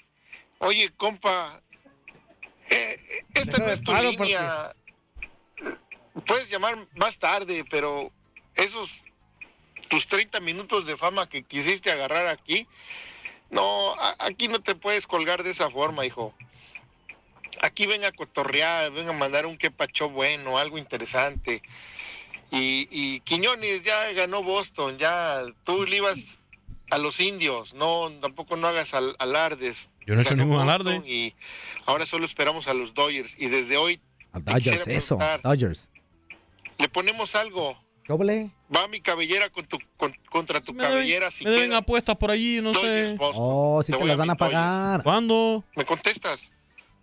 [0.59, 1.61] Oye, compa,
[2.69, 2.97] eh,
[3.33, 4.75] esta no es tu línea.
[6.25, 8.11] Puedes llamar más tarde, pero
[8.55, 9.01] esos
[9.89, 12.67] tus 30 minutos de fama que quisiste agarrar aquí,
[13.49, 16.33] no, a- aquí no te puedes colgar de esa forma, hijo.
[17.61, 21.61] Aquí ven a cotorrear, ven a mandar un quepacho bueno, algo interesante.
[22.51, 26.39] Y, y Quiñones ya ganó Boston, ya tú le ibas
[26.91, 29.89] a los indios, no, tampoco no hagas al- alardes.
[30.05, 31.09] Yo no he hecho Ganó ningún Boston alarde.
[31.11, 31.33] Y
[31.85, 33.35] ahora solo esperamos a los Dodgers.
[33.39, 33.99] Y desde hoy
[34.33, 35.17] A Dodgers, eso.
[35.41, 35.89] Dodgers.
[36.77, 37.81] le ponemos algo.
[38.07, 38.51] Doble.
[38.75, 41.77] Va mi cabellera con tu, con- contra tu Me deben, cabellera si me deben queda.
[41.77, 43.15] apuestas por allí, no Dodgers, sé.
[43.17, 43.43] Boston.
[43.45, 45.03] Oh, sí Te te las a van a pagar.
[45.03, 45.63] ¿Cuándo?
[45.75, 46.51] ¿Me contestas?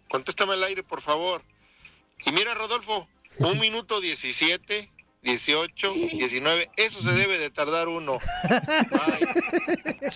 [0.09, 1.43] Contéstame al aire, por favor.
[2.25, 3.09] Y mira, Rodolfo,
[3.39, 4.91] un minuto 17,
[5.23, 8.19] 18, 19, eso se debe de tardar uno.
[10.01, 10.11] Ya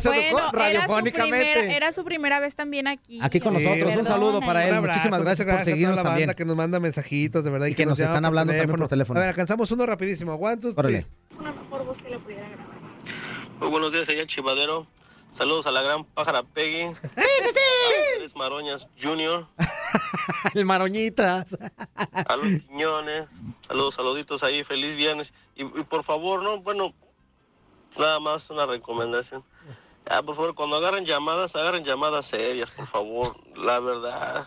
[0.00, 1.52] se Bueno, educó era su, radiofónicamente.
[1.52, 3.18] primera, era su primera vez también aquí.
[3.22, 3.96] Aquí con nosotros.
[3.96, 4.72] Un saludo para él.
[4.72, 6.36] Un abrazo, Muchísimas gracias por muchas a toda seguirnos la banda también.
[6.36, 7.66] que nos manda mensajitos, de verdad.
[7.66, 9.18] Y que nos están por hablando también por teléfono.
[9.18, 10.32] A ver, alcanzamos uno rapidísimo.
[10.32, 10.74] Aguantos.
[10.76, 11.04] Órale.
[11.38, 12.66] Una mejor voz que le pudiera grabar.
[13.60, 14.86] Muy buenos días allá en Chivadero.
[15.34, 16.94] Saludos a la gran pájara Peggy.
[16.94, 18.12] ¡Sí, sí, sí!
[18.14, 19.48] Andrés Maroñas Jr.
[20.54, 21.58] El maroñitas.
[22.28, 23.26] A los Quiñones.
[23.66, 24.62] Saludos, saluditos ahí.
[24.62, 25.34] Feliz viernes.
[25.56, 26.94] Y, y por favor, no, bueno,
[27.98, 29.42] nada más una recomendación.
[30.08, 33.36] Ah, por favor, cuando agarren llamadas, agarren llamadas serias, por favor.
[33.56, 34.46] La verdad.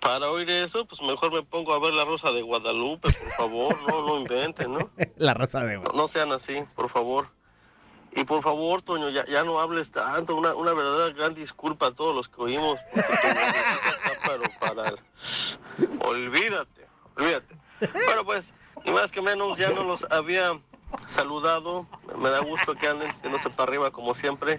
[0.00, 3.76] Para oír eso, pues mejor me pongo a ver la Rosa de Guadalupe, por favor.
[3.88, 4.90] No, no inventen, ¿no?
[5.14, 7.28] La raza de No, no sean así, por favor.
[8.16, 10.34] Y por favor, Toño, ya, ya no hables tanto.
[10.34, 12.78] Una, una verdadera gran disculpa a todos los que oímos.
[12.94, 14.94] Está para
[16.00, 17.56] Olvídate, olvídate.
[18.06, 20.58] Bueno, pues, ni más que menos, ya no los había
[21.06, 21.86] saludado.
[22.18, 24.58] Me da gusto que anden yéndose para arriba como siempre.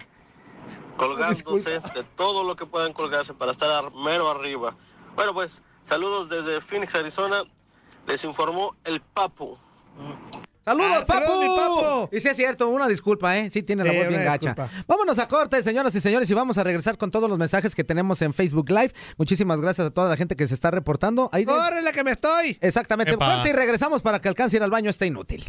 [0.96, 4.76] Colgándose de todo lo que puedan colgarse para estar ar- mero arriba.
[5.16, 7.42] Bueno, pues, saludos desde Phoenix, Arizona.
[8.06, 9.58] Les informó el Papu.
[10.68, 11.24] ¡Saludos, Ah, papu!
[11.26, 12.10] saludos, mi papu.
[12.16, 13.50] Y sí es cierto, una disculpa, ¿eh?
[13.50, 14.50] Sí tiene la voz bien gacha.
[14.50, 14.70] disculpa.
[14.88, 17.84] Vámonos a corte, señoras y señores, y vamos a regresar con todos los mensajes que
[17.84, 18.92] tenemos en Facebook Live.
[19.18, 21.30] Muchísimas gracias a toda la gente que se está reportando.
[21.32, 22.58] Ahí de- ¡Córrele que me estoy!
[22.62, 23.14] Exactamente.
[23.14, 23.36] Epa.
[23.36, 25.46] Corte y regresamos para que alcance ir al baño, está inútil.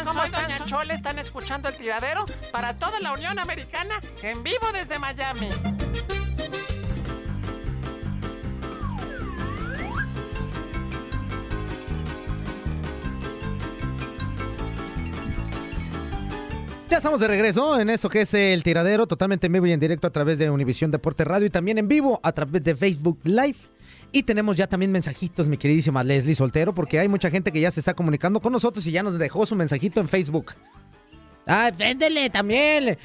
[0.00, 0.14] Están?
[0.14, 0.42] ¿Cómo están?
[0.44, 5.48] Doña Chole, están escuchando el tiradero para toda la Unión Americana en vivo desde Miami.
[16.88, 19.78] Ya estamos de regreso en esto que es el tiradero, totalmente en vivo y en
[19.78, 23.20] directo a través de Univisión Deporte Radio y también en vivo a través de Facebook
[23.22, 23.58] Live.
[24.12, 27.70] Y tenemos ya también mensajitos, mi queridísima Leslie Soltero, porque hay mucha gente que ya
[27.70, 30.52] se está comunicando con nosotros y ya nos dejó su mensajito en Facebook.
[31.46, 32.96] Ah, préndele también.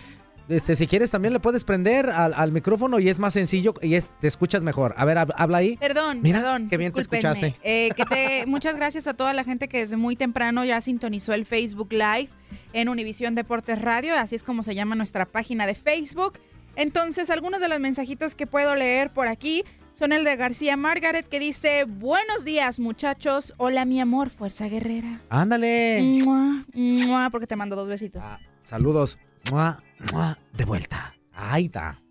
[0.48, 3.96] Este, si quieres también le puedes prender al, al micrófono y es más sencillo y
[3.96, 4.94] es, te escuchas mejor.
[4.96, 5.76] A ver, hab- habla ahí.
[5.78, 6.68] Perdón, Mira, perdón.
[6.70, 7.56] qué bien te escuchaste.
[7.64, 11.34] Eh, que te- muchas gracias a toda la gente que desde muy temprano ya sintonizó
[11.34, 12.30] el Facebook Live
[12.74, 16.34] en Univisión Deportes Radio, así es como se llama nuestra página de Facebook.
[16.76, 19.64] Entonces, algunos de los mensajitos que puedo leer por aquí
[19.96, 25.22] son el de García Margaret que dice, buenos días muchachos, hola mi amor, fuerza guerrera.
[25.30, 26.02] Ándale.
[26.24, 28.24] Mua, mua, porque te mando dos besitos.
[28.62, 29.18] Saludos.
[29.52, 29.82] Mua,
[30.12, 31.16] mua, de vuelta.
[31.34, 32.02] Ahí está.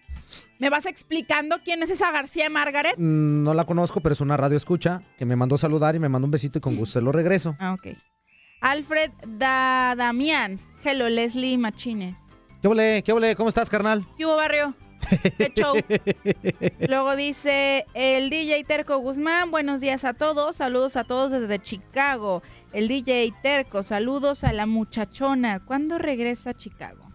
[0.59, 2.95] ¿Me vas explicando quién es esa García Margaret?
[2.97, 6.09] Mm, No la conozco, pero es una radio escucha que me mandó saludar y me
[6.09, 7.57] mandó un besito y con gusto lo regreso.
[7.59, 7.89] Ah, ok.
[8.61, 10.59] Alfred da Damián.
[10.83, 12.17] Hello, Leslie Machines.
[12.63, 13.03] ¿Qué ole?
[13.05, 13.37] ¿Qué ole?
[13.37, 14.07] ¿Cómo estás, carnal?
[14.17, 14.75] ¿Qué hubo, barrio?
[15.39, 15.75] ¿Qué show?
[16.89, 22.43] Luego dice el DJ Terco Guzmán, buenos días a todos, saludos a todos desde Chicago.
[22.73, 25.61] El DJ Terco, saludos a la muchachona.
[25.61, 27.09] ¿Cuándo regresa a Chicago?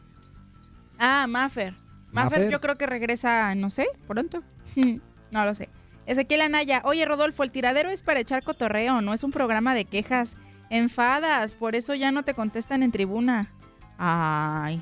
[0.97, 1.73] Ah, Maffer.
[2.11, 2.51] Maffer Maffer.
[2.51, 4.43] yo creo que regresa, no sé, pronto.
[5.31, 5.69] no lo sé.
[6.05, 9.85] Ezequiel Anaya, oye Rodolfo, el tiradero es para echar cotorreo, no es un programa de
[9.85, 10.37] quejas
[10.71, 13.51] enfadas, por eso ya no te contestan en tribuna.
[13.97, 14.81] Ay,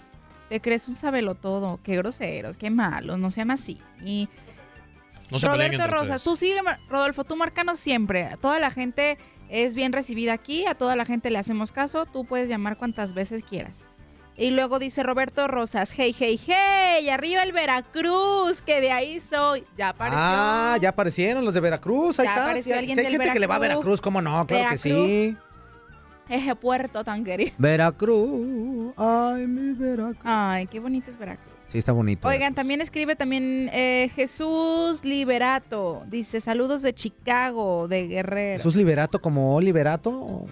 [0.49, 0.95] te crees un
[1.35, 3.79] todo, qué groseros, qué malos, no sean así.
[4.03, 4.29] Y
[5.29, 6.59] No se Roberto Rosas, tú sigue,
[6.89, 8.29] Rodolfo, tú márcanos siempre.
[8.41, 9.17] Toda la gente
[9.49, 13.13] es bien recibida aquí, a toda la gente le hacemos caso, tú puedes llamar cuantas
[13.13, 13.87] veces quieras.
[14.39, 19.63] Y luego dice Roberto Rosas, hey, hey, hey, arriba el Veracruz, que de ahí soy.
[19.75, 20.19] Ya apareció.
[20.21, 22.19] Ah, ya aparecieron los de Veracruz.
[22.19, 22.43] Ahí Ya está.
[22.43, 23.83] apareció Sí, alguien sí hay del gente que le va a Veracruz.
[23.85, 24.45] Veracruz, ¿cómo no?
[24.45, 25.35] Claro que sí.
[26.29, 27.51] Ese puerto tan querido.
[27.57, 30.17] Veracruz, ay, mi Veracruz.
[30.23, 31.53] Ay, qué bonito es Veracruz.
[31.67, 32.27] Sí, está bonito.
[32.27, 36.01] Oigan, también escribe también eh, Jesús Liberato.
[36.07, 38.57] Dice, saludos de Chicago, de Guerrero.
[38.59, 40.45] ¿Jesús Liberato como Liberato?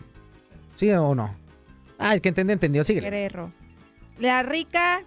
[0.75, 1.33] ¿Sí o no?
[1.97, 2.83] Ah, el que entendió, entendió.
[2.83, 3.09] Síguele.
[3.09, 3.49] Guerrero.
[4.19, 5.03] La rica,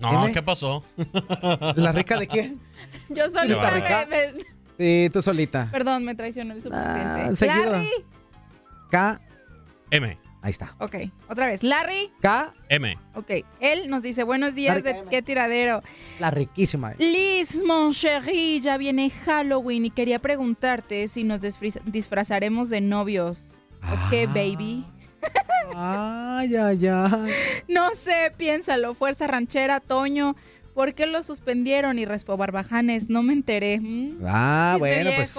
[0.00, 0.26] No.
[0.32, 0.82] ¿qué pasó?
[1.76, 2.60] ¿La rica de quién?
[3.10, 4.06] yo ¿Está solita rica?
[4.08, 4.44] me- me-
[4.78, 5.68] Sí, tú solita.
[5.70, 7.20] Perdón, me traicionó el subconsciente.
[7.26, 7.66] enseguida.
[7.66, 7.88] Larry.
[8.92, 9.22] K.
[9.90, 10.18] M.
[10.42, 10.76] Ahí está.
[10.78, 10.96] Ok,
[11.30, 11.62] otra vez.
[11.62, 12.10] Larry.
[12.20, 12.52] K.
[12.68, 12.94] M.
[13.14, 15.82] Ok, él nos dice, buenos días, Larry de qué tiradero.
[16.20, 16.92] La riquísima.
[16.98, 21.40] Liz, mon chéri, ya viene Halloween y quería preguntarte si nos
[21.86, 23.62] disfrazaremos de novios.
[23.80, 24.84] Ok, baby.
[25.74, 27.32] Ay, ay, ay.
[27.68, 28.92] No sé, piénsalo.
[28.92, 30.36] Fuerza ranchera, Toño.
[30.74, 33.08] ¿Por qué lo suspendieron y Respo Barbajanes?
[33.08, 33.80] No me enteré.
[33.80, 34.18] ¿Mm?
[34.26, 35.38] Ah, bueno, pues.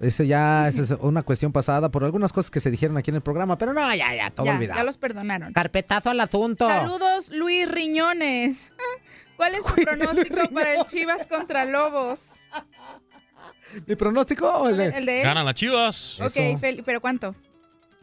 [0.00, 3.16] Eso ya esa es una cuestión pasada por algunas cosas que se dijeron aquí en
[3.16, 4.78] el programa, pero no, ya, ya, todo ya, olvidado.
[4.78, 5.52] ya los perdonaron.
[5.52, 6.68] Carpetazo al asunto.
[6.68, 8.72] Saludos, Luis Riñones.
[9.36, 12.30] ¿Cuál es tu pronóstico para el Chivas contra Lobos?
[13.86, 14.68] ¿Mi pronóstico?
[14.68, 15.24] El de- El de él.
[15.24, 16.20] Ganan las chivas.
[16.20, 17.34] Ok, pero ¿cuánto?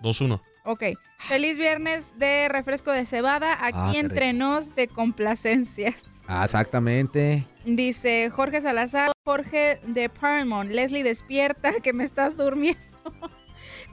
[0.01, 0.41] 2-1.
[0.65, 0.83] Ok.
[1.17, 3.53] Feliz viernes de refresco de cebada.
[3.65, 5.95] Aquí Ah, entre nos de complacencias.
[6.33, 7.45] Ah, exactamente.
[7.65, 10.71] Dice Jorge Salazar, Jorge de Paramount.
[10.71, 12.79] Leslie, despierta, que me estás durmiendo.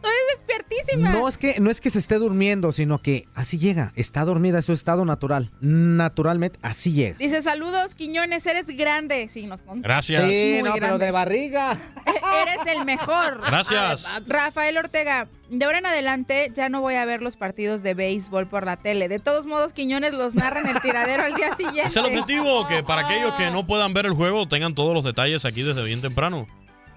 [0.02, 1.10] Eres despiertísima.
[1.10, 4.58] No es que no es que se esté durmiendo, sino que así llega, está dormida,
[4.58, 5.50] es su estado natural.
[5.60, 7.16] Naturalmente así llega.
[7.18, 9.28] Dice, saludos, Quiñones, eres grande.
[9.28, 9.86] Sí, nos consta.
[9.88, 10.22] Gracias.
[10.24, 11.04] Sí, Muy no, pero grande.
[11.06, 11.78] de barriga.
[12.06, 13.40] Eres el mejor.
[13.46, 14.06] Gracias.
[14.26, 18.46] Rafael Ortega, de ahora en adelante ya no voy a ver los partidos de béisbol
[18.46, 19.08] por la tele.
[19.08, 21.82] De todos modos, Quiñones los narra en el tiradero al día siguiente.
[21.88, 25.04] Es el objetivo, que para aquellos que no puedan ver el juego tengan todos los
[25.04, 26.46] detalles aquí desde bien temprano.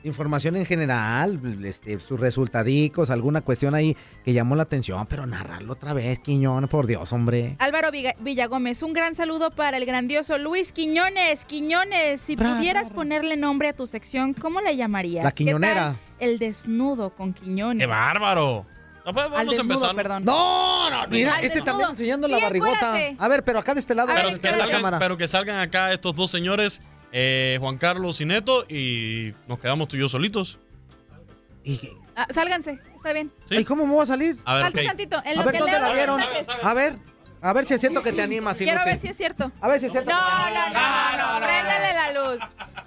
[0.04, 3.96] Información en general, este, sus resultadicos, alguna cuestión ahí
[4.26, 7.56] que llamó la atención, pero narrarlo otra vez, Quiñón, por Dios, hombre.
[7.60, 11.46] Álvaro Villagómez, un gran saludo para el grandioso Luis Quiñones.
[11.46, 15.24] Quiñones, si pudieras ponerle nombre a tu sección, ¿cómo le llamarías?
[15.24, 15.74] La ¿Qué Quiñonera.
[15.92, 17.82] tal El desnudo con Quiñones.
[17.86, 18.66] ¡Qué bárbaro!
[19.06, 19.96] No, pues, Al vamos desnudo, empezar.
[19.96, 20.26] perdón.
[20.26, 21.66] No, no, mira, Al este desnudo.
[21.66, 22.72] también enseñando la barrigota.
[22.90, 23.16] acuérdate.
[23.20, 24.10] A ver, pero acá de este lado.
[24.14, 25.00] Pero de que, la salgan, cámara.
[25.00, 26.82] pero que salgan acá estos dos señores,
[27.12, 30.58] eh, Juan Carlos y Neto, y nos quedamos tú y yo solitos.
[32.16, 33.32] Ah, sálganse, está bien.
[33.50, 34.36] ¿Y cómo me voy a salir?
[34.46, 34.88] A ver, Salte ok.
[34.88, 35.22] tantito.
[35.26, 36.18] En A lo ver, que ¿dónde leo la los vieron?
[36.18, 36.48] mensajes.
[36.66, 36.98] A ver,
[37.42, 38.58] a ver si es cierto que te animas.
[38.58, 38.92] Quiero inútil.
[38.94, 39.52] ver si es cierto.
[39.62, 40.10] A ver si es cierto.
[40.12, 42.40] No, no, no, no, no, préndale la luz.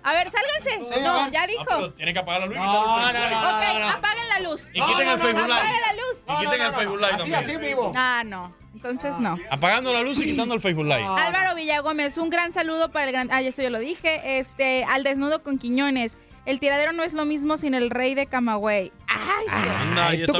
[0.02, 1.00] A ver, sálganse.
[1.02, 1.92] No, ya dijo.
[1.92, 2.56] Tienen que apagar la luz.
[2.56, 3.84] y No, no, Facebook.
[3.84, 4.62] Ok, apaguen la luz.
[4.72, 5.54] Y quiten el Facebook Live.
[5.54, 6.24] Apaguen la luz.
[6.28, 7.40] Y quiten el Facebook Live Así, también.
[7.40, 7.92] así vivo.
[7.96, 8.54] Ah, no.
[8.74, 9.38] Entonces no.
[9.50, 11.04] Apagando la luz y quitando el Facebook Live.
[11.04, 13.28] Álvaro Villagómez, un gran saludo para el gran.
[13.32, 14.38] Ah, eso yo lo dije.
[14.38, 16.18] Este, al desnudo con Quiñones.
[16.46, 18.92] El tiradero no es lo mismo sin el rey de Camagüey.
[19.08, 19.46] Ay.
[19.80, 20.34] Anda, ahí tú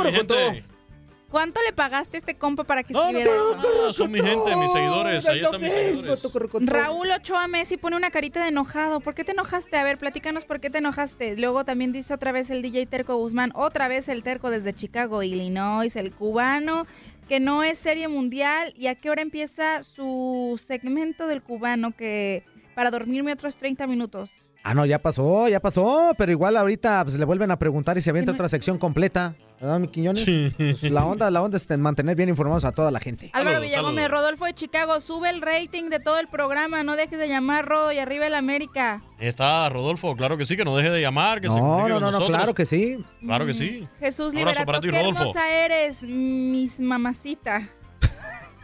[1.34, 3.86] ¿Cuánto le pagaste a este compa para que No, no, escribiera no, eso?
[3.86, 5.26] no, son mi gente, mis seguidores.
[5.26, 6.32] Ahí están mis seguidores.
[6.60, 9.00] Raúl Ochoa Messi pone una carita de enojado.
[9.00, 9.76] ¿Por qué te enojaste?
[9.76, 11.36] A ver, platícanos por qué te enojaste.
[11.36, 15.24] Luego también dice otra vez el DJ Terco Guzmán, otra vez el Terco desde Chicago,
[15.24, 16.86] Illinois, el cubano,
[17.28, 18.72] que no es serie mundial.
[18.76, 22.44] ¿Y a qué hora empieza su segmento del cubano que
[22.76, 24.50] para dormirme otros 30 minutos?
[24.62, 28.02] Ah, no, ya pasó, ya pasó, pero igual ahorita pues, le vuelven a preguntar y
[28.02, 29.34] se avienta otra sección completa.
[29.64, 30.26] ¿Verdad, mi Quiñones?
[30.58, 33.30] Pues, la onda, la onda es en mantener bien informados a toda la gente.
[33.32, 37.28] Álvaro Villagómez, Rodolfo de Chicago, sube el rating de todo el programa, no dejes de
[37.28, 39.00] llamar, Rodo, y arriba el América.
[39.18, 41.88] Ahí está Rodolfo, claro que sí, que no deje de llamar, que se No, comunique
[41.88, 42.36] no, con no, no, nosotros.
[42.36, 43.02] claro que sí.
[43.22, 43.88] Claro que sí.
[44.00, 45.20] Jesús Un abrazo Liberato, para ti, qué Rodolfo.
[45.22, 47.66] hermosa eres, mis mamacita.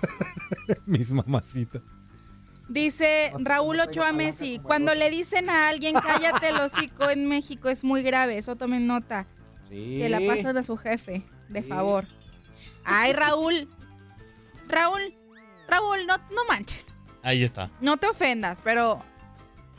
[0.84, 1.80] Mis mamacitas.
[2.68, 7.84] Dice Raúl Ochoa Messi, cuando le dicen a alguien cállate el hocico en México es
[7.84, 9.26] muy grave, eso tomen nota.
[9.70, 12.04] Que la pasan a su jefe, de favor.
[12.84, 13.68] Ay, Raúl.
[14.68, 15.14] Raúl,
[15.68, 16.88] Raúl, no, no manches.
[17.22, 17.70] Ahí está.
[17.80, 19.04] No te ofendas, pero...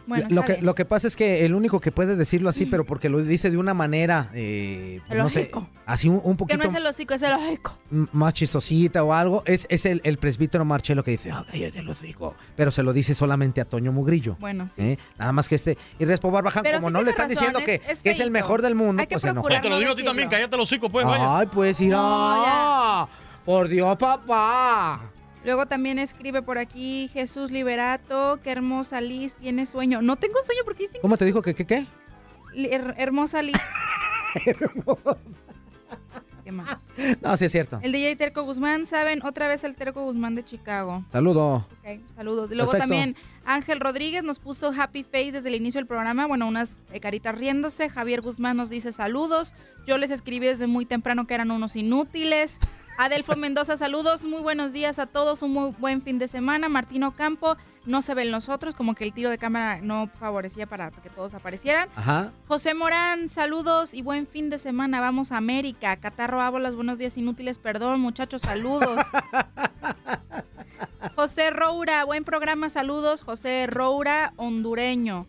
[0.08, 0.66] Bueno, lo, que, bien.
[0.66, 3.50] lo que pasa es que el único que puede decirlo así, pero porque lo dice
[3.50, 5.68] de una manera, eh, no sé, Lógico.
[5.86, 7.78] así un, un Que poquito no es el hocico, es el ojico.
[7.92, 11.80] m- más chistosita o algo, es, es el, el presbítero Marcelo que dice, ah, cállate
[11.80, 14.36] el hocico", pero se lo dice solamente a Toño Mugrillo.
[14.40, 14.82] Bueno, sí.
[14.82, 14.98] ¿eh?
[15.18, 17.60] Nada más que este, y Respo Barbaján, Pero como sí no le están razón, diciendo
[17.66, 19.28] que, es- es que es el mejor del mundo, Hay que pues se
[19.62, 21.38] Te lo digo a ti también, cállate los hocico, pues, vaya.
[21.40, 23.08] Ay, pues ir a...
[23.46, 25.02] Por Dios, papá.
[25.44, 30.02] Luego también escribe por aquí Jesús Liberato, qué hermosa Liz, tiene sueño.
[30.02, 31.88] No tengo sueño porque ¿Cómo te dijo que qué qué?
[32.56, 33.58] Her- hermosa Liz.
[36.52, 36.78] ¿Qué más?
[37.22, 37.80] No, sí es cierto.
[37.82, 39.24] El DJ Terco Guzmán, ¿saben?
[39.24, 41.04] Otra vez el Terco Guzmán de Chicago.
[41.12, 41.56] Saludo.
[41.56, 42.52] Ok, saludos.
[42.52, 42.92] Y luego Perfecto.
[42.92, 43.16] también
[43.46, 46.28] Ángel Rodríguez nos puso happy face desde el inicio del programa.
[46.28, 47.90] Bueno, unas eh, caritas riéndose.
[47.90, 49.54] Javier Guzmán nos dice saludos.
[49.88, 52.58] Yo les escribí desde muy temprano que eran unos inútiles.
[52.98, 54.26] Adelfo Mendoza, saludos.
[54.26, 55.42] Muy buenos días a todos.
[55.42, 56.70] Un muy buen fin de semana.
[56.70, 58.76] Martino Campo, no se ven nosotros.
[58.76, 61.90] Como que el tiro de cámara no favorecía para que todos aparecieran.
[61.96, 62.32] Ajá.
[62.48, 65.00] José Morán, saludos y buen fin de semana.
[65.00, 65.96] Vamos a América.
[65.98, 67.60] Catarro Ábolas, buenos días inútiles.
[67.60, 69.00] Perdón, muchachos, saludos.
[71.16, 73.22] José Roura, buen programa, saludos.
[73.22, 75.28] José Roura, hondureño.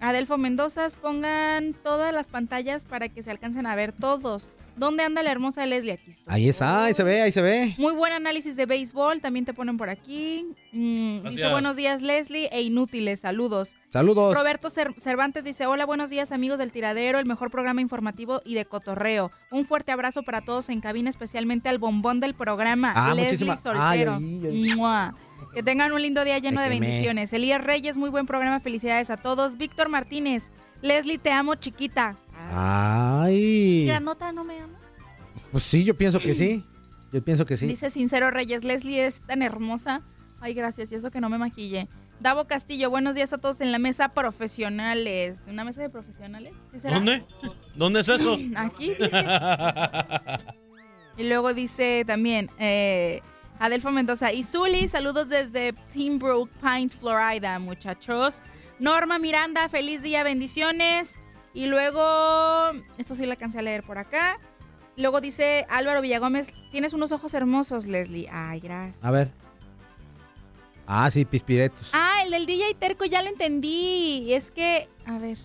[0.00, 4.48] Adelfo Mendoza, pongan todas las pantallas para que se alcancen a ver todos.
[4.78, 5.92] ¿Dónde anda la hermosa Leslie?
[5.92, 6.24] Aquí estoy.
[6.28, 7.74] Ahí está, ahí se ve, ahí se ve.
[7.78, 10.46] Muy buen análisis de béisbol, también te ponen por aquí.
[10.72, 13.76] Mm, dice buenos días Leslie e inútiles, saludos.
[13.88, 14.34] Saludos.
[14.34, 18.54] Roberto Cer- Cervantes dice, hola, buenos días amigos del Tiradero, el mejor programa informativo y
[18.54, 19.30] de cotorreo.
[19.50, 23.56] Un fuerte abrazo para todos en cabina, especialmente al bombón del programa, Ah, Leslie muchísima-
[23.56, 24.14] Soltero.
[24.20, 24.74] Ay, ay, ay.
[24.76, 25.14] Mua.
[25.54, 27.32] Que tengan un lindo día lleno de bendiciones.
[27.32, 29.56] Elías Reyes, muy buen programa, felicidades a todos.
[29.56, 30.50] Víctor Martínez,
[30.82, 32.16] Leslie, te amo chiquita.
[32.50, 33.86] Ay.
[33.86, 34.78] Granota, no me ama.
[35.52, 36.64] Pues sí, yo pienso que sí.
[37.12, 37.66] Yo pienso que sí.
[37.66, 40.02] Dice Sincero Reyes, Leslie es tan hermosa.
[40.40, 41.88] Ay, gracias, y eso que no me maquille.
[42.20, 45.42] Davo Castillo, buenos días a todos en la mesa profesionales.
[45.48, 46.52] ¿Una mesa de profesionales?
[46.72, 46.96] ¿Sí será?
[46.96, 47.24] ¿Dónde?
[47.76, 48.36] ¿Dónde es eso?
[48.56, 49.24] Aquí dice.
[51.16, 53.20] Y luego dice también eh,
[53.58, 58.42] Adelfo Mendoza y Zuli, saludos desde Pembroke Pines, Florida, muchachos.
[58.78, 61.16] Norma Miranda, feliz día, bendiciones.
[61.54, 62.02] Y luego,
[62.98, 64.38] esto sí la alcancé a leer por acá.
[64.96, 68.28] Luego dice Álvaro Villagómez, tienes unos ojos hermosos, Leslie.
[68.30, 69.04] Ay, gracias.
[69.04, 69.30] A ver.
[70.86, 71.90] Ah, sí, pispiretos.
[71.92, 74.32] Ah, el del DJ Terco ya lo entendí.
[74.32, 75.38] Es que, a ver.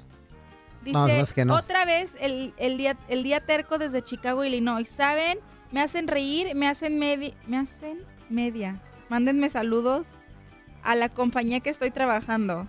[0.84, 1.56] Dice, No, no es que no.
[1.56, 4.88] otra vez el, el día, el día terco desde Chicago, Illinois.
[4.88, 5.40] ¿Saben?
[5.72, 7.34] Me hacen reír, me hacen media.
[7.48, 8.00] Me hacen
[8.30, 8.80] media.
[9.10, 10.08] Mándenme saludos
[10.84, 12.68] a la compañía que estoy trabajando.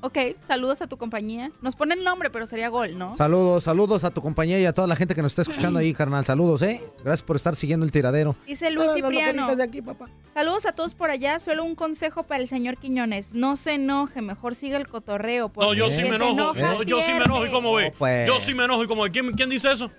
[0.00, 0.16] Ok,
[0.46, 1.50] saludos a tu compañía.
[1.60, 3.16] Nos ponen nombre, pero sería gol, ¿no?
[3.16, 5.92] Saludos, saludos a tu compañía y a toda la gente que nos está escuchando ahí,
[5.92, 6.24] carnal.
[6.24, 6.80] Saludos, ¿eh?
[7.02, 8.36] Gracias por estar siguiendo el tiradero.
[8.46, 9.56] Dice Luis Cipriano.
[9.56, 10.06] de aquí, papá.
[10.32, 11.40] Saludos a todos por allá.
[11.40, 13.34] Solo un consejo para el señor Quiñones.
[13.34, 15.48] No se enoje, mejor siga el cotorreo.
[15.48, 16.32] porque No, yo sí el me enojo.
[16.32, 17.92] enoja No, yo sí me enojo y cómo ve.
[17.98, 18.28] pues.
[18.28, 19.10] Yo sí me enojo y cómo ve.
[19.10, 19.90] ¿Quién, quién dice eso?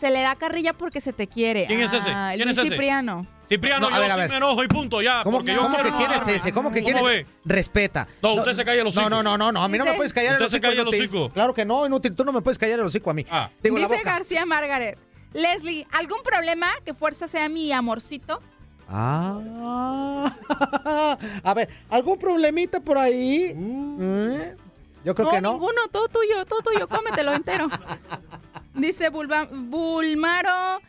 [0.00, 1.66] Se le da carrilla porque se te quiere.
[1.66, 2.10] ¿Quién es ese?
[2.10, 2.70] Ah, ¿Quién Luis es ese?
[2.72, 3.26] Cipriano.
[3.48, 4.30] Cipriano, No, a yo ver, a sí ver.
[4.30, 5.22] me enojo y punto, ya.
[5.24, 6.36] ¿Cómo, porque yo cómo que quiero quién es enojarme.
[6.36, 6.52] ese?
[6.52, 7.26] ¿Cómo que quién ¿Cómo es?
[7.26, 7.32] ve?
[7.44, 8.06] Respeta.
[8.22, 9.10] No, usted se calla el hocico.
[9.10, 9.62] No, no, no, no, no.
[9.62, 10.62] A mí no me puedes callar el Usted se hocico.
[10.68, 11.00] calla el inútil.
[11.02, 11.28] hocico.
[11.34, 12.14] Claro que no, inútil.
[12.14, 13.26] Tú no me puedes callar el hocico a mí.
[13.30, 13.50] Ah.
[13.62, 14.10] Digo, la Dice boca.
[14.12, 14.98] García Margaret.
[15.34, 18.40] Leslie, ¿algún problema que Fuerza sea mi amorcito?
[18.88, 20.32] Ah.
[21.44, 23.54] A ver, ¿algún problemita por ahí?
[23.56, 24.56] ¿Eh?
[25.04, 25.52] Yo creo que no.
[25.52, 27.68] ninguno, todo tuyo, todo tuyo, cómetelo entero.
[28.74, 30.80] Dice Bulba- Bulmaro,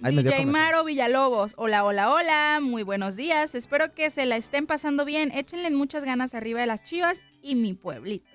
[0.00, 0.46] DJ.
[0.46, 1.54] Maro Villalobos.
[1.56, 3.54] Hola, hola, hola, muy buenos días.
[3.54, 5.30] Espero que se la estén pasando bien.
[5.32, 8.26] Échenle muchas ganas arriba de las chivas y mi pueblito.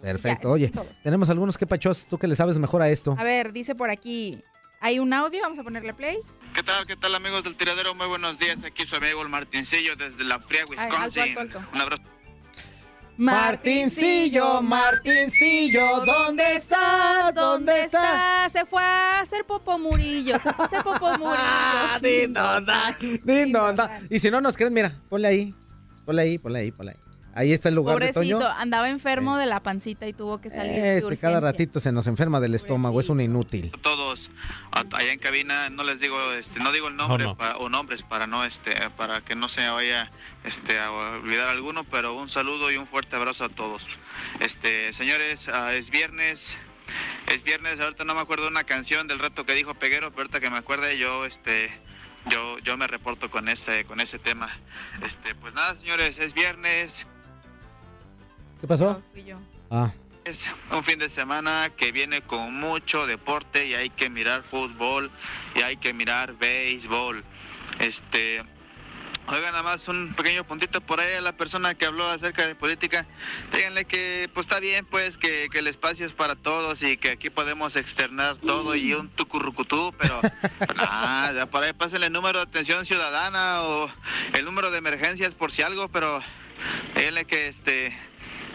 [0.00, 0.48] Perfecto.
[0.48, 0.98] Ya, Oye, todos.
[1.02, 2.06] tenemos algunos que pachos.
[2.06, 3.16] Tú que le sabes mejor a esto.
[3.18, 4.42] A ver, dice por aquí,
[4.80, 5.42] ¿hay un audio?
[5.42, 6.18] Vamos a ponerle play.
[6.54, 6.86] ¿Qué tal?
[6.86, 7.94] ¿Qué tal amigos del tiradero?
[7.94, 8.64] Muy buenos días.
[8.64, 11.36] Aquí su amigo el Martincillo desde la fría Wisconsin.
[11.74, 12.02] Un abrazo.
[13.18, 17.34] Martincillo, Martincillo, ¿dónde estás?
[17.34, 18.52] ¿Dónde estás?
[18.52, 21.34] Se fue a hacer popo murillo, se fue a hacer popo murillo.
[21.36, 24.00] Ah, din, don, da, din, don, da.
[24.08, 25.54] Y si no nos crees, mira, ponle ahí,
[26.04, 27.07] ponle ahí, ponle ahí, ponle ahí.
[27.38, 28.48] Ahí está el lugar de Pobrecito, Toño.
[28.58, 30.72] andaba enfermo de la pancita y tuvo que salir.
[30.72, 31.40] de Este, cada urgencia.
[31.40, 33.70] ratito se nos enferma del estómago, es un inútil.
[33.80, 34.30] todos
[34.72, 37.36] allá en cabina no les digo este no digo el nombre No, no.
[37.36, 40.10] pa- o nombres para no este para que no se vaya
[40.44, 43.86] este a olvidar alguno pero un saludo y un fuerte abrazo a todos
[44.40, 46.56] este señores ah, es viernes
[47.32, 50.22] es viernes ahorita no me acuerdo de una canción del reto que dijo Peguero pero
[50.22, 51.70] ahorita que me acuerde yo este
[52.30, 54.48] yo yo me reporto con ese con ese tema
[55.04, 57.06] este pues nada señores es viernes
[58.60, 59.00] ¿Qué pasó?
[59.70, 59.92] Ah,
[60.24, 65.10] es un fin de semana que viene con mucho deporte y hay que mirar fútbol
[65.54, 67.22] y hay que mirar béisbol.
[67.78, 68.42] Este,
[69.28, 72.56] oigan nada más un pequeño puntito por ahí a la persona que habló acerca de
[72.56, 73.06] política.
[73.54, 77.10] Díganle que pues está bien pues que, que el espacio es para todos y que
[77.10, 80.20] aquí podemos externar todo y un tucurrucutú, pero
[80.76, 83.88] nada, ya por ahí pásenle el número de atención ciudadana o
[84.32, 86.20] el número de emergencias por si algo, pero
[86.96, 87.96] díganle que este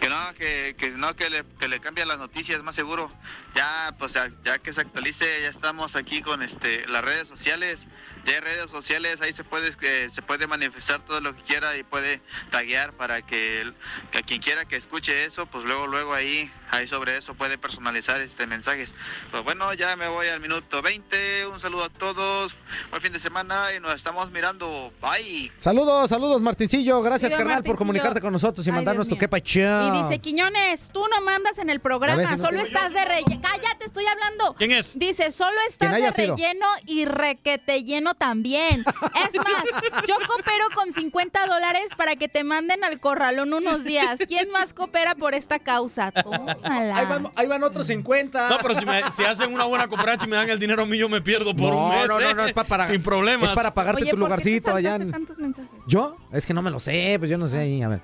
[0.03, 3.09] que no, que, que no, que le, que le cambien las noticias, más seguro.
[3.55, 7.87] Ya, pues ya, ya que se actualice, ya estamos aquí con este las redes sociales.
[8.25, 11.75] Ya hay redes sociales, ahí se puede, que se puede manifestar todo lo que quiera
[11.77, 12.21] y puede
[12.51, 13.75] taguear para que, el-
[14.11, 17.57] que a quien quiera que escuche eso, pues luego, luego ahí, ahí sobre eso puede
[17.57, 18.95] personalizar este mensajes.
[19.29, 21.47] Pues bueno, ya me voy al minuto 20.
[21.47, 22.63] Un saludo a todos.
[22.89, 24.93] Buen fin de semana y nos estamos mirando.
[25.01, 25.51] Bye.
[25.59, 27.01] Saludos, saludos, Martincillo.
[27.01, 29.93] Gracias, carnal, por comunicarte con nosotros y Ay, mandarnos tu quepa chao.
[29.95, 33.42] Y dice, Quiñones, tú no mandas en el programa, solo estás de relleno.
[33.43, 34.55] Cállate, estoy hablando.
[34.57, 34.97] ¿Quién es?
[34.97, 36.35] Dice, solo estás de sido.
[36.35, 38.79] relleno y requete lleno también.
[38.81, 39.63] Es más,
[40.07, 44.19] yo coopero con 50 dólares para que te manden al corralón unos días.
[44.27, 46.11] ¿Quién más coopera por esta causa?
[46.11, 46.95] Tómala.
[46.97, 48.49] Ahí van, ahí van otros 50.
[48.49, 50.85] No, pero si, me- si hacen una buena cooperacha y me dan el dinero a
[50.85, 52.07] mí, yo me pierdo por un No, mes.
[52.07, 52.33] no, no, ¿eh?
[52.33, 53.49] no, es pa- para- Sin problemas.
[53.49, 54.95] es para pagarte Oye, tu ¿por qué te lugarcito allá.
[54.95, 55.69] en- tantos mensajes?
[55.87, 56.15] ¿Yo?
[56.31, 57.81] Es que no me lo sé, pues yo no sé ahí.
[57.81, 58.01] A ver,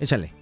[0.00, 0.32] échale.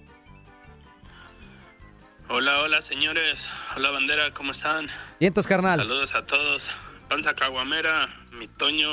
[2.37, 3.49] Hola, hola señores.
[3.77, 4.89] Hola bandera, ¿cómo están?
[5.21, 5.79] Vientos, carnal.
[5.79, 6.69] Saludos a todos.
[7.09, 8.89] Panza Caguamera, mi Toño.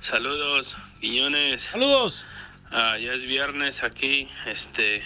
[0.00, 1.62] Saludos, Guiñones.
[1.62, 2.26] Saludos.
[2.70, 4.28] Ah, ya es viernes aquí.
[4.44, 5.02] Este.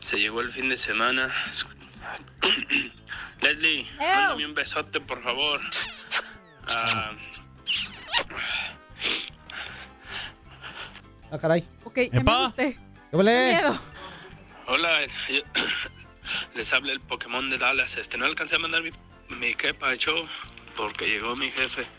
[0.00, 1.28] Se llegó el fin de semana.
[3.40, 5.60] Leslie, mándame un besote, por favor.
[6.68, 7.10] Ah,
[11.32, 11.66] Ah, caray.
[11.82, 12.78] Ok, ya me asusté.
[13.10, 13.32] ¿Qué vale?
[13.32, 13.78] Qué miedo.
[14.68, 14.90] hola,
[15.28, 15.42] yo-
[16.54, 17.96] les habla el Pokémon de Dallas.
[17.96, 18.90] Este, no alcancé a mandar mi,
[19.36, 20.28] mi quepa de show
[20.76, 21.84] porque llegó mi jefe.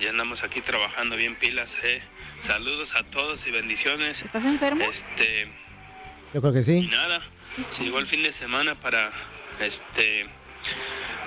[0.00, 2.02] Ya andamos aquí trabajando bien pilas, eh.
[2.40, 4.22] Saludos a todos y bendiciones.
[4.22, 4.82] ¿Estás enfermo?
[4.84, 5.46] Este,
[6.34, 6.80] Yo creo que y sí.
[6.88, 7.22] nada,
[7.70, 9.12] se llegó el fin de semana para
[9.60, 10.26] este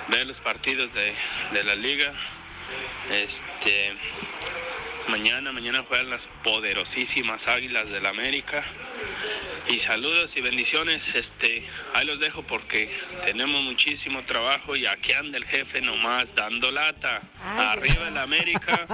[0.08, 1.14] ver los partidos de,
[1.54, 2.12] de la liga.
[3.10, 3.94] Este
[5.08, 8.62] mañana, mañana juegan las poderosísimas águilas del América.
[9.68, 11.14] Y saludos y bendiciones.
[11.14, 11.62] Este,
[11.94, 12.90] ahí los dejo porque
[13.22, 17.20] tenemos muchísimo trabajo y aquí anda el jefe nomás dando lata.
[17.44, 18.86] Arriba el América.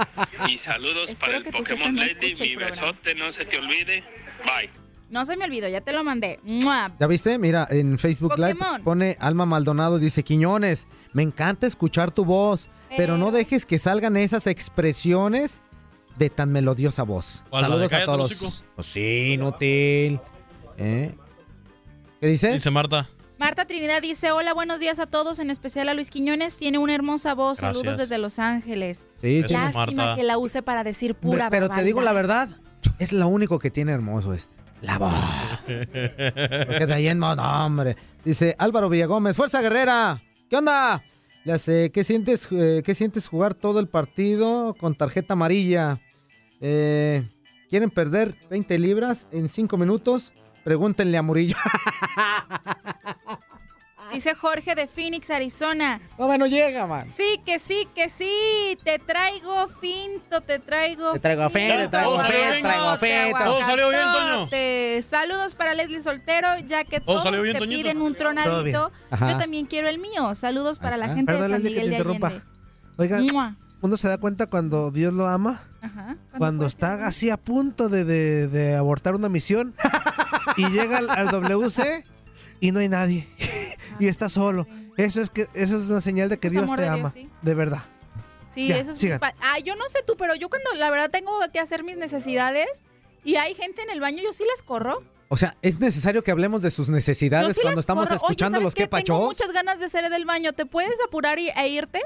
[0.49, 2.35] Y saludos para el Pokémon Lady.
[2.39, 4.03] Mi besote, no se te olvide.
[4.43, 4.69] Bye.
[5.09, 6.39] No se me olvidó, ya te lo mandé.
[6.43, 6.91] ¡Mua!
[6.99, 7.37] ¿Ya viste?
[7.37, 13.17] Mira, en Facebook Live pone Alma Maldonado, dice, Quiñones, me encanta escuchar tu voz, pero
[13.17, 15.61] no dejes que salgan esas expresiones
[16.17, 17.45] de tan melodiosa voz.
[17.49, 18.63] ¿Cuál, la de Saludos a todos.
[18.75, 20.19] Pues sí, inútil.
[20.77, 21.15] ¿Eh?
[22.19, 22.53] ¿Qué dices?
[22.53, 23.09] Dice Marta.
[23.37, 26.55] Marta Trinidad dice, hola, buenos días a todos, en especial a Luis Quiñones.
[26.55, 27.59] Tiene una hermosa voz.
[27.59, 27.81] Gracias.
[27.81, 29.05] Saludos desde Los Ángeles.
[29.21, 30.15] Sí, Eso, Lástima Marta.
[30.15, 32.47] que la use para decir pura Pero te digo la verdad,
[32.99, 34.55] es lo único que tiene hermoso este.
[34.81, 35.13] La voz.
[35.65, 37.97] Porque de ahí en no, no, hombre.
[38.23, 40.21] Dice Álvaro Villagómez, Fuerza Guerrera.
[40.49, 41.03] ¿Qué onda?
[41.43, 45.99] Le hace, ¿qué sientes, eh, ¿qué sientes jugar todo el partido con tarjeta amarilla?
[46.61, 47.27] Eh,
[47.69, 50.33] ¿Quieren perder 20 libras en 5 minutos?
[50.65, 51.55] Pregúntenle a Murillo.
[54.11, 55.99] Dice Jorge de Phoenix, Arizona.
[56.17, 57.05] No, no llega, man.
[57.07, 58.75] Sí, que sí, que sí.
[58.83, 61.13] Te traigo finto, te traigo.
[61.13, 63.33] Te traigo fe, te finto, traigo te traigo fe.
[63.43, 65.03] Todo salió bien, Toño.
[65.03, 67.83] Saludos para Leslie Soltero, ya que Todo todos salió bien, te Toñito.
[67.83, 68.91] piden un tronadito.
[69.11, 70.33] Yo también quiero el mío.
[70.33, 72.25] Saludos para la gente Perdón, de San Leslie, que Miguel te de.
[72.25, 72.45] Allende.
[72.97, 73.55] Oiga, Mua.
[73.81, 76.17] Uno se da cuenta cuando Dios lo ama, Ajá.
[76.37, 79.73] cuando está así a punto de, de- de abortar una misión
[80.57, 82.03] y llega al, al WC
[82.59, 83.27] y no hay nadie
[83.99, 84.67] y está solo.
[84.97, 87.29] Eso es que eso es una señal de que Dios te de Dios, ama, sí.
[87.41, 87.81] de verdad.
[88.53, 89.03] Sí, Ya, eso es
[89.41, 92.67] Ah, yo no sé tú, pero yo cuando la verdad tengo que hacer mis necesidades
[93.25, 95.03] y hay gente en el baño, yo sí las corro.
[95.27, 98.15] O sea, ¿es necesario que hablemos de sus necesidades sí cuando estamos corro.
[98.15, 98.83] escuchando Oye, ¿sabes los qué?
[98.83, 99.37] que Tengo pachos?
[99.39, 100.53] muchas ganas de ser del baño.
[100.53, 102.01] ¿Te puedes apurar y, e irte?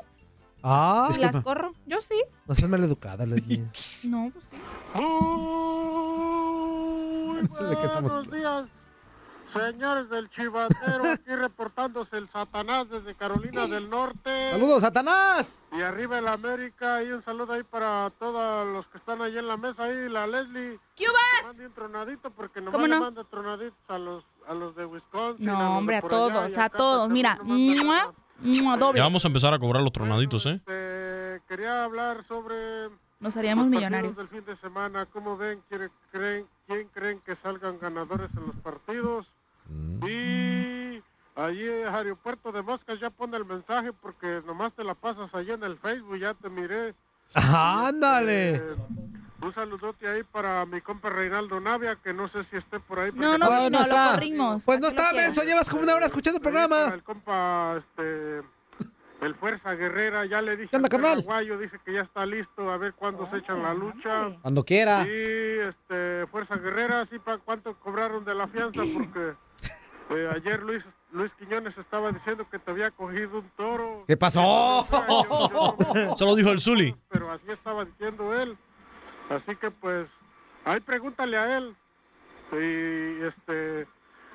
[0.63, 1.71] Ah, Y las corro.
[1.85, 2.21] Yo sí.
[2.47, 3.65] No seas maleducada, Leslie.
[4.03, 4.57] No, pues sí.
[7.41, 8.65] No sé de qué estamos Buenos días,
[9.53, 14.51] señores del Chivatero, aquí reportándose el Satanás desde Carolina del Norte.
[14.51, 15.55] ¡Saludos, Satanás!
[15.71, 19.47] Y arriba el América, y un saludo ahí para todos los que están ahí en
[19.47, 20.79] la mesa, ahí la Leslie.
[20.95, 21.45] ¿Qué vas?
[21.47, 23.01] Mande un tronadito porque nomás ¿Cómo le no?
[23.01, 25.49] manda tronaditos a los, a los de Wisconsin.
[25.49, 27.09] a los No, hombre, a todos, a acá todos.
[27.09, 27.39] Mira.
[28.43, 30.61] Ya vamos a empezar a cobrar los tronaditos, ¿eh?
[30.67, 32.55] Eh, quería hablar sobre
[33.19, 34.15] Nos haríamos los millonarios.
[34.15, 35.05] del fin de semana.
[35.07, 35.61] ¿Cómo ven?
[35.69, 39.27] ¿Quién creen, quién creen que salgan ganadores en los partidos?
[40.07, 41.01] Y
[41.35, 45.51] allí en Aeropuerto de Moscas ya pone el mensaje porque nomás te la pasas allí
[45.51, 46.95] en el Facebook, ya te miré.
[47.33, 48.55] ¡Ándale!
[48.55, 48.61] Eh,
[49.41, 53.11] un saludote ahí para mi compa Reinaldo Navia, que no sé si esté por ahí.
[53.13, 54.65] No, no porque- vino, lo corrimos.
[54.65, 56.91] Pues no ¿Para qué lo está, menso, llevas como una hora escuchando el programa.
[56.93, 58.41] El compa, este,
[59.21, 61.23] el Fuerza Guerrera, ya le dije ¿Qué onda, al carnal?
[61.23, 64.37] paraguayo, dice que ya está listo, a ver cuándo se echan la lucha.
[64.41, 65.05] Cuando quiera.
[65.07, 69.33] Y, este, Fuerza Guerrera, sí, para cuánto cobraron de la fianza, porque
[70.11, 74.03] eh, ayer Luis, Luis Quiñones estaba diciendo que te había cogido un toro.
[74.07, 74.85] ¿Qué pasó?
[76.13, 76.95] Eso lo dijo el Zuli.
[77.09, 78.57] Pero así estaba diciendo él.
[79.29, 80.07] Así que pues,
[80.65, 81.75] ahí pregúntale a él.
[82.51, 83.87] Y este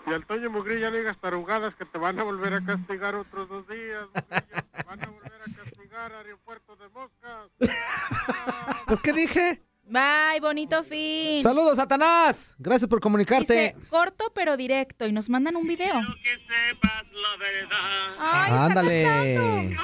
[0.06, 3.14] y al Toño Mugrillo ya no digas tarugadas que te van a volver a castigar
[3.14, 4.06] otros dos días.
[4.14, 4.62] Mugrillo.
[4.72, 7.50] Te van a volver a castigar aeropuerto de Moscas.
[8.86, 9.62] ¿Pues qué dije?
[9.86, 11.42] Bye, bonito fin.
[11.42, 12.54] ¡Saludos, Satanás!
[12.58, 13.74] Gracias por comunicarte.
[13.74, 15.94] Dice, corto pero directo y nos mandan un video.
[18.18, 19.04] Ay, está Ándale.
[19.04, 19.82] cantando.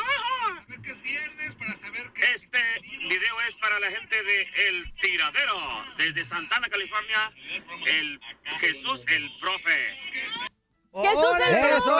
[2.34, 2.58] Este
[3.08, 7.32] video es para la gente de El Tiradero, desde Santana, California,
[7.86, 8.20] el
[8.58, 9.98] Jesús el Profe.
[10.92, 11.90] Jesús el profe.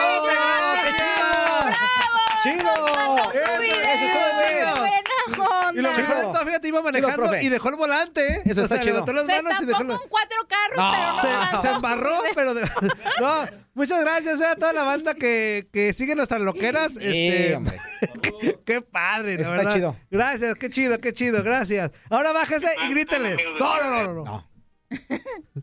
[0.97, 2.20] ¡Bravo!
[2.43, 3.31] ¡Chido!
[3.33, 4.85] Eso, eso
[5.25, 5.71] estuvo.
[5.73, 8.41] Y lo mejor de todo, fíjate, iba manejando y dejó el volante, ¿eh?
[8.45, 8.93] Eso O está sea, chido.
[9.05, 9.87] levantó las Se manos y dejó el...
[9.87, 11.21] con cuatro carros, No.
[11.21, 12.53] pero no Se, embarró, pero...
[12.53, 12.69] de-
[13.21, 16.97] No, muchas gracias eh, a toda la banda que, que sigue nuestras loqueras.
[16.97, 17.57] este,
[18.41, 19.73] qué, qué padre, la Está verdad.
[19.75, 19.95] chido.
[20.09, 21.91] Gracias, qué chido, qué chido, gracias.
[22.09, 23.37] Ahora bájese y grítele.
[23.59, 24.23] No, no, no, no.
[24.25, 24.49] no.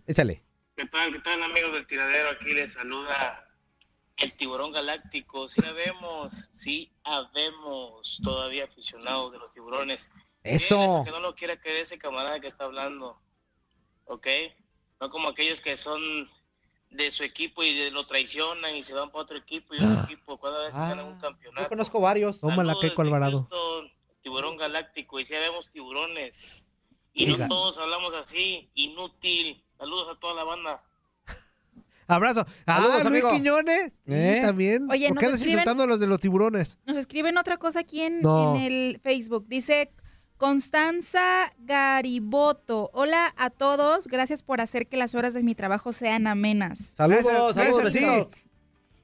[0.07, 0.43] Échale.
[0.77, 2.31] ¿Qué tal, qué tal, amigos del Tiradero?
[2.31, 3.45] Aquí les saluda
[4.19, 5.49] el tiburón galáctico.
[5.49, 10.11] Sí habemos, sí habemos todavía aficionados de los tiburones.
[10.43, 11.03] Eso.
[11.05, 13.21] Que no lo quiera creer ese camarada que está hablando.
[14.05, 14.27] ¿Ok?
[15.01, 16.01] No como aquellos que son
[16.91, 20.41] de su equipo y lo traicionan y se van para otro equipo y otro equipo
[20.41, 21.63] cada vez que ganan un campeonato.
[21.63, 22.41] Yo conozco varios.
[22.41, 23.49] Tómala, Saludos Keiko Alvarado.
[24.23, 26.69] Tiburón galáctico y si vemos tiburones
[27.13, 27.47] y Diga.
[27.47, 30.85] no todos hablamos así inútil saludos a toda la banda
[32.09, 32.45] Abrazo.
[32.67, 33.33] Ah, Saludos, Luis amigo.
[33.33, 33.93] Quiñones.
[34.07, 34.41] Sí, ¿Eh?
[34.43, 34.91] también.
[34.91, 36.79] Oye, ¿Por nos qué andas escriben- insultando a los de los tiburones?
[36.87, 38.57] Nos escriben otra cosa aquí en, No.
[38.57, 39.47] en el Facebook.
[39.47, 39.93] Dice
[40.39, 42.91] Constanza Gariboto.
[42.95, 44.07] Hola a todos.
[44.09, 46.93] Gracias por hacer que las horas de mi trabajo sean amenas.
[46.97, 48.31] Saludos, Gracias, saludos, gracias, vecino.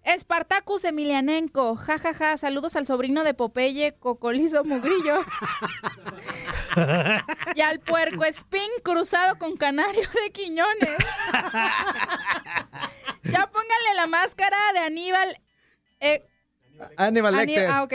[0.05, 1.77] Espartacus Emilianenko.
[1.77, 2.37] Ja, ja, ja.
[2.39, 5.21] Saludos al sobrino de Popeye, Cocolizo Mugrillo.
[7.55, 10.97] y al puerco Spin cruzado con canario de Quiñones.
[13.25, 15.37] ya pónganle la máscara de Aníbal.
[16.01, 16.27] eh,
[16.97, 17.71] Aníbal Aní- Lecter.
[17.71, 17.95] ah, ok.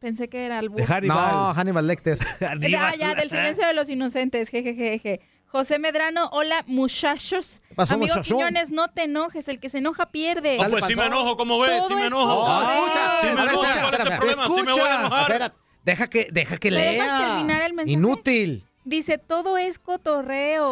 [0.00, 1.32] Pensé que era el De Hannibal.
[1.32, 2.18] No, Hannibal Lecter.
[2.42, 4.50] Ah, ya, del silencio de los inocentes.
[4.50, 5.20] Jejejeje.
[5.54, 7.62] José Medrano, hola muchachos.
[7.76, 8.38] pasó, Amigo muchachón?
[8.38, 10.58] Quiñones, no te enojes, el que se enoja pierde.
[10.58, 11.70] No, pues sí me enojo, ¿cómo ves?
[11.78, 12.60] Todo Sí me enojo.
[12.72, 13.16] escucha.
[13.20, 14.48] Sí me enojo, espera, ¿cuál es el espera, problema?
[14.48, 14.98] Sí me voy a escucha.
[15.00, 15.20] enojar.
[15.30, 15.54] Espera,
[15.84, 17.28] deja que, deja que ¿Me dejas lea.
[17.28, 17.92] terminar el mensaje?
[17.92, 18.64] Inútil.
[18.84, 20.66] Dice, todo es cotorreo.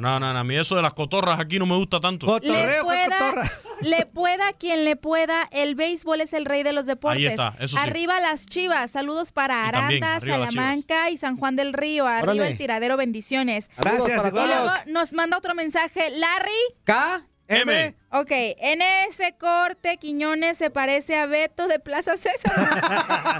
[0.00, 2.26] No, no, no, a mí eso de las cotorras aquí no me gusta tanto.
[2.26, 3.50] Le Cotorreo, ¿cuál pueda, cotorra?
[3.82, 7.18] le pueda quien le pueda, el béisbol es el rey de los deportes.
[7.18, 7.82] Ahí está, eso sí.
[7.82, 12.06] Arriba las chivas, saludos para Aranda, Salamanca y San Juan del Río.
[12.06, 12.48] Arriba Órale.
[12.50, 13.70] el tiradero, bendiciones.
[13.76, 14.86] Gracias, para Y luego todos.
[14.86, 16.50] nos manda otro mensaje, Larry.
[16.84, 17.26] K.
[17.48, 17.94] M.
[18.10, 22.52] Ok, en ese corte Quiñones se parece a Beto de Plaza César.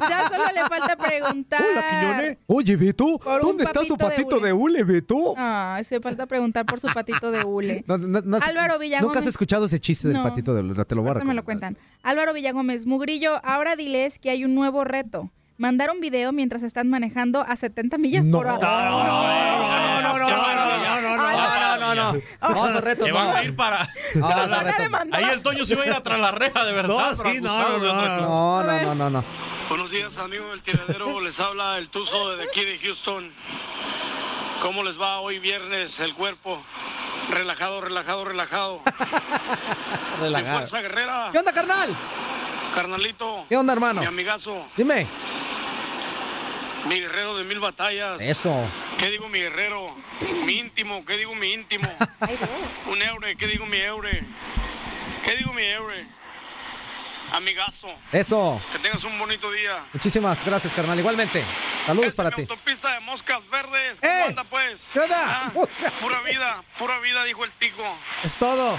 [0.09, 1.61] ya solo le falta preguntar.
[1.70, 2.39] Hola, Quiñones.
[2.47, 5.35] Oye, Beto, ¿dónde está su patito de hule, Beto?
[5.37, 7.85] Ah, se falta preguntar por su patito de hule.
[7.89, 9.09] No, no, no, Álvaro Villagómez.
[9.09, 10.23] Nunca has escuchado ese chiste del No.
[10.23, 10.85] patito de hule.
[10.85, 11.77] Te lo voy a Ahorita me lo cuentan.
[12.03, 15.31] Álvaro Villagómez, Mugrillo, ahora diles que hay un nuevo reto.
[15.59, 18.37] Mandar un video mientras están manejando a 70 millas No.
[18.39, 18.59] por hora.
[18.61, 21.66] No, no, no, no, no, no, no, no.
[21.95, 22.49] No, no, no.
[22.55, 23.19] No, esos retos Que no.
[23.19, 23.83] van a ir para.
[23.83, 24.29] A no.
[24.79, 25.23] demandar.
[25.23, 26.95] Ahí el Toño se iba a ir a tras la reja, de verdad.
[26.95, 28.21] No, sí, no, no, no.
[28.21, 29.25] No, A no, no, no, no.
[29.69, 31.21] Buenos días, amigos del tiradero.
[31.23, 33.33] Les habla el Tuzo de aquí de Houston.
[34.63, 36.59] ¿Cómo les va hoy viernes el cuerpo?
[37.31, 38.81] Relajado, relajado, relajado.
[40.21, 40.51] Relajado.
[40.51, 41.29] Mi fuerza guerrera.
[41.31, 41.95] ¿Qué onda, carnal?
[42.75, 43.45] Carnalito.
[43.49, 44.01] ¿Qué onda, hermano?
[44.01, 44.67] Mi amigazo.
[44.77, 45.07] Dime.
[46.89, 48.21] Mi guerrero de mil batallas.
[48.21, 48.55] Eso.
[48.99, 49.95] ¿Qué digo mi guerrero?
[50.45, 51.89] Mi íntimo, ¿qué digo mi íntimo?
[52.91, 54.23] Un eure, ¿qué digo mi eure?
[55.25, 56.07] ¿Qué digo mi eure?
[57.37, 57.89] Amigazo.
[58.13, 58.59] Eso.
[58.73, 59.79] Que tengas un bonito día.
[59.93, 60.99] Muchísimas gracias, carnal.
[60.99, 61.45] Igualmente.
[61.85, 62.41] Saludos para ti.
[62.41, 64.01] Autopista de moscas verdes.
[64.01, 64.91] ¿Cómo anda pues?
[64.95, 65.17] ¿Qué onda?
[65.21, 65.53] Ah,
[66.01, 67.85] pura vida, pura vida, dijo el tico.
[68.25, 68.79] Es todo.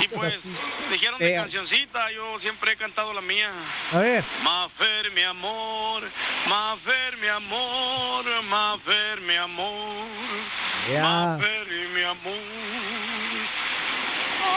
[0.00, 3.50] Y pues dijeron de Eh, cancioncita, yo siempre he cantado la mía.
[3.92, 4.22] A ver.
[4.44, 6.04] Mafer, mi amor,
[6.48, 10.06] Mafer, mi amor, Mafer, mi amor,
[10.92, 11.02] Ya.
[11.02, 12.32] Mafer, mi amor.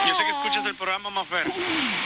[0.06, 1.46] Yo sé que escuchas el programa, Mafer.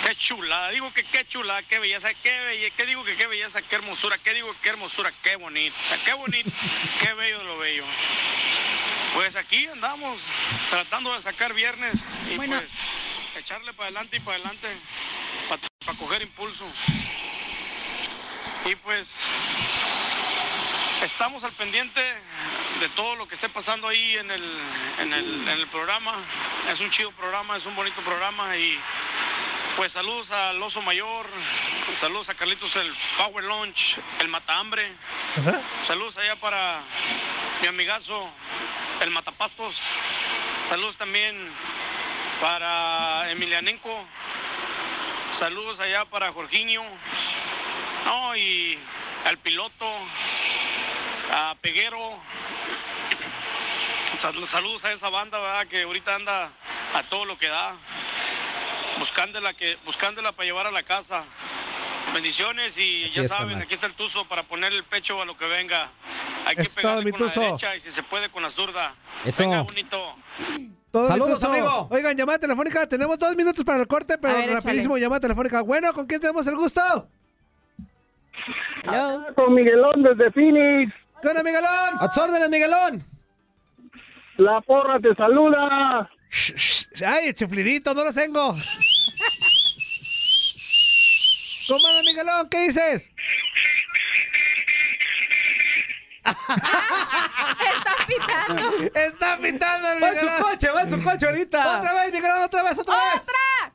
[0.06, 3.62] Qué chulada, digo que qué chulada, qué belleza, qué belleza, qué digo que qué belleza,
[3.62, 6.50] qué hermosura, qué digo qué hermosura, qué bonita, qué bonito,
[7.00, 7.84] qué bello lo bello.
[9.14, 10.18] Pues aquí andamos
[10.70, 12.56] tratando de sacar viernes y Bueno.
[12.58, 12.72] pues
[13.38, 14.68] echarle para adelante y para adelante
[15.48, 16.64] para coger impulso.
[18.64, 19.08] Y pues
[21.04, 22.00] estamos al pendiente
[22.80, 24.42] de todo lo que esté pasando ahí en el,
[25.00, 26.14] en el, en el programa.
[26.72, 28.78] Es un chido programa, es un bonito programa y
[29.76, 31.26] pues saludos al Oso Mayor,
[31.98, 34.90] saludos a Carlitos el Power Lunch, el Mata Hambre.
[35.82, 36.80] Saludos allá para
[37.60, 38.26] mi amigazo,
[39.02, 39.76] el Matapastos.
[40.66, 41.36] Saludos también
[42.40, 43.94] para Emilianenco.
[45.32, 46.82] Saludos allá para Jorginho.
[48.06, 48.78] No, y
[49.24, 49.86] al piloto,
[51.34, 51.98] a Peguero.
[54.16, 55.66] Sal- Saludos a esa banda, ¿verdad?
[55.66, 56.50] Que ahorita anda
[56.94, 57.72] a todo lo que da.
[59.00, 61.24] Buscándola, que, buscándola para llevar a la casa.
[62.14, 65.24] Bendiciones y Así ya es, saben, aquí está el tuzo para poner el pecho a
[65.24, 65.88] lo que venga.
[66.46, 68.94] Hay que todo, pegarle mi con la derecha y si se puede con la zurda.
[69.24, 69.42] Eso.
[69.42, 70.16] Venga, bonito.
[70.92, 71.88] Todo Saludos, amigo.
[71.90, 72.86] Oigan, llamada telefónica.
[72.86, 75.62] Tenemos dos minutos para el corte, pero ver, rapidísimo, llamada telefónica.
[75.62, 77.08] Bueno, ¿con quién tenemos el gusto?
[78.84, 79.26] Hello.
[79.34, 80.94] Con Miguelón desde Phoenix.
[81.24, 81.96] ¿Qué onda, Miguelón?
[82.00, 83.02] A tus órdenes, Miguelón.
[84.36, 86.10] La porra te saluda.
[87.06, 88.54] Ay, chiflidito, no los tengo.
[91.66, 92.46] ¿Cómo anda, Miguelón?
[92.50, 93.10] ¿Qué dices?
[96.26, 98.70] Está pitando.
[98.94, 101.78] Está pitando el Va en su coche, va en su coche ahorita.
[101.78, 103.22] Otra vez, Miguelón, otra vez, otra vez.
[103.22, 103.72] ¡Otra!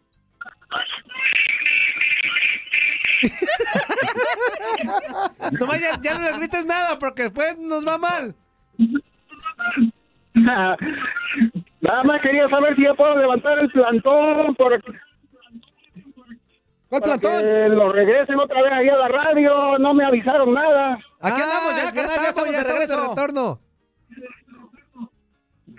[5.59, 8.35] Nomás ya, ya no le grites nada porque después nos va mal.
[10.33, 14.81] Nada más quería saber si ya puedo levantar el plantón por,
[16.89, 17.41] ¿Cuál para plantón?
[17.41, 19.77] que lo regresen otra vez ahí a la radio.
[19.79, 20.97] No me avisaron nada.
[21.21, 23.09] Aquí andamos ya, Ah, carnal, ya estamos de regreso.
[23.09, 23.59] retorno.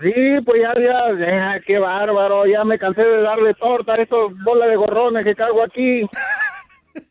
[0.02, 0.12] Sí,
[0.46, 2.46] pues ya, ya, ya, qué bárbaro.
[2.46, 6.08] Ya me cansé de darle torta a estos bolas de gorrones que cargo aquí.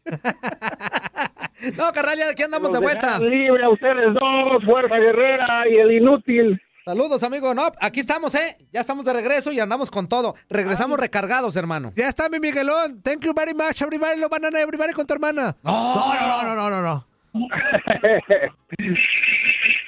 [1.77, 3.19] No, carnal, ya aquí andamos de vuelta.
[3.19, 6.61] libre a ustedes dos, Fuerza Guerrera y el inútil.
[6.85, 7.53] Saludos, amigo.
[7.53, 8.57] No, aquí estamos, ¿eh?
[8.71, 10.35] Ya estamos de regreso y andamos con todo.
[10.49, 11.91] Regresamos recargados, hermano.
[11.97, 13.01] Ya está mi Miguelón.
[13.03, 14.17] Thank you very much, everybody.
[14.19, 15.55] Lo banana, everybody con tu hermana.
[15.61, 17.05] No, no, no, no, no, no.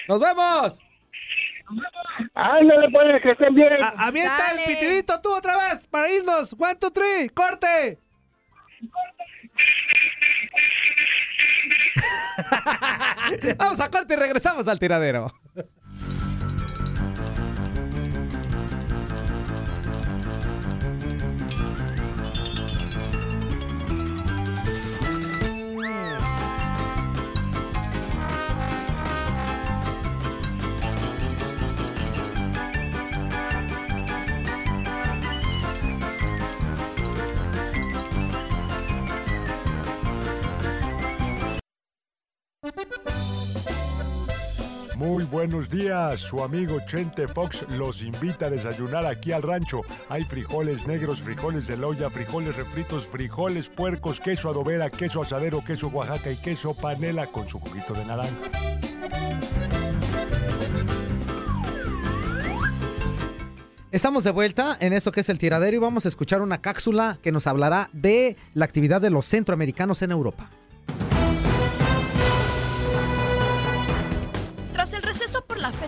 [0.09, 0.79] ¡Nos vemos!
[2.35, 3.81] Ándale, pues, que estén bien.
[3.81, 4.65] A- avienta Dale.
[4.65, 6.53] el pitidito tú otra vez para irnos.
[6.59, 7.29] One, two, three.
[7.29, 7.97] ¡Corte!
[13.57, 15.31] Vamos a corte y regresamos al tiradero.
[44.95, 49.81] Muy buenos días, su amigo Chente Fox los invita a desayunar aquí al rancho.
[50.09, 55.87] Hay frijoles negros, frijoles de loya, frijoles refritos, frijoles puercos, queso adobera, queso asadero, queso
[55.87, 58.37] Oaxaca y queso panela con su juguito de naranja.
[63.89, 67.17] Estamos de vuelta en esto que es el tiradero y vamos a escuchar una cápsula
[67.23, 70.51] que nos hablará de la actividad de los centroamericanos en Europa.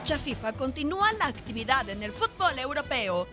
[0.03, 3.25] Fecha FIFA, continúa la actividad en el fútbol europeo.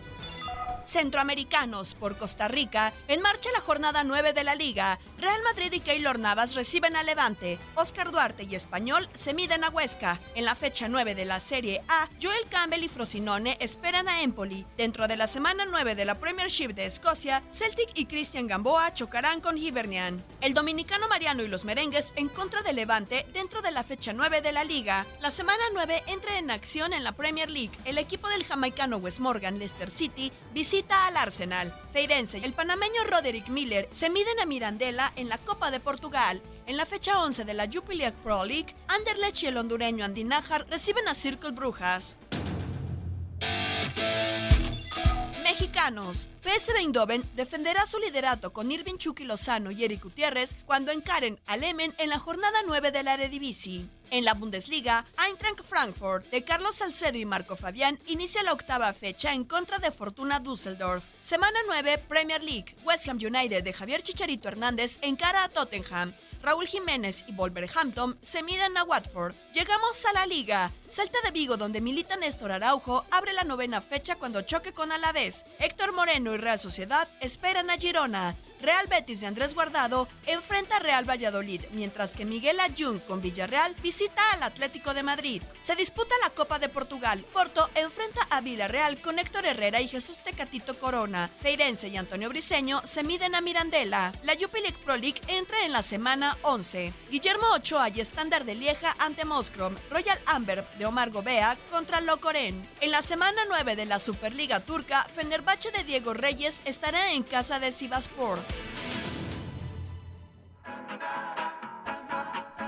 [0.85, 4.97] Centroamericanos por Costa Rica, en marcha la jornada 9 de la Liga.
[5.21, 7.59] Real Madrid y Keylor Navas reciben a Levante.
[7.75, 10.19] Oscar Duarte y Español se miden a Huesca.
[10.33, 14.65] En la fecha 9 de la Serie A, Joel Campbell y Frosinone esperan a Empoli.
[14.77, 19.41] Dentro de la semana 9 de la Premiership de Escocia, Celtic y Christian Gamboa chocarán
[19.41, 20.25] con Hibernian.
[20.41, 24.41] El dominicano Mariano y los merengues en contra de Levante dentro de la fecha 9
[24.41, 25.05] de la Liga.
[25.19, 27.77] La semana 9 entra en acción en la Premier League.
[27.85, 31.71] El equipo del jamaicano West Morgan Leicester City visita al Arsenal.
[31.93, 36.41] Feirense y el panameño Roderick Miller se miden a Mirandela en la Copa de Portugal.
[36.65, 40.67] En la fecha 11 de la Jupiler Pro League, Anderlecht y el hondureño Andy Najar
[40.69, 42.17] reciben a Circle Brujas.
[45.51, 46.29] Mexicanos.
[46.43, 51.61] PSV Eindhoven defenderá su liderato con Irving Chucky Lozano y Eric Gutiérrez cuando encaren al
[51.65, 53.85] Emen en la jornada 9 de la Eredivisie.
[54.11, 59.33] En la Bundesliga, Eintracht Frankfurt de Carlos Salcedo y Marco Fabián inicia la octava fecha
[59.33, 61.03] en contra de Fortuna Düsseldorf.
[61.21, 62.73] Semana 9, Premier League.
[62.85, 66.13] West Ham United de Javier Chicharito Hernández encara a Tottenham.
[66.41, 69.35] Raúl Jiménez y Wolverhampton se miden a Watford.
[69.53, 70.71] Llegamos a la liga.
[70.91, 75.45] Celta de Vigo, donde milita Néstor Araujo, abre la novena fecha cuando choque con Alavés.
[75.59, 78.35] Héctor Moreno y Real Sociedad esperan a Girona.
[78.61, 83.73] Real Betis de Andrés Guardado enfrenta a Real Valladolid, mientras que Miguel Ayun con Villarreal
[83.81, 85.41] visita al Atlético de Madrid.
[85.63, 87.23] Se disputa la Copa de Portugal.
[87.31, 91.31] Porto enfrenta a Villarreal con Héctor Herrera y Jesús Tecatito Corona.
[91.41, 94.11] Feirense y Antonio Briseño se miden a Mirandela.
[94.23, 96.93] La Jupiler Pro League entra en la semana 11.
[97.09, 99.73] Guillermo Ochoa y Estándar de Lieja ante Moskrom.
[99.89, 102.59] Royal Amber de Omar Gobea contra Locoren.
[102.79, 107.59] En la semana 9 de la Superliga Turca, Fenerbahce de Diego Reyes estará en casa
[107.59, 108.39] de Sivaspor.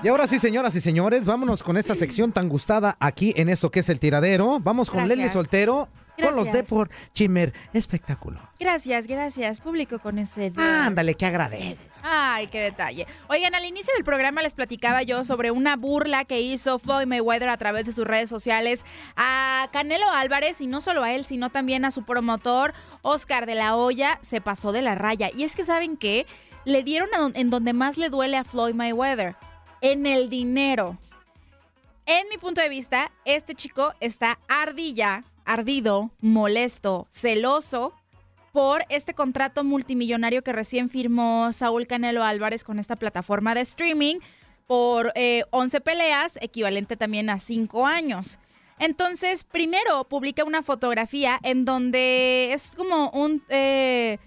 [0.04, 3.72] Y ahora sí, señoras y señores, vámonos con esta sección tan gustada aquí en esto
[3.72, 4.60] que es el tiradero.
[4.60, 5.18] Vamos con Gracias.
[5.18, 6.52] Leslie Soltero con los Gracias.
[6.52, 7.52] Depor Chimer.
[7.72, 8.40] Espectáculo.
[8.58, 10.52] Gracias, gracias, público con ese.
[10.56, 11.98] Ándale, que agradeces.
[12.02, 13.06] Ay, qué detalle.
[13.28, 17.48] Oigan, al inicio del programa les platicaba yo sobre una burla que hizo Floyd Mayweather
[17.48, 18.84] a través de sus redes sociales
[19.16, 23.54] a Canelo Álvarez y no solo a él, sino también a su promotor Oscar de
[23.54, 24.18] la Hoya.
[24.22, 25.30] Se pasó de la raya.
[25.36, 26.26] Y es que, ¿saben qué?
[26.64, 29.36] Le dieron en donde más le duele a Floyd Mayweather,
[29.82, 30.98] en el dinero.
[32.06, 37.94] En mi punto de vista, este chico está ardilla, ardido, molesto, celoso
[38.52, 44.16] por este contrato multimillonario que recién firmó Saúl Canelo Álvarez con esta plataforma de streaming
[44.66, 48.38] por eh, 11 peleas, equivalente también a 5 años.
[48.78, 54.18] Entonces, primero publica una fotografía en donde es como un, eh,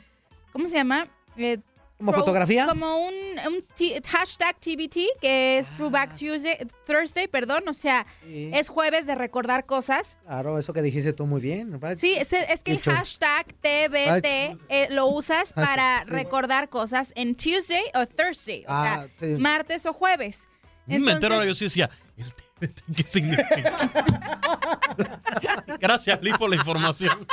[0.54, 1.08] ¿cómo se llama?
[1.38, 1.60] Eh,
[1.98, 2.68] ¿Como fotografía?
[2.68, 3.14] Como un,
[3.48, 8.52] un t- hashtag TBT, que es Throwback Tuesday, Thursday, perdón, o sea, Sí.
[8.54, 10.18] es jueves de recordar cosas.
[10.24, 11.72] Claro, eso que dijiste tú muy bien.
[11.72, 11.98] ¿verdad?
[12.00, 12.92] Sí, es, es que el Dicho.
[12.92, 16.12] hashtag TBT eh, lo usas Hashtag, para sí.
[16.12, 19.42] recordar cosas en Tuesday o Thursday, o Ah, sea, sí.
[19.42, 20.42] martes o jueves.
[20.86, 22.47] Me entero Entonces- ahora, yo sí decía, ¿el TBT
[22.96, 23.74] qué significa?
[25.80, 27.28] Gracias, Liz, por la información.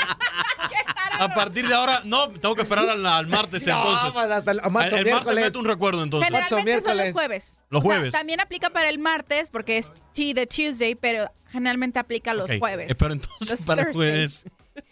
[1.18, 4.12] A partir de ahora, no, tengo que esperar al, al martes No, entonces.
[4.14, 6.28] pues, hasta el- marzo, el, el martes meto un recuerdo entonces.
[6.28, 7.56] Generalmente son los jueves.
[7.70, 8.12] Los O sea, jueves.
[8.12, 12.58] también aplica para el martes porque es T de Tuesday, pero generalmente aplica los Ok,
[12.58, 12.90] jueves.
[12.90, 14.44] Espero entonces Los para el jueves.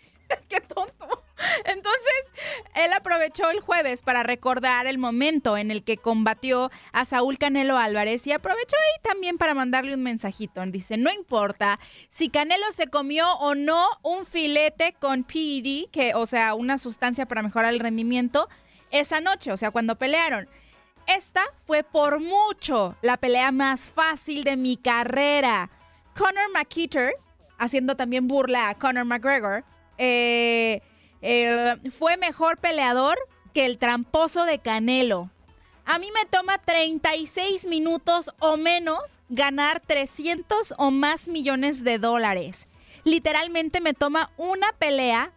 [0.48, 1.21] Qué tonto.
[1.64, 2.32] Entonces,
[2.74, 7.78] él aprovechó el jueves para recordar el momento en el que combatió a Saúl Canelo
[7.78, 10.64] Álvarez y aprovechó ahí también para mandarle un mensajito.
[10.66, 11.78] Dice, no importa
[12.10, 17.26] si Canelo se comió o no un filete con PED, que, o sea, una sustancia
[17.26, 18.48] para mejorar el rendimiento,
[18.90, 20.48] esa noche, o sea, cuando pelearon.
[21.06, 25.70] Esta fue por mucho la pelea más fácil de mi carrera.
[26.14, 27.14] Conor McKeeter,
[27.58, 29.64] haciendo también burla a Conor McGregor,
[29.98, 30.80] eh,
[31.22, 33.18] eh, fue mejor peleador
[33.54, 35.30] que el tramposo de Canelo.
[35.84, 42.68] A mí me toma 36 minutos o menos ganar 300 o más millones de dólares.
[43.04, 45.32] Literalmente me toma una pelea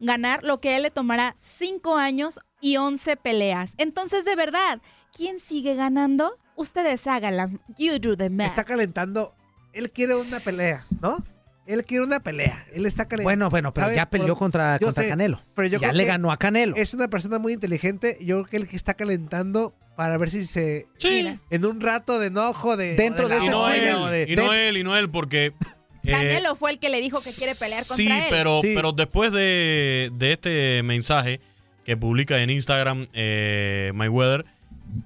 [0.00, 3.74] ganar lo que a él le tomará 5 años y 11 peleas.
[3.76, 4.80] Entonces, de verdad,
[5.14, 6.38] ¿quién sigue ganando?
[6.56, 7.50] Ustedes háganla.
[7.76, 8.46] You do the math.
[8.46, 9.34] Está calentando.
[9.72, 11.18] Él quiere una pelea, ¿no?
[11.66, 12.64] Él quiere una pelea.
[12.74, 13.24] Él está calentando.
[13.28, 15.40] Bueno, bueno, pero ya peleó contra- Yo contra Canelo.
[15.54, 16.76] Pero yo Ya creo le que ganó a Canelo.
[16.76, 18.18] Es una persona muy inteligente.
[18.20, 20.86] Yo creo que él que está calentando para ver si se.
[20.98, 21.26] Sí.
[21.50, 22.96] En un rato de enojo, de.
[22.96, 25.54] Dentro de la Y no él, de- y no él, y no él, porque...
[26.02, 28.24] eh, Canelo fue el que le dijo que quiere pelear contra Sí, él.
[28.28, 31.40] pero, pero después de, de este mensaje
[31.84, 34.44] que publica en Instagram eh, Mayweather,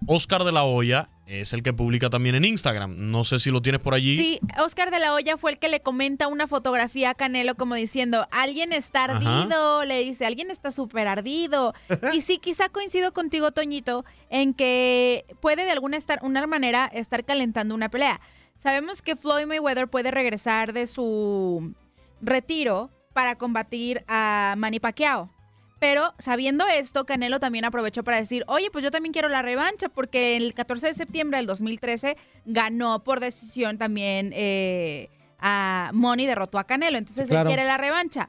[0.07, 2.95] Oscar de la Hoya es el que publica también en Instagram.
[2.97, 4.17] No sé si lo tienes por allí.
[4.17, 7.75] Sí, Oscar de la Hoya fue el que le comenta una fotografía a Canelo como
[7.75, 9.43] diciendo, alguien está Ajá.
[9.43, 11.75] ardido, le dice, alguien está súper ardido.
[12.15, 17.25] y sí, quizá coincido contigo, Toñito, en que puede de alguna estar, una manera estar
[17.25, 18.21] calentando una pelea.
[18.59, 21.75] Sabemos que Floyd Mayweather puede regresar de su
[22.23, 25.31] retiro para combatir a Manny Pacquiao.
[25.79, 29.89] Pero sabiendo esto, Canelo también aprovechó para decir, oye, pues yo también quiero la revancha,
[29.89, 36.59] porque el 14 de septiembre del 2013 ganó por decisión también eh, a Money, derrotó
[36.59, 36.99] a Canelo.
[36.99, 37.49] Entonces Claro.
[37.49, 38.29] él quiere la revancha.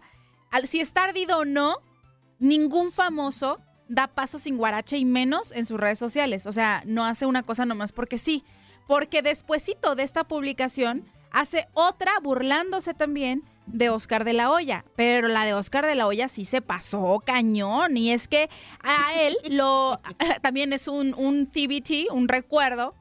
[0.51, 1.77] Al- si está ardido o no,
[2.39, 6.45] ningún famoso da paso sin guarache y menos en sus redes sociales.
[6.45, 8.43] O sea, no hace una cosa nomás porque sí.
[8.87, 14.85] Porque despuesito de esta publicación hace otra burlándose también de Oscar de la Hoya.
[14.95, 17.97] Pero la de Oscar de la Hoya sí se pasó cañón.
[17.97, 18.49] Y es que
[18.81, 19.99] a él lo
[20.41, 22.93] también es un, un TBT, un recuerdo,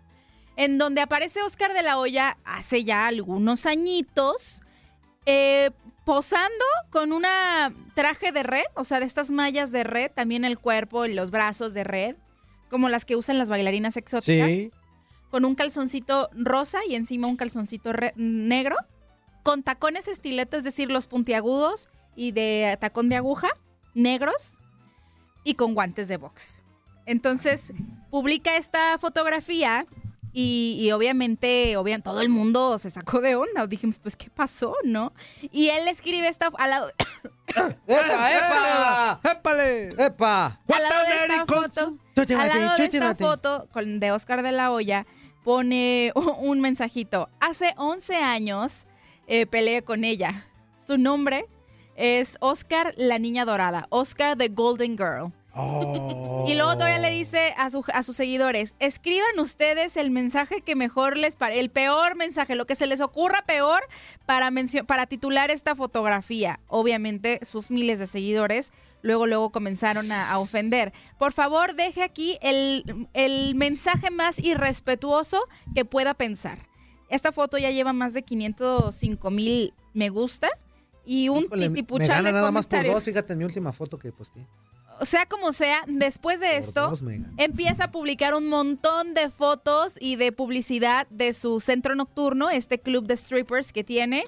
[0.57, 4.63] en donde aparece Oscar de la Hoya hace ya algunos añitos,
[5.27, 5.71] eh,
[6.05, 10.59] posando con una traje de red, o sea, de estas mallas de red, también el
[10.59, 12.17] cuerpo y los brazos de red,
[12.71, 14.71] como las que usan las bailarinas exóticas, Sí.
[15.31, 18.77] con un calzoncito rosa y encima un calzoncito negro,
[19.49, 23.49] con tacones estiletos, es decir, los puntiagudos y de tacón de aguja,
[23.95, 24.61] negros,
[25.43, 26.61] y con guantes de box.
[27.07, 27.73] Entonces,
[28.11, 29.87] publica esta fotografía
[30.35, 33.67] y, y obviamente, obviamente, todo el mundo se sacó de onda.
[33.67, 35.15] Dijimos, pues, ¿qué pasó, no?
[35.51, 36.91] Y él escribe esta al lado,
[37.87, 39.21] ¡Epa, epa!
[39.33, 39.89] ¡Épale!
[39.97, 40.61] ¡Epa!
[40.69, 41.99] al lado de esta foto,
[42.39, 45.07] al lado de esta foto con, de Oscar de la Hoya,
[45.43, 47.31] pone un mensajito.
[47.41, 48.87] Hace 11 años
[49.29, 50.47] eh, peleé con ella.
[50.85, 51.47] Su nombre
[51.95, 55.33] es Oscar la Niña Dorada, Oscar the Golden Girl.
[56.47, 60.77] Y luego todavía le dice a, su- a sus seguidores, escriban ustedes el mensaje que
[60.77, 63.81] mejor les parece, el peor mensaje, lo que se les ocurra peor
[64.25, 64.51] para,
[64.87, 66.61] para titular esta fotografía.
[66.69, 68.71] Obviamente sus miles de seguidores
[69.03, 70.93] luego, luego comenzaron a, a ofender.
[71.19, 76.61] Por favor, deje aquí el, el mensaje más irrespetuoso que pueda pensar.
[77.09, 80.49] Esta foto ya lleva más de 505 mil me gusta
[81.05, 83.73] y un Híjole, me titipuchal gana de nada más por dos, fíjate en mi última
[83.73, 84.47] foto que posteé.
[85.03, 87.33] sea como sea, después de esto, dos, me gana.
[87.39, 92.79] empieza a publicar un montón de fotos y de publicidad de su centro nocturno, este
[92.79, 94.25] club de strippers que tiene.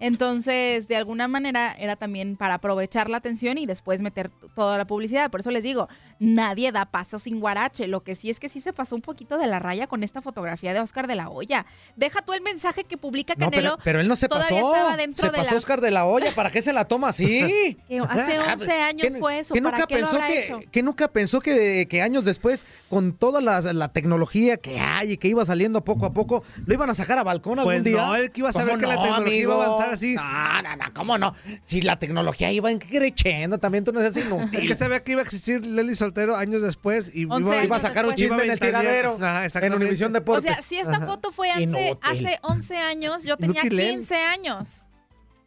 [0.00, 4.86] Entonces, de alguna manera, era también para aprovechar la atención y después meter toda la
[4.86, 5.30] publicidad.
[5.30, 5.88] Por eso les digo,
[6.20, 7.86] nadie da paso sin guarache.
[7.88, 10.22] Lo que sí es que sí se pasó un poquito de la raya con esta
[10.22, 11.66] fotografía de Oscar de la Hoya.
[11.96, 13.70] Deja tú el mensaje que publica No, Canelo.
[13.72, 14.54] pero, pero él no se pasó.
[14.54, 16.32] estaba dentro Se de pasó la- Oscar de la olla.
[16.34, 17.76] ¿Para qué se la toma así?
[17.88, 19.54] Que hace Ah, 11 años que- fue eso.
[19.54, 20.60] que ¿Para nunca qué lo pensó habrá que, hecho?
[20.70, 25.16] que nunca pensó que, que años después, con toda la, la tecnología que hay y
[25.16, 27.96] que iba saliendo poco a poco, lo iban a sacar a balcón Pues algún día.
[28.06, 29.87] no, él que iba a saber ¿Cómo que la no, tecnología iba a amigo?
[29.88, 30.14] Así.
[30.14, 31.34] No, no, no, ¿cómo no?
[31.64, 34.66] Si la tecnología iba creciendo, también tú no seas El inútil.
[34.68, 37.80] que sabía que iba a existir Leslie Soltero años después y 11 iba, Iba a
[37.80, 38.28] sacar un después.
[38.30, 39.16] chisme en el tiradero.
[39.20, 39.74] Ajá, en.
[39.74, 40.54] Univisión O Deportes.
[40.54, 41.06] sea, si esta Ajá.
[41.06, 43.90] foto fue hace, hace 11 años, yo tenía Inútil él.
[43.96, 44.87] 15 años.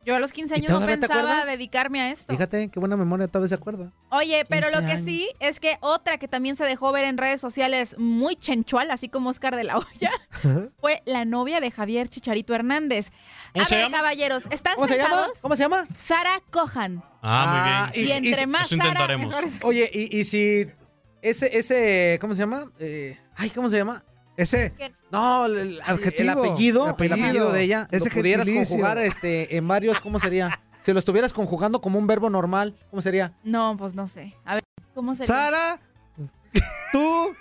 [0.04, 2.34] Yo a los 15 ¿Y años no pensaba dedicarme a esto.
[2.34, 3.92] Fíjate, qué buena memoria, tal vez se acuerda.
[4.10, 5.06] Oye, pero lo 15 que años.
[5.06, 9.10] sí es que otra que también se dejó ver en redes sociales muy chenchual, así
[9.10, 10.12] como Oscar de la Hoya,
[10.82, 13.12] fue la novia de Javier Chicharito Hernández.
[13.54, 13.98] ¿Cómo a se ver, llama?
[13.98, 15.10] caballeros, ¿están ¿Cómo se llama?
[15.10, 15.40] sentados?
[15.40, 15.88] ¿Cómo se llama?
[15.96, 17.04] Sara Cohan.
[17.22, 18.26] Ah, muy Y, bien.
[18.26, 19.28] entre más Sara, intentaremos.
[19.28, 20.66] mejor Oye, y, y si
[21.22, 22.66] ese, ese, ¿cómo se llama?
[22.80, 24.04] Eh, ay, ¿cómo se llama?
[24.38, 24.74] Ese
[25.12, 27.52] No, el, el- Adjetivo, el apellido, el el apellido.
[27.52, 28.76] de ella, Ese lo pudieras gentilicio.
[28.78, 30.60] conjugar este, en varios, ¿cómo sería?
[30.82, 33.34] Si lo estuvieras conjugando como un verbo normal, ¿cómo sería?
[33.44, 34.36] No, pues no sé.
[34.46, 34.64] A ver,
[34.96, 35.28] ¿cómo sería?
[35.36, 35.80] Sara,
[36.92, 37.36] tú,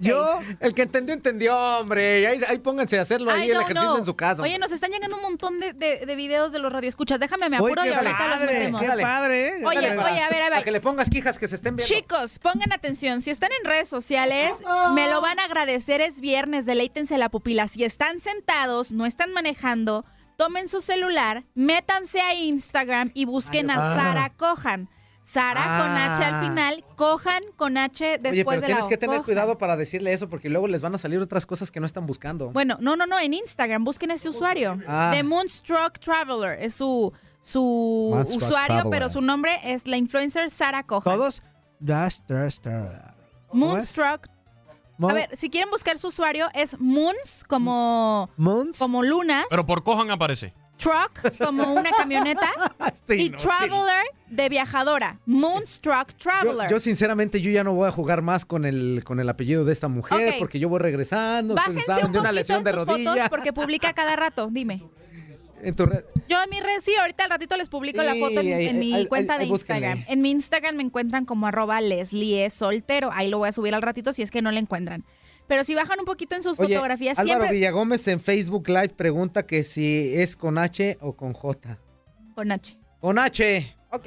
[0.00, 2.26] Yo, el que entendió, entendió, hombre.
[2.26, 3.98] Ahí, ahí pónganse a hacerlo Ay, ahí el ejercicio no.
[3.98, 4.42] en su casa.
[4.42, 7.18] Oye, nos están llegando un montón de, de- de videos de los radioescuchas.
[7.18, 8.80] Déjame, me Oye, apuro y qué ahorita los metemos.
[8.82, 9.52] qué padre, ¿eh?
[9.64, 10.64] Oye, Dale, oye, a ver, a Para ver.
[10.64, 11.94] que le pongas quijas que se estén viendo.
[11.94, 13.22] Chicos, pongan atención.
[13.22, 14.52] Si están en redes sociales,
[14.94, 16.00] me lo van a agradecer.
[16.02, 17.66] Es viernes, deleítense la pupila.
[17.66, 20.04] Si están sentados, no están manejando,
[20.36, 23.94] tomen su celular, métanse a Instagram y busquen Ay, a ah.
[23.96, 24.88] Sara Cojan.
[25.30, 26.40] Sara con H al Ah.
[26.42, 28.88] final, Cojan con H después Oye, pero de tienes la O.
[28.88, 29.24] que tener Cojan.
[29.24, 32.06] cuidado para decirle eso porque luego les van a salir otras cosas que no están
[32.06, 32.50] buscando.
[32.50, 34.80] Bueno, no, no, no, en Instagram, busquen ese usuario.
[34.88, 35.12] Ah.
[35.14, 37.12] The Moonstruck Traveler es su,
[37.42, 38.90] su Moonstruck usuario, Traveler.
[38.90, 41.14] pero su nombre es la influencer Sara Cojan.
[41.16, 41.42] todos.
[43.52, 44.28] Moonstruck.
[44.98, 48.78] Mo- A ver, si quieren buscar su usuario es Moons como, Moons.
[48.78, 49.46] como lunas.
[49.48, 50.52] Pero por Cojan aparece.
[50.80, 52.48] Truck como una camioneta
[53.08, 53.36] y inútil.
[53.36, 55.18] Traveler de viajadora.
[55.26, 56.70] Moonstruck Traveler.
[56.70, 59.72] yo, sinceramente yo ya no voy a jugar más con el con el apellido de
[59.72, 63.28] esta mujer porque yo voy regresando, Bájense un de una lesión de rodilla.
[63.28, 64.48] porque publica cada rato.
[64.50, 64.82] Dime.
[65.62, 68.40] En tu red- Yo en mi red, sí, ahorita al ratito les publico la foto
[68.40, 69.88] en, ahí- en mi ahí- cuenta ahí- de búsquenle.
[69.88, 70.10] Instagram.
[70.10, 73.10] En mi Instagram me encuentran como arroba Leslie es soltero.
[73.12, 75.04] Ahí lo voy a subir al ratito si es que no le encuentran.
[75.50, 78.90] Pero si bajan un poquito en sus Oye, fotografías, Álvaro siempre Villagómez en Facebook Live
[78.90, 81.76] pregunta que si es con H o con J.
[82.36, 82.78] con H.
[83.00, 84.06] Con H, Ok.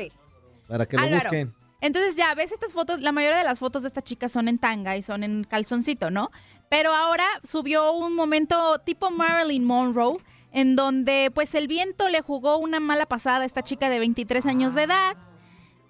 [0.70, 1.22] para que lo Álvaro.
[1.26, 1.54] busquen.
[1.82, 4.58] Entonces ya ves estas fotos, la mayoría de las fotos de esta chica son en
[4.58, 6.32] tanga y son en calzoncito, ¿no?
[6.70, 10.16] Pero ahora subió un momento tipo Marilyn Monroe,
[10.54, 14.46] en donde pues el viento le jugó una mala pasada a esta chica de 23
[14.46, 15.18] años de edad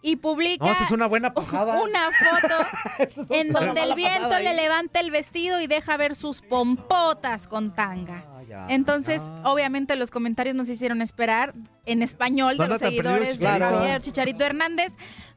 [0.03, 1.81] y publica No, esa es una buena pasada.
[1.81, 7.47] una foto en donde el viento le levanta el vestido y deja ver sus pompotas
[7.47, 8.25] con tanga.
[8.47, 8.67] ya.
[8.69, 11.55] Entonces, obviamente los comentarios nos hicieron esperar
[11.85, 13.47] en español de ¿Dónde los seguidores de?
[13.47, 14.91] Javier Chicharito Hernández.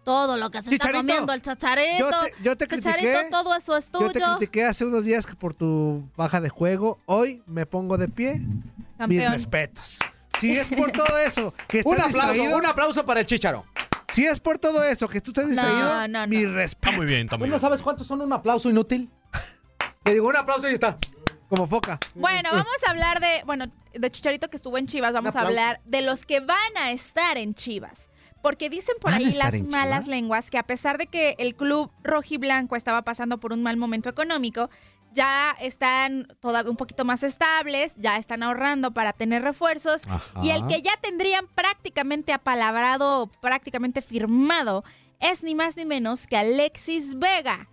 [0.05, 1.99] Todo lo que se está comiendo el chacharito.
[1.99, 3.27] Yo te, yo te critiqué.
[3.31, 7.01] todo eso es Yo te critiqué hace unos días que por tu baja de juego.
[7.07, 8.35] Hoy me pongo de pie.
[8.37, 9.33] Mis Campeón.
[9.33, 9.99] respetos.
[10.39, 13.65] Si es por todo eso que estás Un aplauso, distraído, un aplauso para el Chicharo.
[14.09, 16.27] Si es por todo eso que tú estás distraído, No, no, no.
[16.29, 16.89] mi respeto.
[16.91, 19.11] Está muy bien, está muy ¿Tú no sabes cuántos son un aplauso inútil?
[20.05, 20.97] Te digo un aplauso y está.
[21.49, 21.99] Como foca.
[22.15, 25.81] Bueno, vamos a hablar de, bueno, de Chicharito que estuvo en Chivas, vamos a hablar
[25.85, 28.11] de los que van a estar en Chivas.
[28.43, 31.57] Porque dicen por ¿Van a ahí las malas lenguas que a pesar de que el
[31.57, 34.71] club rojiblanco estaba pasando por un mal momento económico,
[35.17, 40.41] ya están todavía un poquito más estables, ya están ahorrando para tener refuerzos Ajá.
[40.43, 44.85] y el que ya tendrían prácticamente apalabrado, prácticamente firmado,
[45.19, 47.69] es ni más ni menos que Alexis Vega.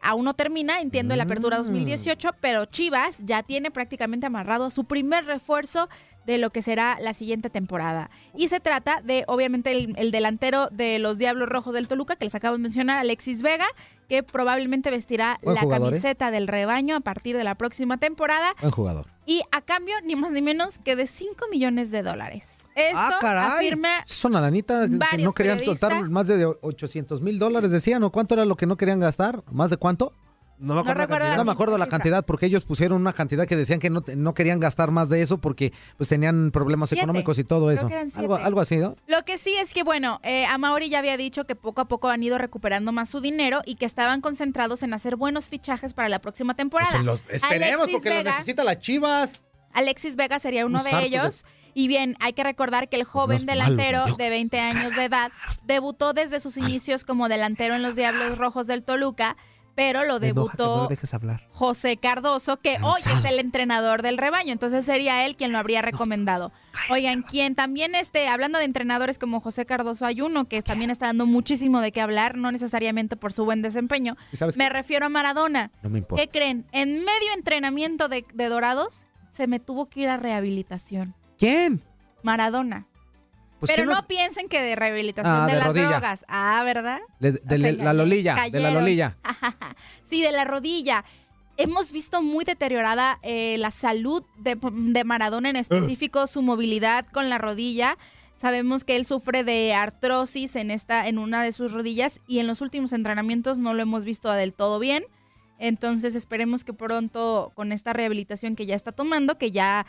[0.00, 4.84] Aún no termina, entiendo, la apertura 2018, pero Chivas ya tiene prácticamente amarrado a su
[4.84, 5.88] primer refuerzo
[6.26, 8.10] de lo que será la siguiente temporada.
[8.34, 12.24] Y se trata de, obviamente, el, el delantero de los Diablos Rojos del Toluca, que
[12.24, 13.66] les acabo de mencionar, Alexis Vega,
[14.08, 15.90] que probablemente vestirá Buen la jugador, ¿eh?
[15.92, 18.54] camiseta del rebaño a partir de la próxima temporada.
[18.60, 19.06] Buen jugador.
[19.24, 22.66] Y a cambio, ni más ni menos que de 5 millones de dólares.
[22.76, 23.46] Esto Ah, caray.
[23.56, 28.12] afirma Es una lanita que no querían soltar más de 800 mil dólares, decían, ¿o
[28.12, 29.42] cuánto era lo que no querían gastar?
[29.50, 30.12] ¿Más de cuánto?
[30.58, 31.36] No me acuerdo la recuerdo cantidad.
[31.36, 34.34] No me acuerdo la cantidad porque ellos pusieron una cantidad que decían que no, no
[34.34, 37.02] querían gastar más de eso porque pues tenían problemas Siete.
[37.02, 37.88] económicos y todo eso.
[38.16, 38.94] Algo, algo así, ¿no?
[39.06, 42.08] Lo que sí es que, bueno, eh, Amauri ya había dicho que poco a poco
[42.08, 46.08] han ido recuperando más su dinero y que estaban concentrados en hacer buenos fichajes para
[46.08, 46.90] la próxima temporada.
[46.92, 49.42] Pues los- esperemos Alexis porque lo Vega- necesita las chivas.
[49.72, 51.44] Alexis Vega sería uno Un de ellos.
[51.74, 54.16] Y bien, hay que recordar que el joven malos, delantero ¿no?
[54.16, 55.30] de 20 años de edad
[55.64, 59.36] debutó desde sus inicios como delantero en los Diablos Rojos del Toluca,
[59.76, 61.46] pero lo Me enoja que no debutó le dejes hablar.
[61.52, 65.82] José Cardoso, que hoy es el entrenador del rebaño, entonces sería él quien lo habría
[65.82, 66.50] recomendado.
[66.90, 71.06] Oigan, quien también esté, hablando de entrenadores como José Cardoso, hay uno que también está
[71.06, 74.16] dando muchísimo de qué hablar, no necesariamente por su buen desempeño.
[74.32, 74.70] ¿Y sabes Me qué?
[74.70, 75.70] refiero a Maradona.
[75.82, 76.22] No me importa.
[76.24, 76.66] ¿Qué creen?
[76.72, 81.14] En medio entrenamiento de, de Dorados, se me tuvo que ir a rehabilitación.
[81.38, 81.82] ¿Quién?
[82.22, 82.86] Maradona.
[83.58, 85.88] Pues, Pero ¿quién no piensen que de rehabilitación Ah, de, de las rodilla.
[85.88, 86.24] drogas.
[86.28, 87.00] Ah, ¿verdad?
[87.20, 89.16] De, de sea, la lolilla, de la lolilla.
[90.02, 91.04] Sí, de la rodilla.
[91.56, 97.30] Hemos visto muy deteriorada eh, la salud de, de Maradona en específico, su movilidad con
[97.30, 97.96] la rodilla.
[98.38, 102.46] Sabemos que él sufre de artrosis en, esta, en una de sus rodillas y en
[102.46, 105.04] los últimos entrenamientos no lo hemos visto del todo bien.
[105.58, 109.86] Entonces esperemos que pronto con esta rehabilitación que ya está tomando, que ya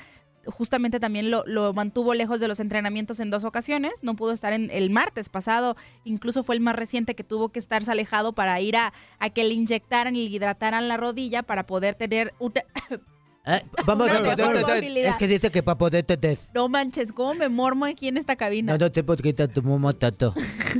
[0.48, 4.54] justamente también lo, lo mantuvo lejos de los entrenamientos en dos ocasiones, no pudo estar
[4.54, 8.60] en el martes pasado, incluso fue el más reciente que tuvo que estarse alejado para
[8.62, 12.34] ir a, a que le inyectaran y le hidrataran la rodilla para poder tener...
[12.40, 12.54] un-
[13.86, 15.12] vamos Una a mejor movilidad.
[15.12, 16.38] Es que dice que para poder tener.
[16.54, 18.74] No manches, cómo me mormo aquí en esta cabina.
[18.74, 20.34] No, no te puedo quitar tu momo tato.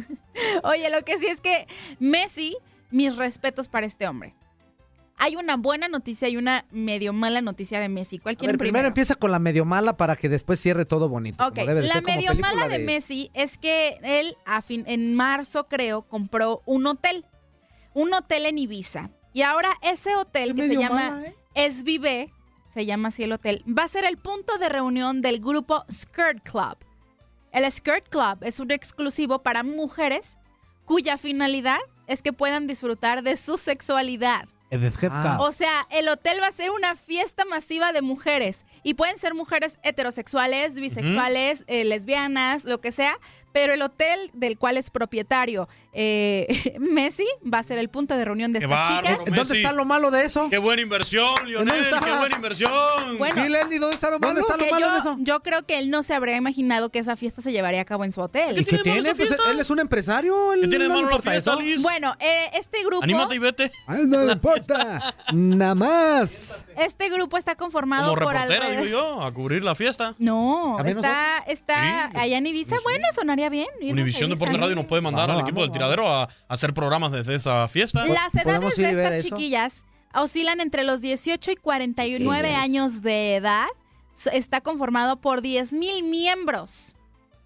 [0.64, 1.68] Oye, lo que sí es que
[2.00, 2.58] Messi,
[2.92, 4.34] mis respetos para este hombre.
[5.20, 8.20] Hay una buena noticia y una medio mala noticia de Messi.
[8.20, 8.88] ¿Cuál quieren primero primero?
[8.90, 11.44] empieza con la medio mala para que después cierre todo bonito.
[11.44, 12.80] Ok, como debe de la ser, medio mala de...
[12.80, 17.26] Messi es que él a fin, en marzo, creo, compró un hotel.
[17.94, 19.10] Un hotel en Ibiza.
[19.34, 21.36] Y ahora ese hotel que se llama mala, ¿eh?
[21.56, 22.32] Es Vive,
[22.72, 26.44] se llama así el hotel, va a ser el punto de reunión del grupo Skirt
[26.44, 26.78] Club.
[27.52, 30.38] El Skirt Club es un exclusivo para mujeres
[30.86, 34.48] cuya finalidad es que puedan disfrutar de su sexualidad.
[35.10, 35.38] Ah.
[35.40, 38.66] O sea, el hotel va a ser una fiesta masiva de mujeres.
[38.84, 43.18] Y pueden ser mujeres heterosexuales, bisexuales, eh, lesbianas, lo que sea.
[43.58, 48.24] Pero el hotel del cual es propietario eh, Messi va a ser el punto de
[48.24, 49.18] reunión de estas chicas.
[49.18, 49.32] Messi.
[49.36, 50.48] ¿Dónde está lo malo de eso?
[50.48, 51.74] Qué buena inversión, Lionel.
[52.04, 53.18] Qué buena inversión.
[53.18, 54.36] Bueno, ¿Y Lenny, dónde está lo malo?
[54.36, 55.16] ¿Dónde está lo malo yo, de eso?
[55.22, 58.04] yo creo que él no se habría imaginado que esa fiesta se llevaría a cabo
[58.04, 58.60] en su hotel.
[58.60, 60.54] ¿Y qué tiene Pues él es un empresario.
[60.54, 61.58] él ¿Qué tiene de no malo la eso.
[61.82, 63.72] Bueno, eh, este grupo, Anímate y vete.
[63.88, 65.16] Ay, no me importa.
[65.34, 66.64] Nada más.
[66.78, 70.14] este grupo está conformado Como por reportera, digo yo, a cubrir la fiesta.
[70.20, 72.76] No, ¿También está, está Sí, allá en Ibiza.
[72.84, 73.68] Bueno, sonaría bien.
[73.80, 74.64] irnos a Univisión Ibiza, Deporte ¿no?
[74.64, 77.36] Radio nos puede mandar Vamos, al equipo vamos, del tiradero a, a hacer programas desde
[77.36, 78.06] esa fiesta.
[78.06, 79.30] Las ¿Podemos edades de estas eso?
[79.36, 82.58] chiquillas oscilan entre los 18 y 49 Yes.
[82.58, 83.68] años de edad.
[84.32, 86.96] Está conformado por 10.000 miembros.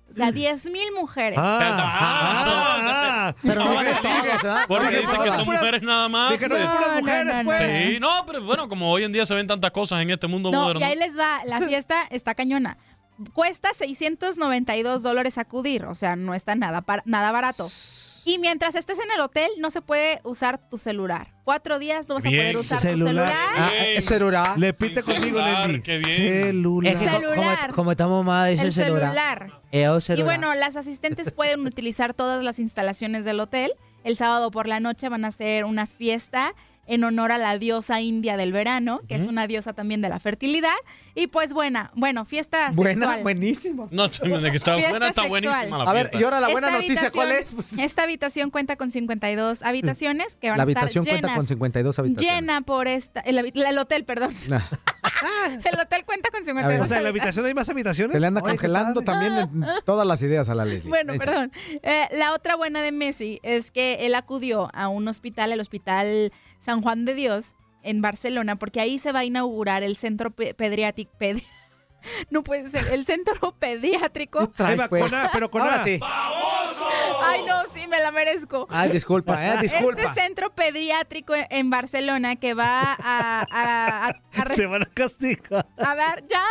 [0.09, 1.39] O sea, 10.000 mujeres.
[1.41, 4.43] Ah, ah, Pero no Dije de todos, todas.
[4.43, 4.65] ¿verdad?
[4.67, 6.31] Porque dicen que son mujeres nada más.
[6.31, 6.73] Dije, no, pues.
[6.73, 7.43] No, no, mujeres, no, no.
[7.45, 7.85] pues.
[7.93, 10.51] Sí, no, pero bueno, como hoy en día se ven tantas cosas en este mundo
[10.51, 10.81] No, moderno.
[10.81, 11.41] y ahí les va.
[11.45, 12.77] La fiesta está cañona.
[13.33, 15.85] Cuesta 692 dólares acudir.
[15.85, 17.67] O sea, no está nada, par- nada barato.
[18.23, 21.33] Y mientras estés en el hotel, no se puede usar tu celular.
[21.43, 22.35] Cuatro días no vas Bien.
[22.35, 23.25] a poder usar Celular.
[23.27, 23.85] tu Ah, celular.
[23.87, 24.59] ¿es celular?
[24.59, 25.83] Le pite conmigo, bien.
[25.83, 26.93] Celular.
[26.93, 27.73] Es que- Celular.
[27.73, 29.59] Como, estamos más de ese celular.
[29.71, 30.25] Eh, oh, Y celular.
[30.25, 33.71] bueno, las asistentes pueden utilizar todas las instalaciones del hotel.
[34.03, 36.53] El sábado por la noche van a hacer una fiesta
[36.93, 40.19] en honor a la diosa india del verano, que es una diosa también de la
[40.19, 40.75] fertilidad.
[41.15, 43.23] Y pues buena, bueno, fiesta Buena, sexual.
[43.23, 43.87] buenísimo.
[43.91, 45.29] No, de que está Fiesta buena, está sexual.
[45.29, 46.19] buenísima la A ver, fiesta.
[46.19, 47.53] y ahora la buena Esta noticia, ¿cuál es?
[47.53, 51.21] habitación- Pues, Esta habitación cuenta con 52 habitaciones que van la a estar habitación llenas.
[51.21, 52.35] cuenta con 52 habitaciones.
[52.41, 53.21] Llena por esta...
[53.21, 54.31] El hotel, perdón.
[54.51, 54.61] Ah,
[55.65, 56.81] El hotel cuenta con A 52 ver.
[56.81, 58.13] O sea, en la habitación hay más habitaciones.
[58.15, 60.89] Se le anda Oye, congelando también en todas las ideas a la Leslie.
[60.89, 61.25] Bueno, Echa.
[61.25, 61.51] perdón.
[61.83, 66.31] Eh, la otra buena de Messi es que él acudió a un hospital, el Hospital
[66.59, 70.53] San Juan de Dios, en Barcelona, porque ahí se va a inaugurar el centro pe-
[70.53, 71.11] pediátrico.
[72.29, 74.49] no puede ser, el centro pediátrico.
[74.49, 75.03] Traes, pues.
[75.03, 75.83] con A, pero con Ahora A.
[75.83, 75.99] sí.
[77.23, 78.67] Ay, no, sí, me la merezco.
[78.69, 80.01] Ay, disculpa, eh, disculpa.
[80.01, 82.95] Este centro pediátrico en Barcelona que va a,
[83.41, 85.65] a- a- a re- Te van a castigar.
[85.77, 86.43] a dar ya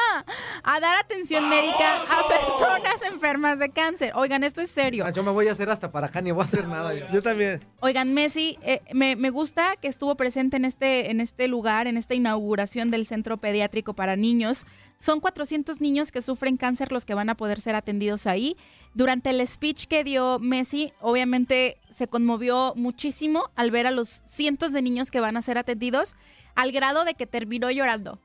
[0.62, 4.12] a dar atención médica a personas enfermas de cáncer.
[4.14, 5.04] Oigan, esto es serio.
[5.14, 6.94] Yo me voy a hacer hasta para acá, ni voy a hacer nada.
[6.94, 7.06] yo.
[7.12, 7.64] Yo también.
[7.80, 11.96] Oigan, Messi, eh, me, me gusta que estuvo presente en este, en este lugar, en
[11.96, 14.66] esta inauguración del centro pediátrico para niños.
[14.98, 18.56] Son 400 niños que sufren cáncer los que van a poder ser atendidos ahí.
[18.94, 24.72] Durante el speech que dio Messi, obviamente se conmovió muchísimo al ver a los cientos
[24.72, 26.16] de niños que van a ser atendidos,
[26.56, 28.18] al grado de que terminó llorando.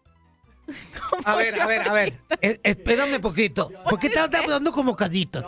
[1.26, 2.14] A ver, a ver, a ver.
[2.42, 3.72] Eh, espérame poquito.
[3.90, 5.46] ¿Por qué estás hablando como caditos?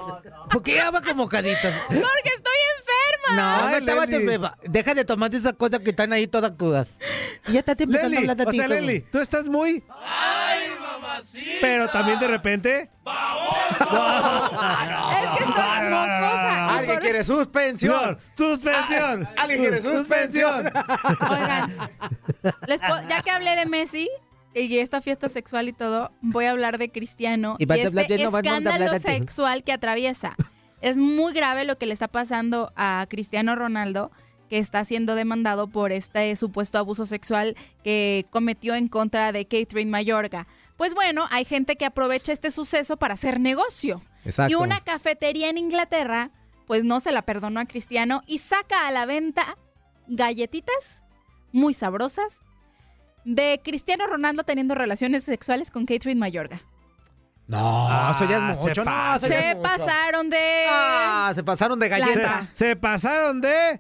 [0.50, 1.74] ¿Por qué hablas como caditos?
[1.88, 3.36] Porque estoy enferma.
[3.36, 4.24] No, no Ay, estaba Leli.
[4.24, 4.58] enferma.
[4.64, 7.00] Deja de tomar esas cosas que están ahí todas crudas.
[7.48, 8.58] Y ya estás empezando a hablar de o ti.
[8.58, 9.84] sea, Leli, tú estás muy...
[11.62, 12.82] Pero también de repente...
[12.82, 13.78] Es
[15.38, 16.78] que estoy mocosa.
[16.78, 18.18] Alguien quiere suspensión.
[18.36, 19.28] ¡Suspensión!
[19.38, 20.66] Alguien quiere suspensión.
[21.30, 21.74] Oigan,
[22.68, 24.10] les puedo- ya que hablé de Messi
[24.54, 29.00] y esta fiesta sexual y todo, voy a hablar de Cristiano Y y, este escándalo
[29.00, 30.36] sexual que atraviesa.
[30.82, 34.12] Es muy grave lo que le está pasando a Cristiano Ronaldo,
[34.50, 39.92] que está siendo demandado por este supuesto abuso sexual que cometió en contra de Catherine
[39.92, 40.48] Mayorga.
[40.78, 44.02] Pues bueno, hay gente que aprovecha este suceso para hacer negocio.
[44.26, 44.52] Exacto.
[44.52, 46.30] Y una cafetería en Inglaterra,
[46.68, 49.58] pues no se la perdonó a Cristiano y saca a la venta
[50.08, 51.02] galletitas
[51.52, 52.38] muy sabrosas
[53.26, 56.60] de Cristiano Ronaldo teniendo relaciones sexuales con Catherine Mayorga.
[57.48, 58.82] No, eso ya Ah, es se mucho.
[58.82, 59.16] No, pasa.
[59.26, 59.70] eso ya Se es mucho.
[59.70, 60.66] pasaron de...
[60.70, 62.48] Ah, se pasaron de galleta.
[62.52, 63.80] Se pasaron de...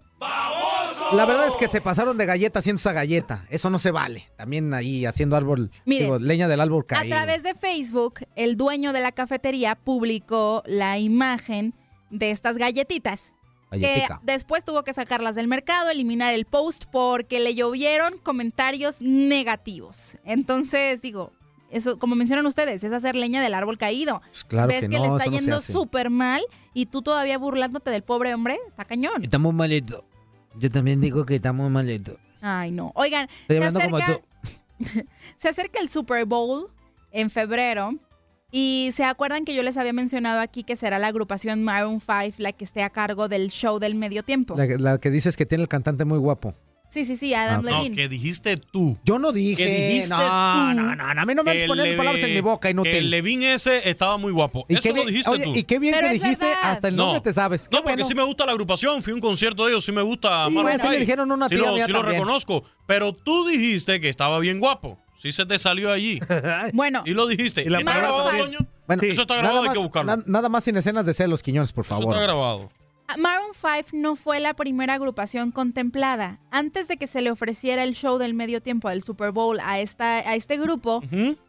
[1.13, 3.45] La verdad es que se pasaron de galleta haciendo esa galleta.
[3.49, 4.29] Eso no se vale.
[4.35, 7.15] También ahí haciendo árbol, Mire, digo, leña del árbol A caído.
[7.15, 11.73] través de Facebook, el dueño de la cafetería publicó la imagen
[12.09, 13.33] de estas galletitas.
[13.71, 20.17] Que después tuvo que sacarlas del mercado, eliminar el post porque le llovieron comentarios negativos.
[20.23, 21.33] Entonces, digo,
[21.69, 24.21] eso, como mencionan ustedes, es hacer leña del árbol caído.
[24.21, 25.73] Pues claro Ves que que, no, le está no yendo hace.
[25.73, 26.41] súper mal
[26.73, 29.23] y tú todavía burlándote del pobre hombre, está cañón.
[29.23, 30.05] Está muy malito.
[30.55, 32.17] Yo también digo que está muy malito.
[32.41, 32.91] Ay, no.
[32.95, 34.21] Oigan, se acerca,
[35.37, 36.69] se acerca el Super Bowl
[37.11, 37.95] en febrero.
[38.49, 42.35] Y se acuerdan que yo les había mencionado aquí que será la agrupación Maroon 5
[42.37, 44.55] la que esté a cargo del show del medio tiempo.
[44.55, 46.55] La, la que dices que tiene el cantante muy guapo.
[46.89, 47.95] Sí, sí, sí, Adam No, Levine.
[47.95, 48.97] que dijiste tú.
[49.03, 49.57] Yo no dije.
[49.65, 50.23] Que dijiste no, tú.
[50.23, 52.75] no, no, no, a mí no me poniendo Leve- palabras en mi boca, Que el
[52.75, 53.09] inútil.
[53.09, 54.65] Levin ese estaba muy guapo.
[54.69, 55.55] Y Eso qué lo bien, dijiste oye, tú.
[55.55, 56.71] y qué bien Pero que dijiste, verdad.
[56.71, 57.03] hasta el No.
[57.05, 57.67] nombre te sabes.
[57.67, 58.07] Qué No, porque bueno.
[58.07, 60.53] sí me gusta la agrupación, fui a un concierto de ellos, sí me gusta Sí,
[60.55, 60.99] Maroon eso le 5.
[61.01, 64.39] dijeron a una sí tía lo, mía sí lo reconozco, pero tú dijiste que estaba
[64.39, 64.97] bien guapo.
[65.17, 66.19] Sí se te salió allí.
[66.73, 67.63] Bueno, Y lo dijiste.
[67.63, 68.45] Y la ¿Quién te palabra grabó, también.
[68.57, 68.69] Toño?
[68.87, 70.15] Bueno, Eso está nada grabado, hay más- que buscarlo.
[70.15, 72.05] na- nada más sin escenas de celos, Quiñones, por favor.
[72.13, 72.69] Está grabado.
[73.17, 76.39] Maroon 5 no fue la primera agrupación contemplada.
[76.51, 79.79] Antes de que se le ofreciera el show del medio tiempo del Super Bowl a,
[79.79, 81.01] esta, a este grupo,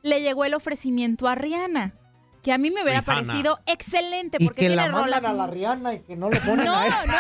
[0.03, 1.95] le llegó el ofrecimiento a Rihanna,
[2.43, 3.25] que a mí me hubiera Rihanna.
[3.27, 6.31] parecido excelente Y porque que tiene la mandan rolas a la Rihanna y que no
[6.31, 7.17] le ponen No, a no, no, no.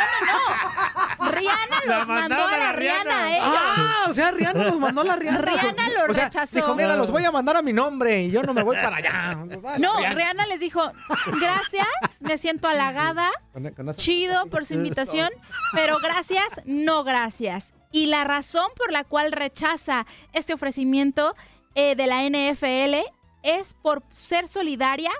[1.19, 3.49] Rihanna La los mandó a la la Rihanna ellos.
[3.51, 5.39] Ah, o sea, Rihanna los mandó a la Rihanna.
[5.41, 6.57] Rihanna lo O sea, rechazó.
[6.57, 8.97] Dijo, mira, los voy a mandar a mi nombre y yo no me voy para
[8.97, 9.37] allá.
[9.79, 10.81] No, Rihanna les dijo,
[11.41, 11.87] gracias,
[12.21, 15.31] me siento halagada, Con- con eso- chido por su invitación,
[15.73, 17.75] pero gracias, no gracias.
[17.93, 21.35] Y la razón por la cual rechaza este ofrecimiento
[21.75, 22.97] eh, de la NFL
[23.43, 25.11] es por ser solidaria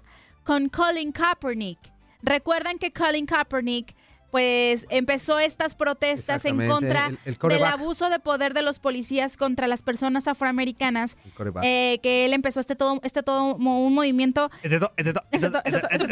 [0.45, 1.79] con Colin Kaepernick.
[2.23, 3.95] Recuerdan que Colin Kaepernick
[4.31, 9.37] pues empezó estas protestas en contra el- el del abuso de poder de los policías
[9.39, 11.17] contra las personas afroamericanas,
[11.65, 14.51] eh, que él empezó este todo, este todo mo- un movimiento.
[14.63, 16.07] Este este este este este este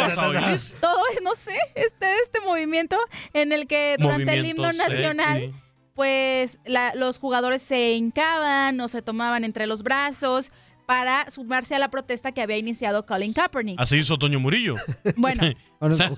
[0.81, 2.97] todo, no sé, este, este movimiento
[3.35, 5.55] en el que durante el himno nacional, sexy.
[5.95, 10.53] pues la- los jugadores se hincaban o se tomaban entre los brazos
[10.87, 13.79] para sumarse a la protesta que había iniciado Colin Kaepernick.
[13.81, 14.75] Así hizo Toño Murillo.
[15.17, 15.43] Bueno,
[15.81, 16.11] O sea,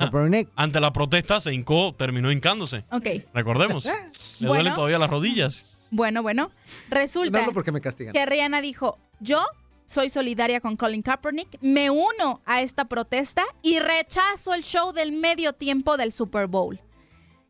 [0.57, 2.85] ante la protesta se hincó, terminó hincándose.
[2.91, 3.07] ok.
[3.35, 3.85] Recordemos.
[3.87, 3.93] Le
[4.47, 4.55] Bueno.
[4.55, 5.77] duelen todavía las rodillas.
[5.91, 6.51] Bueno, bueno.
[6.51, 8.13] No Resulta hablo porque me castigan.
[8.13, 9.43] que Rihanna dijo, yo
[9.87, 15.13] soy solidaria con Colin Kaepernick, me uno a esta protesta y rechazo el show del
[15.13, 16.79] medio tiempo del Super Bowl.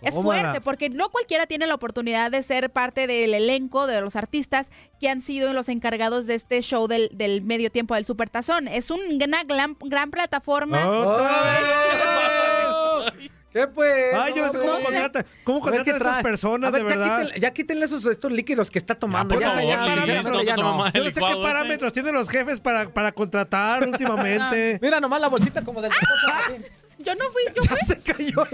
[0.01, 4.15] Es fuerte porque no cualquiera tiene la oportunidad de ser parte del elenco de los
[4.15, 4.69] artistas
[5.01, 8.69] que han sido los encargados de este show del, del medio tiempo del Supertazón.
[8.69, 10.79] Es un- una gran, gran plataforma.
[13.53, 14.15] ¿Qué pues?
[14.15, 16.71] Ay, yo no sé cómo contrata- cómo A ver, contratan ¿qué a esas personas, A
[16.71, 17.23] ver, de ya verdad.
[17.23, 19.41] quítenle- Ya quítenle esos estos líquidos que está tomando.
[19.41, 24.79] Ya, ya, no Yo sé qué parámetros tienen los jefes para, para contratar últimamente.
[24.83, 25.91] Mira nomás la bolsita como del...
[27.09, 28.47] Yo no fui, yo Ya se cayó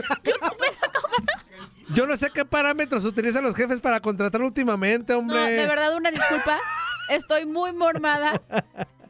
[1.93, 5.37] Yo no sé qué parámetros utilizan los jefes para contratar últimamente, hombre.
[5.37, 6.59] No, de verdad, una disculpa.
[7.09, 8.41] Estoy muy mormada.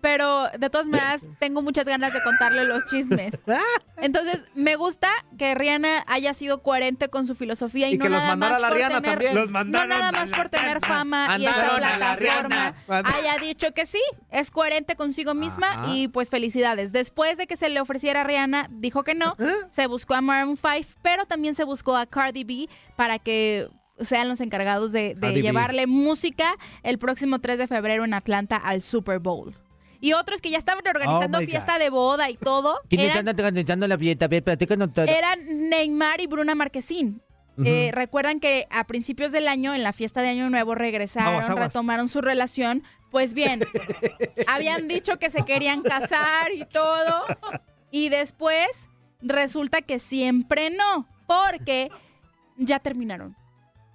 [0.04, 3.32] Pero de todas maneras, tengo muchas ganas de contarle los chismes.
[3.96, 5.08] Entonces, me gusta
[5.38, 8.52] que Rihanna haya sido coherente con su filosofía y, Y no que los nada mandara
[8.52, 9.34] más la por Rihanna tener, también.
[9.34, 14.50] Los no nada más por tener fama y esta plataforma haya dicho que sí, es
[14.50, 15.86] coherente consigo misma Ajá.
[15.94, 16.92] y pues felicidades.
[16.92, 19.46] Después de que se le ofreciera a Rihanna, dijo que no, ¿Eh?
[19.70, 23.70] se buscó a Maroon 5, pero también se buscó a Cardi B para que
[24.00, 28.82] sean los encargados de, de llevarle música el próximo 3 de febrero en Atlanta al
[28.82, 29.54] Super Bowl.
[30.04, 33.42] Y otros que ya estaban organizando Oh fiesta de boda y todo, ¿Quién eran, está
[33.42, 34.28] organizando la fiesta?
[34.28, 35.06] Platícanos todo.
[35.06, 35.38] eran
[35.70, 37.22] Neymar y Bruna Marquezín.
[37.64, 41.48] Eh, Recuerdan que a principios del año, en la fiesta de Año Nuevo, regresaron, Aguas,
[41.48, 41.68] aguas.
[41.68, 42.82] retomaron su relación.
[43.10, 43.64] Pues bien,
[44.46, 47.24] habían dicho que se querían casar y todo.
[47.90, 48.68] Y después
[49.22, 51.90] resulta que siempre no, porque
[52.58, 53.34] ya terminaron.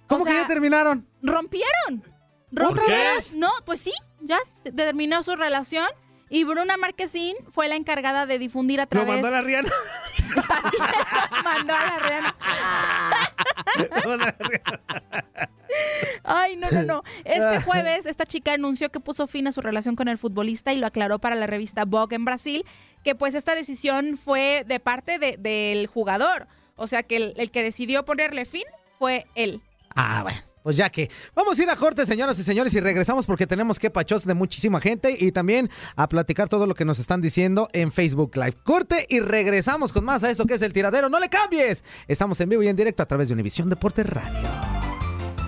[0.08, 1.06] ¿Cómo O que ya terminaron?
[1.22, 2.02] Rompieron.
[2.50, 3.14] ¿Otra Rompieron.
[3.16, 3.34] vez?
[3.36, 3.92] No, pues sí,
[4.22, 4.38] ya
[4.76, 5.86] terminó su relación.
[6.32, 9.14] Y Bruna Marquezín fue la encargada de difundir a Lo través.
[9.20, 9.70] mandó a la Rihanna.
[11.44, 12.36] mandó a la Rihanna.
[16.24, 17.02] Ay, no, no, no.
[17.24, 20.76] Este jueves, esta chica anunció que puso fin a su relación con el futbolista y
[20.76, 22.64] lo aclaró para la revista Vogue en Brasil,
[23.02, 26.46] que pues esta decisión fue de parte de- del jugador.
[26.76, 28.64] O sea que el, el que decidió ponerle fin
[28.98, 29.62] fue él.
[29.96, 30.38] Ah, bueno.
[30.62, 33.78] Pues ya que vamos a ir a corte, señoras y señores, y regresamos porque tenemos
[33.78, 37.68] que pachos de muchísima gente y también a platicar todo lo que nos están diciendo
[37.72, 38.56] en Facebook Live.
[38.62, 41.08] Corte y regresamos con más a esto que es el tiradero.
[41.08, 41.84] ¡No le cambies!
[42.08, 44.48] Estamos en vivo y en directo a través de Univisión Deportes Radio.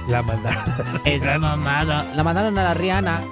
[0.08, 0.64] La mandaron.
[1.04, 2.12] Es la mamada.
[2.14, 3.22] La mandaron a la Rihanna.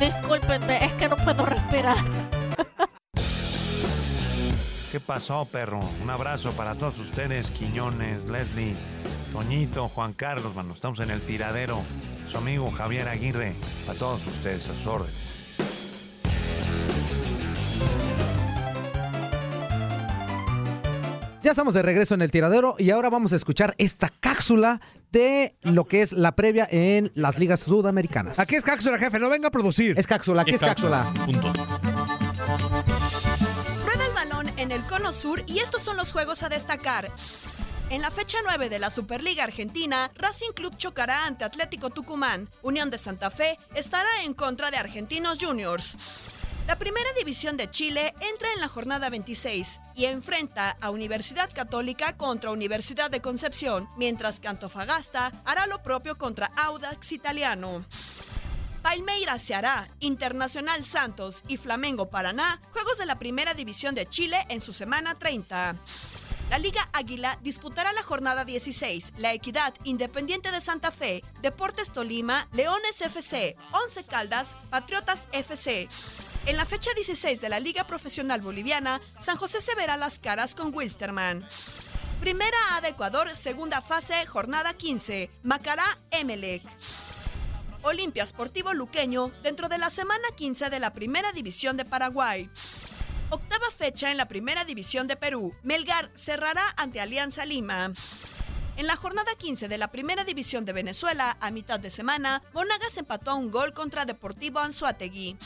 [0.00, 1.96] Discúlpenme, es que no puedo respirar.
[4.94, 5.80] ¿Qué pasó, perro?
[6.04, 8.76] Un abrazo para todos ustedes, Quiñones, Leslie,
[9.32, 10.72] Toñito, Juan Carlos, mano.
[10.72, 11.82] Estamos en el tiradero.
[12.28, 13.54] Su amigo Javier Aguirre.
[13.88, 15.14] Para todos ustedes, a sus órdenes.
[21.42, 24.80] Ya estamos de regreso en el tiradero y ahora vamos a escuchar esta cápsula
[25.10, 28.38] de lo que es la previa en las ligas sudamericanas.
[28.38, 29.98] Aquí es cápsula, jefe, no venga a producir.
[29.98, 31.12] Es cápsula, aquí es cápsula.
[31.26, 31.52] Punto.
[34.56, 37.10] En el cono sur y estos son los juegos a destacar.
[37.90, 42.48] En la fecha 9 de la Superliga Argentina, Racing Club chocará ante Atlético Tucumán.
[42.62, 45.96] Unión de Santa Fe estará en contra de Argentinos Juniors.
[46.68, 52.16] La primera división de Chile entra en la jornada 26 y enfrenta a Universidad Católica
[52.16, 57.84] contra Universidad de Concepción, mientras que Antofagasta hará lo propio contra Audax Italiano.
[58.84, 64.60] Palmeiras Ceará, Internacional Santos y Flamengo Paraná, juegos de la Primera División de Chile en
[64.60, 65.74] su semana 30.
[66.50, 69.14] La Liga Águila disputará la jornada 16.
[69.16, 75.88] La Equidad, Independiente de Santa Fe, Deportes Tolima, Leones FC, Once Caldas, Patriotas FC.
[76.44, 80.54] En la fecha 16 de la Liga Profesional Boliviana, San José se verá las caras
[80.54, 81.42] con Wilstermann.
[82.20, 85.30] Primera A de Ecuador, segunda fase, jornada 15.
[85.42, 86.62] Macará, Emelec.
[87.84, 92.48] Olimpia Sportivo Luqueño dentro de la semana 15 de la Primera División de Paraguay.
[93.28, 95.54] Octava fecha en la Primera División de Perú.
[95.62, 97.92] Melgar cerrará ante Alianza Lima.
[98.78, 102.96] En la jornada 15 de la Primera División de Venezuela, a mitad de semana, Monagas
[102.96, 105.36] empató a un gol contra Deportivo Anzuategui.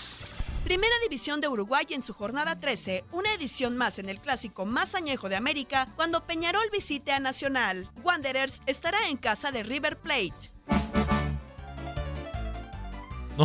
[0.63, 4.95] Primera División de Uruguay en su jornada 13, una edición más en el clásico más
[4.95, 7.91] añejo de América, cuando Peñarol visite a Nacional.
[8.05, 10.58] Wanderers estará en casa de River Plate.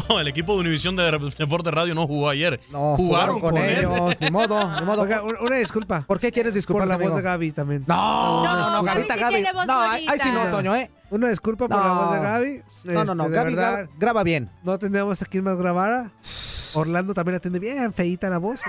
[0.10, 1.04] No, el equipo de Univisión de
[1.38, 2.60] Deporte Radio no jugó ayer.
[2.72, 3.80] No, jugaron, con, él.
[3.80, 4.16] ellos.
[4.20, 5.04] Ni modo, ni modo.
[5.04, 6.02] Oiga, una disculpa.
[6.08, 7.84] ¿Por qué quieres disculpar Por la voz de Gaby también.
[7.88, 10.46] No, no, no, No, Gavita, Gaby sí No, ahí ahí sí no.
[10.50, 10.90] Toño, ¿eh?
[11.12, 11.96] Una disculpa por la No.
[11.96, 12.62] voz de Gaby.
[12.86, 14.50] No, no, no, Este, Gaby verdad, gra- graba bien.
[14.64, 16.10] No teníamos a quien más grabara.
[16.76, 18.62] Orlando también la tiene bien feita la voz.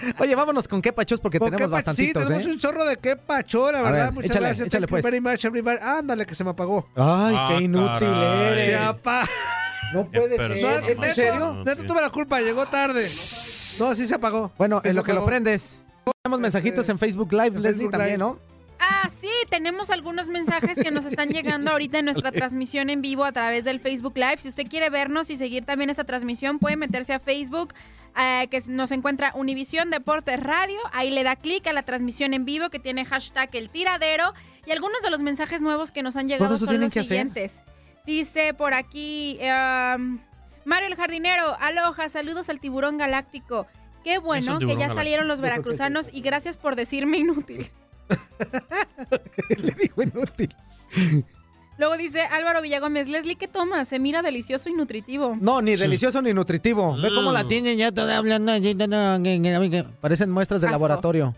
[0.18, 2.50] Oye, vámonos con qué pachos porque ¿Con tenemos pa- Sí, bastantitos, tenemos ¿eh?
[2.50, 4.04] un chorro de qué pacho, la verdad.
[4.06, 4.66] ver, Muchas échale, gracias.
[4.68, 5.02] échale, pues.
[5.04, 5.78] very much, everybody.
[5.80, 6.88] Ándale, que se me apagó.
[6.96, 8.52] Ay, Ah, qué inútil caray.
[8.52, 8.68] eres.
[8.70, 9.24] Chapa.
[9.94, 10.90] No puede persona ser.
[10.90, 11.62] ¿Es en serio?
[11.64, 13.00] Neto tuve la culpa, llegó tarde.
[13.00, 14.52] No, sí se apagó.
[14.58, 15.78] Bueno, Sí en lo que lo prendes.
[16.22, 18.18] Tenemos mensajitos en Facebook Live, en Leslie, Facebook también, Live.
[18.18, 18.38] ¿no?
[18.90, 23.24] Ah, sí, tenemos algunos mensajes que nos están llegando ahorita en nuestra transmisión en vivo
[23.24, 24.38] a través del Facebook Live.
[24.38, 27.74] Si usted quiere vernos y seguir también esta transmisión, puede meterse a Facebook,
[28.18, 30.78] eh, que nos encuentra Univisión Deportes Radio.
[30.92, 34.32] Ahí le da clic a la transmisión en vivo que tiene hashtag el tiradero.
[34.64, 37.04] Y algunos de los mensajes nuevos que nos han llegado eso son los hacer.
[37.04, 37.62] siguientes.
[38.06, 40.18] Dice por aquí um,
[40.64, 43.66] Mario el Jardinero, aloja, saludos al tiburón galáctico.
[44.02, 44.94] Qué bueno que ya galáctico.
[44.94, 47.70] salieron los veracruzanos y gracias por decirme inútil.
[49.48, 50.54] Le dijo inútil.
[51.78, 53.86] Luego dice Álvaro Villagómez, Leslie, ¿qué tomas?
[53.88, 55.36] Se mira delicioso y nutritivo.
[55.40, 56.96] No, ni delicioso ni nutritivo.
[56.96, 58.52] Ve cómo la tienen ya toda hablando.
[60.00, 60.74] Parecen muestras de Asco.
[60.74, 61.36] laboratorio.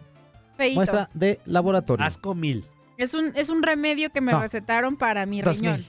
[0.57, 0.77] Feíto.
[0.77, 2.05] Muestra de laboratorio.
[2.07, 2.65] Asco mil.
[2.97, 4.41] Es un, es un remedio que me No.
[4.41, 5.75] recetaron para mi Dos riñón.
[5.77, 5.87] mil.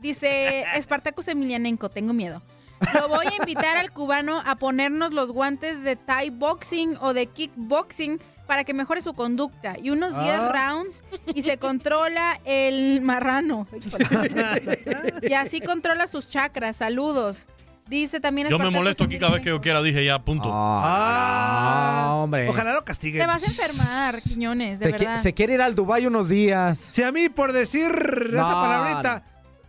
[0.00, 2.42] Dice Espartacus Emilianenko, tengo miedo.
[2.94, 7.26] Lo voy a invitar al cubano a ponernos los guantes de Thai boxing o de
[7.26, 8.18] kickboxing
[8.50, 9.76] para que mejore su conducta.
[9.80, 10.50] Y unos 10 Ah.
[10.52, 11.04] rounds
[11.36, 13.68] y se controla el marrano.
[15.22, 16.78] y así controla sus chakras.
[16.78, 17.46] Saludos.
[17.88, 20.48] Dice también Yo me molesto aquí cada vez que yo quiera, dije ya, punto.
[20.52, 22.48] Ah, Ah, hombre.
[22.48, 23.20] Ojalá lo castiguen.
[23.20, 25.16] Te vas a enfermar, Quiñones, de Se, qui- verdad.
[25.18, 26.76] se quiere ir al Dubai unos días.
[26.78, 27.88] Si a mí por decir
[28.32, 29.22] No, esa palabrita,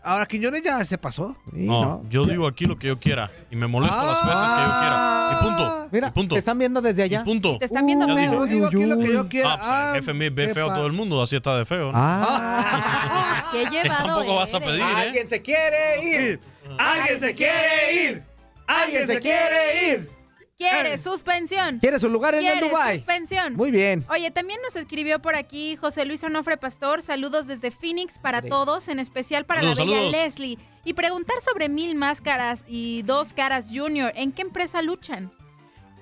[0.03, 1.33] ahora Quiñones ya se pasó.
[1.53, 2.01] Sí, No, ¿no?
[2.09, 5.29] yo digo aquí lo que yo quiera y me molesto las veces que yo quiera.
[5.31, 5.87] Y punto.
[5.91, 6.35] Mira, y punto.
[6.35, 7.23] te están viendo desde Y allá.
[7.23, 7.57] punto.
[7.59, 8.43] Te están viendo Ya feo.
[8.43, 8.53] dije.
[8.55, 9.53] Digo aquí lo que yo quiera.
[9.53, 11.91] Ah, pues el jefe me ve feo a todo el mundo, así está de feo.
[11.91, 11.91] ¿no?
[11.95, 13.43] Ah.
[13.51, 14.69] Qué llevado Tampoco vas a eres.
[14.69, 14.93] pedir, ¿eh?
[14.95, 16.39] Alguien se quiere ir.
[16.77, 18.23] Alguien se quiere ir.
[18.67, 20.20] Alguien se quiere ir.
[20.69, 21.79] ¿Quiere suspensión?
[21.79, 22.97] Quiere su lugar en el ¿Quiere Dubai.
[22.97, 23.55] suspensión?
[23.55, 24.05] Muy bien.
[24.09, 27.01] Oye, también nos escribió por aquí José Luis Onofre Pastor.
[27.01, 30.11] Saludos desde Phoenix para todos, en especial para Saludos, la bella saludos.
[30.11, 30.57] Leslie.
[30.83, 34.11] Y preguntar sobre Mil Máscaras y Dos Caras Junior.
[34.15, 35.31] ¿En qué empresa luchan?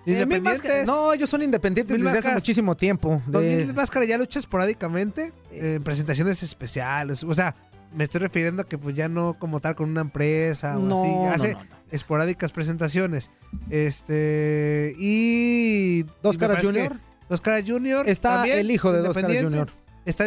[0.05, 0.87] Eh, Mil Máscaras- Independientes.
[0.87, 2.41] No, ellos son independientes Mil desde hace Máscaras.
[2.43, 3.21] muchísimo tiempo.
[3.27, 7.23] Dos De- mil máscaras ya lucha esporádicamente en presentaciones especiales.
[7.23, 7.53] O sea,
[7.93, 11.29] me estoy refiriendo a que pues ya no como tal con una empresa o No,
[11.29, 11.43] así.
[11.43, 11.65] Hace no, no.
[11.91, 13.31] esporádicas presentaciones.
[13.69, 16.97] Este y Dos Caras Junior.
[17.29, 18.07] Dos Caras Junior.
[18.09, 19.43] Está también, el hijo de Dos Caras.
[19.43, 19.69] Junior.
[20.05, 20.25] Está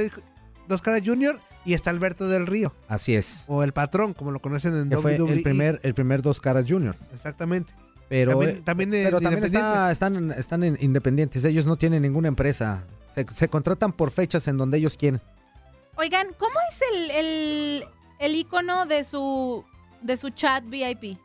[0.69, 3.45] Dos Caras Junior y está Alberto del Río Así es.
[3.47, 5.33] o el patrón como lo conocen en Que fue WWE.
[5.35, 6.97] el primer, el primer Dos Caras Junior.
[7.13, 7.73] Exactamente.
[8.09, 9.93] Pero También- eh, también, pero también está- independientes.
[9.93, 11.45] están, están en- independientes.
[11.45, 12.85] Ellos no tienen ninguna empresa.
[13.15, 15.21] Se, se contratan por fechas en donde ellos quieren.
[15.97, 17.85] Oigan, ¿cómo es el, el,
[18.19, 19.65] el icono de su,
[20.01, 21.19] de su chat VIP?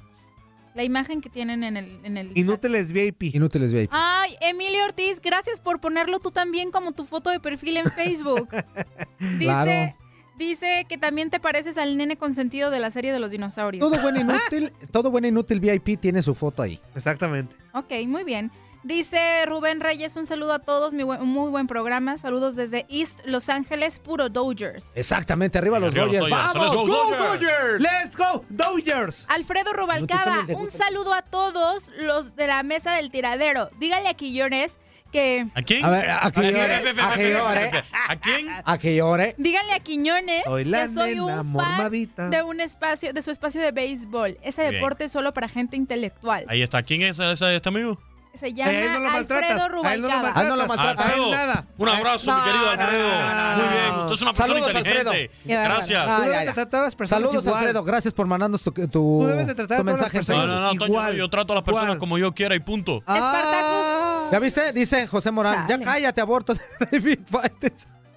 [0.75, 2.37] La imagen que tienen en el, en el chat.
[2.37, 3.23] Inútiles VIP.
[3.35, 3.89] Inútiles VIP.
[3.91, 8.49] Ay, Emilio Ortiz, gracias por ponerlo tú también como tu foto de perfil en Facebook.
[9.19, 9.95] Dice, Claro.
[10.37, 13.79] dice que también te pareces al nene consentido de la serie de los dinosaurios.
[13.89, 16.79] Todo buen inútil, todo buen inútil VIP tiene su foto ahí.
[16.93, 17.55] Exactamente.
[17.73, 18.51] Ok, muy bien.
[18.83, 22.17] Dice Rubén Reyes, un saludo a todos, mi buen- muy buen programa.
[22.17, 24.87] Saludos desde East Los Ángeles, puro Dodgers.
[24.95, 26.29] Exactamente, arriba los Arriba los Dodgers.
[26.29, 26.53] Dodgers.
[26.53, 26.73] ¡Vamos!
[26.73, 27.39] Let's go, ¡Go, Dodgers!
[27.39, 27.81] Dodgers!
[27.81, 29.25] ¡Let's go, Dodgers!
[29.29, 33.69] Alfredo Rubalcaba, un saludo a todos los de la mesa del tiradero.
[33.79, 34.79] Dígale a Quillones
[35.11, 35.83] que ¿A quién?
[35.85, 37.71] A ver, a que llore, a que llore.
[38.09, 38.47] ¿A quién?
[38.65, 39.35] A que llore.
[39.37, 42.29] díganle a Quiñones Soy la que soy nena un fan mormadita.
[42.29, 44.37] de un espacio, de su espacio de béisbol.
[44.43, 46.45] Ese deporte es solo para gente intelectual.
[46.49, 46.83] Ahí está.
[46.83, 47.97] ¿Quién es ese, este amigo?
[48.33, 50.33] Se llama Eh, no lo maltratas, Alfredo a él no lo Rubalcaba.
[50.39, 51.05] Ah, no lo maltratas.
[51.05, 51.65] A él Alfredo, nada.
[51.77, 53.09] un abrazo, No, mi querido no, Alfredo.
[53.09, 53.95] no, no, no, Muy bien.
[53.95, 55.09] Usted es una persona Saludos, inteligente.
[55.09, 55.63] Alfredo.
[55.63, 56.07] Gracias.
[56.07, 56.53] Ah, Tú ya, debes de ya.
[56.53, 57.57] tratar a las personas Saludos, igual.
[57.59, 57.83] Alfredo.
[57.83, 60.21] Gracias por mandarnos tu, tu, Tú debes de tratar tu mensaje.
[60.27, 61.99] No, no, no, Toño, igual, yo trato a las personas igual.
[61.99, 63.03] como yo quiera y punto.
[63.07, 64.71] ¿Ya viste?
[64.73, 65.65] Dice José Morán.
[65.67, 66.53] Ya cállate, aborto.
[66.91, 67.19] David.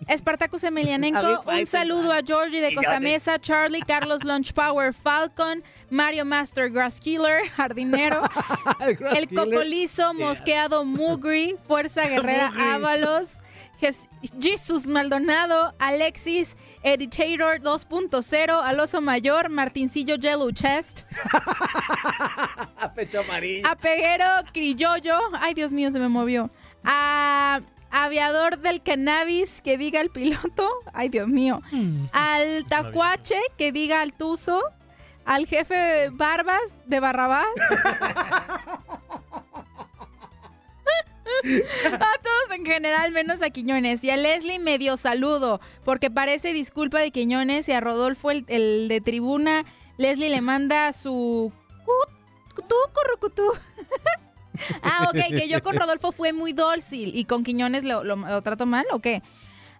[0.08, 6.24] Espartacus Emelianenko, un saludo a Georgie de Costa Mesa, Charlie, Carlos Lunch Power, Falcon, Mario
[6.24, 8.22] Master Grass Killer, Jardinero,
[9.14, 12.50] El Cocolizo, Mosqueado Mugri, Fuerza Guerrera.
[12.74, 13.38] Ábalos,
[13.80, 14.08] Jes-
[14.40, 21.02] Jesus Maldonado, Alexis, Editator 2.0, Aloso Mayor, Martincillo Yellow Chest,
[22.94, 23.66] Pecho amarillo.
[23.68, 26.50] a Peguero Criollo, ay Dios mío, se me movió.
[26.84, 27.60] A
[27.90, 31.60] Aviador del Cannabis, que diga el piloto, ay Dios mío.
[32.12, 34.62] Al Tacuache, que diga al Tuzo.
[35.26, 37.44] Al jefe Barbas de Barrabás.
[41.94, 44.02] A todos en general, menos a Quiñones.
[44.04, 48.88] Y a Leslie medio saludo, porque parece disculpa de Quiñones y a Rodolfo, el, el
[48.88, 49.64] de tribuna,
[49.96, 51.52] Leslie le manda su...
[51.84, 53.52] cut- cutú, currucutú.
[54.82, 58.42] ah, ok, que yo con Rodolfo fue muy dócil y con Quiñones lo, lo- lo
[58.42, 59.22] trato mal, ¿o qué?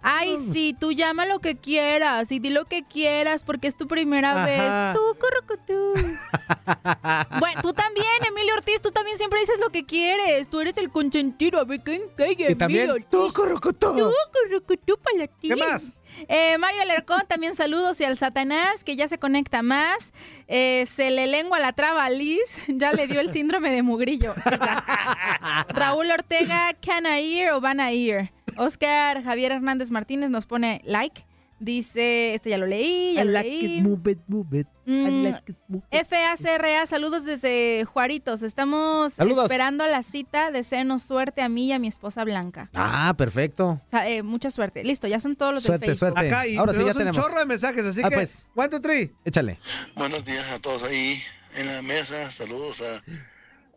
[0.02, 3.86] Ay, sí, tú llama lo que quieras y di lo que quieras porque es tu
[3.86, 4.47] primera Ajá.
[4.47, 4.97] vez.
[4.97, 5.93] Tú, currucutú.
[7.39, 10.48] Bueno, tú también, Emilio Ortiz, tú también siempre dices lo que quieres.
[10.48, 11.61] Tú eres el consentido.
[11.61, 12.89] A ver, ¿quién caiga, Y también?
[13.11, 13.94] Tú, currucutú.
[13.97, 15.48] Tú, currucutú, para ti.
[15.48, 15.90] ¿Qué más?
[16.29, 20.13] Eh, Mario Alercón, también saludos y al Satanás, que ya se conecta más.
[20.49, 24.35] Eh, se le lengua la traba a Liz, ya le dio el síndrome de mugrillo.
[25.69, 28.31] Raúl Ortega, can I hear o van a ir?
[28.57, 31.25] Oscar Javier Hernández Martínez nos pone like.
[31.62, 33.77] Dice, este ya lo leí, ya I lo like leí.
[33.78, 34.66] it, move it, move it.
[34.87, 36.07] I Mm, like it, move it.
[36.07, 38.43] FACRA, saludos desde Juaritos.
[38.43, 39.45] Estamos Saludos.
[39.45, 40.51] esperando la cita.
[40.51, 42.70] Deseenos suerte a mí y a mi esposa Blanca.
[42.74, 43.69] Ah, perfecto.
[43.87, 44.82] O sea, eh, mucha suerte.
[44.85, 46.15] Listo, ya son todos los Suerte, de Facebook.
[46.15, 46.28] suerte.
[46.32, 47.16] Acá y Ahora sí ya tenemos tenemos.
[47.19, 48.49] un chorro de mensajes, así Ah, que pues.
[48.57, 49.12] one, two, three.
[49.27, 49.59] Échale.
[49.97, 51.20] Buenos días a todos ahí
[51.59, 52.31] en la mesa.
[52.31, 52.97] Saludos a,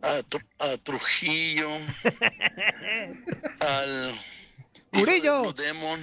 [0.08, 1.68] a, Tru- a Trujillo,
[3.60, 4.12] al
[4.92, 5.42] Murillo.
[5.42, 6.00] Blue Demon.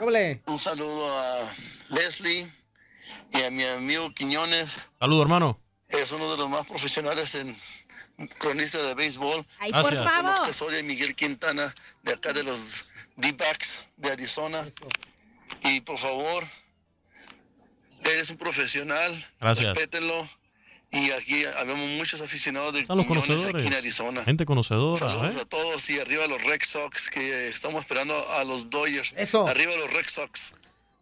[0.00, 0.42] Doble.
[0.46, 1.52] Un saludo a
[1.90, 2.46] Leslie
[3.32, 4.88] y a mi amigo Quiñones.
[4.98, 5.60] Saludos, hermano.
[5.88, 7.56] Es uno de los más profesionales en
[8.38, 9.44] cronista de béisbol.
[9.58, 9.82] Ay, Gracias.
[9.94, 10.30] por Con favor.
[10.40, 12.86] Oscar Soria y Miguel Quintana de acá de los
[13.16, 14.66] D-backs de Arizona.
[15.62, 16.44] Y por favor,
[18.04, 19.12] eres un profesional.
[19.40, 19.66] Gracias.
[19.66, 20.28] Respétenlo.
[20.92, 23.66] Y aquí habemos muchos aficionados de los Quiñones aquí conocedores.
[23.66, 24.22] en Arizona.
[24.22, 25.40] Gente conocedora, Saludos ¿eh?
[25.42, 29.12] a todos y arriba los Red Sox que estamos esperando a los Dodgers.
[29.16, 29.46] Eso.
[29.48, 30.54] Arriba los Red Sox.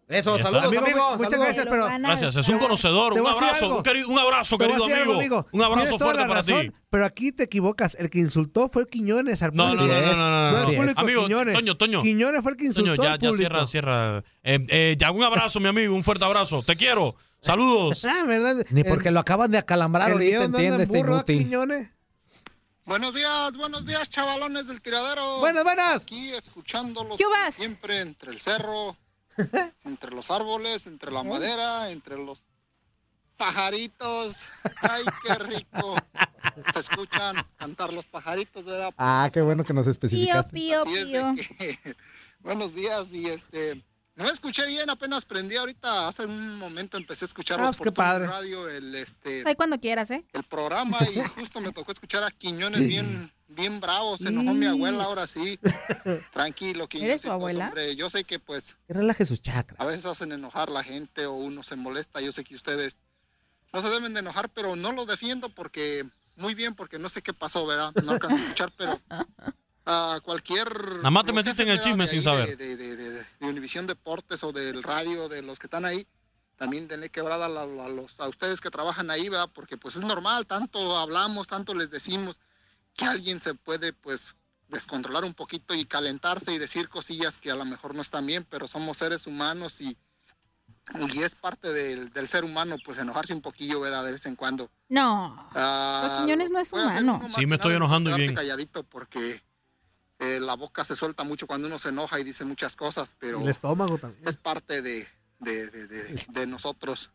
[0.06, 1.16] Eso, Ya saludos, amigo.
[1.16, 1.46] Muchas saludos.
[1.46, 3.14] gracias, pero Gracias, es un conocedor.
[3.14, 5.46] Un abrazo, un, abrazo, querido decir algo, amigo.
[5.52, 6.72] Un abrazo fuerte para razón, ti.
[6.90, 7.94] Pero aquí te equivocas.
[7.98, 9.86] El que insultó fue Quiñones al No, público.
[9.86, 10.92] no, no, no, no, no, No, no.
[11.00, 11.54] Amigo, Quiñones.
[11.54, 12.02] Toño, Toño.
[12.02, 14.24] Quiñones fue el que insultó Toño, ya, al ya cierra, cierra.
[14.42, 16.62] Eh, eh, ya, un abrazo, mi amigo, un fuerte abrazo.
[16.62, 17.16] Te quiero.
[17.44, 18.04] Saludos.
[18.08, 18.64] Ah, ¿verdad?
[18.70, 21.90] Ni porque lo acaban de acalambrar el ahorita, mío anda entiende en este burro, inútil.
[22.86, 25.38] Buenos días, buenos días, chavalones del tiradero.
[25.40, 26.02] Buenas, buenas.
[26.02, 27.54] Aquí escuchándolos ¿Qué vas?
[27.54, 28.96] siempre entre el cerro,
[29.84, 32.44] entre los árboles, entre la madera, entre los
[33.36, 34.46] pajaritos.
[34.82, 35.96] Ay, qué rico.
[36.72, 38.92] Se escuchan cantar los pajaritos, ¿verdad?
[38.98, 40.52] Ah, qué bueno que nos Pío, especificaste.
[40.52, 41.34] pío, Así es de pío.
[41.58, 41.96] que-
[42.40, 43.82] buenos días y este
[44.16, 47.86] no escuché bien, apenas prendí ahorita, hace un momento empecé a escucharlos Ah, pues por
[47.88, 48.26] el padre.
[48.26, 50.24] radio, el este Ahí cuando quieras, ¿eh?
[50.32, 54.66] el programa y justo me tocó escuchar a Quiñones bien bien bravo, se enojó mi
[54.66, 55.58] abuela ahora sí.
[56.32, 57.10] Tranquilo, Quiñones.
[57.10, 57.66] ¿Eres su abuela?
[57.66, 59.80] Hombre, yo sé que pues Que relaje sus chakras.
[59.80, 62.98] a veces hacen enojar la gente o uno se molesta, yo sé que ustedes
[63.72, 66.04] no se deben de enojar, pero no lo defiendo porque
[66.36, 67.92] muy bien porque no sé qué pasó, ¿verdad?
[68.04, 69.00] No alcanzo a escuchar, pero
[69.86, 72.56] a cualquier Nada más te los metiste en el chisme sin de ahí saber.
[72.56, 76.06] De, de, de, de- de Univisión Deportes o del radio, de los que están ahí,
[76.56, 79.50] también denle quebrada a, la- a los, a ustedes que trabajan ahí, ¿verdad?
[79.52, 82.40] Porque pues es normal, tanto hablamos, tanto les decimos
[82.96, 84.36] que alguien se puede pues
[84.68, 88.46] descontrolar un poquito y calentarse y decir cosillas que a lo mejor no están bien,
[88.48, 89.96] pero somos seres humanos y,
[91.12, 94.04] y es parte del, del ser humano pues enojarse un poquillo, ¿verdad?
[94.04, 94.70] De vez en cuando.
[94.88, 95.48] No.
[95.52, 97.20] Pero Quiñones no es humano.
[97.36, 98.34] Sí, me estoy enojando bien.
[98.34, 99.42] calladito porque
[100.24, 103.40] eh, la boca se suelta mucho cuando uno se enoja y dice muchas cosas, pero
[103.40, 104.26] El estómago también.
[104.28, 105.06] es parte de,
[105.40, 107.10] de, de- de- de nosotros.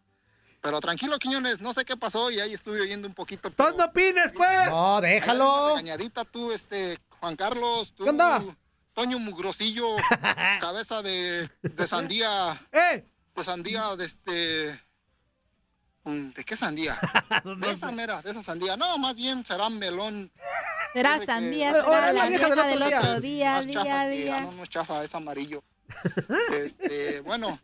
[0.61, 3.49] Pero tranquilo, Quiñones, no sé qué pasó y ahí estuve oyendo un poquito.
[3.49, 4.68] ¡Todos no opines, pues!
[4.69, 5.64] No, déjalo.
[5.65, 8.44] una regañadita tú, este, Juan Carlos, tú, ¿Qué onda?
[8.94, 9.88] Toño Mugrosillo,
[10.60, 12.30] cabeza de, de sandía.
[12.73, 13.06] ¡Eh!
[13.36, 14.84] De sandía, de este.
[16.10, 16.98] ¿De qué sandía?
[17.60, 18.77] De esa mera, de esa sandía.
[18.77, 20.31] No, más bien será melón.
[20.94, 24.18] Será que- sandía, será oh, la vieja vieja del del otro día, chafa día, que-
[24.18, 24.38] día.
[24.38, 25.64] ah, no, no es chafa, es amarillo.
[26.53, 27.60] Este, bueno,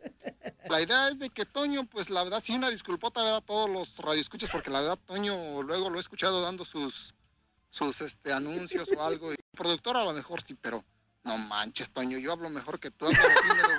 [0.68, 3.38] la idea es de que Toño, pues la verdad, sí, una disculpota, ¿verdad?
[3.38, 7.14] A todos los radioescuchas, porque la verdad, Toño, luego lo he escuchado dando sus,
[7.70, 9.32] sus este, anuncios o algo.
[9.32, 10.84] Y productor a lo mejor sí, pero
[11.26, 13.06] no manches, Toño, yo hablo mejor que tú.
[13.06, 13.76] hablas así, medio-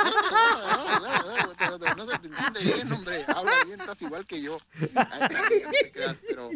[1.96, 3.24] No se te entiende bien, hombre.
[3.28, 4.58] Habla bien, estás igual que yo.
[4.96, 6.50] Ay, Tania, no te creas, pero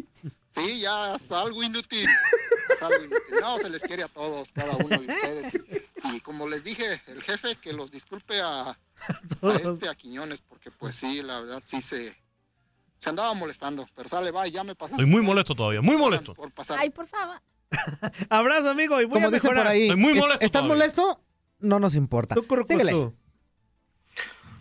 [0.50, 2.08] sí, ya es algo inútil.
[2.74, 3.36] Es algo inútil.
[3.40, 5.54] No, se les quiere a todos, cada uno de ustedes.
[6.04, 8.76] Y, y como les dije, el jefe que los disculpe a, a
[9.62, 12.16] este, a Quiñones, porque pues sí, la verdad sí se,
[12.98, 13.86] se andaba molestando.
[13.94, 14.94] Pero sale, va, ya me pasó.
[14.94, 16.34] Estoy muy molesto todavía, muy molesto.
[16.34, 16.78] Por pasar.
[16.78, 17.40] Ay, por favor.
[18.30, 19.64] Abrazo, amigo, y voy Como a dicen mejorar.
[19.64, 19.82] por ahí.
[19.88, 20.74] Estoy muy ¿est- molesto ¿Estás todavía.
[20.74, 21.20] molesto?
[21.60, 22.34] No nos importa.
[22.66, 23.12] Síguele.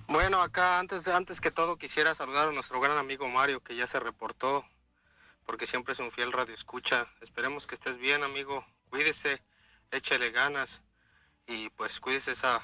[0.07, 3.87] Bueno, acá antes, antes que todo quisiera saludar a nuestro gran amigo Mario que ya
[3.87, 4.65] se reportó,
[5.45, 7.05] porque siempre es un fiel radio escucha.
[7.21, 8.65] Esperemos que estés bien, amigo.
[8.89, 9.41] Cuídese,
[9.91, 10.81] échele ganas
[11.47, 12.59] y pues cuídese esa,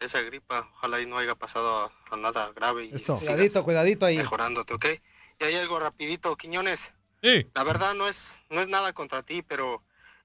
[0.00, 0.68] esa gripa.
[0.74, 3.16] Ojalá y no haya pasado a, a nada grave y Eso.
[3.16, 4.16] sigas Cuidadito, cuidadito ahí.
[4.16, 4.86] mejorándote, ¿ok?
[5.40, 6.94] Y hay algo rapidito, Quiñones.
[7.22, 7.48] Sí.
[7.54, 9.82] La verdad no es, no es nada contra ti, pero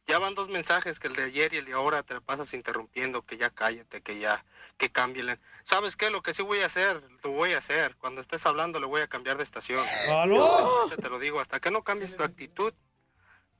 [0.08, 2.54] ya van dos mensajes que el de ayer y el de ahora te la pasas
[2.54, 4.44] interrumpiendo, que ya cállate, que ya,
[4.78, 5.40] que cambien.
[5.64, 6.10] ¿Sabes qué?
[6.10, 7.96] Lo que sí voy a hacer, lo voy a hacer.
[7.98, 9.86] Cuando estés hablando le voy a cambiar de estación.
[10.10, 10.90] ¡Aló!
[10.96, 12.74] Te lo digo, hasta que no cambies tu actitud.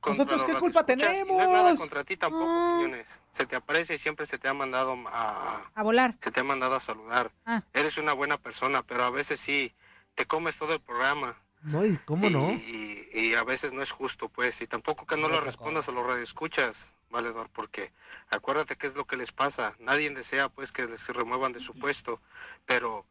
[0.06, 1.78] ¿Nosotros qué culpa y No es nada tenemos?
[1.80, 3.20] contra ti tampoco, Quiñones.
[3.30, 6.14] Se te aprecia y siempre se te ha mandado a, A volar.
[6.20, 7.32] se te ha mandado a saludar.
[7.44, 7.62] Ah.
[7.72, 9.74] Eres una buena persona, pero a veces sí
[10.14, 11.36] te comes todo el programa.
[11.62, 12.50] No, ¿y cómo no?
[12.52, 15.92] Y, y a veces no es justo, pues, y tampoco que no lo respondas a
[15.92, 17.92] los radioescuchas, valedor, porque
[18.30, 19.74] acuérdate qué es lo que les pasa.
[19.80, 22.20] Nadie desea, pues, que les remuevan de su puesto,
[22.64, 23.04] pero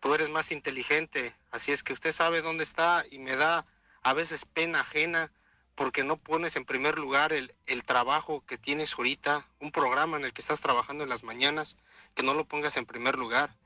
[0.00, 3.64] tú eres más inteligente, así es que usted sabe dónde está y me da
[4.02, 5.32] a veces pena ajena
[5.74, 10.24] porque no pones en primer lugar el, el trabajo que tienes ahorita, un programa en
[10.24, 11.76] el que estás trabajando en las mañanas,
[12.14, 13.56] que no lo pongas en primer lugar.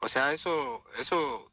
[0.00, 1.49] O sea, eso, eso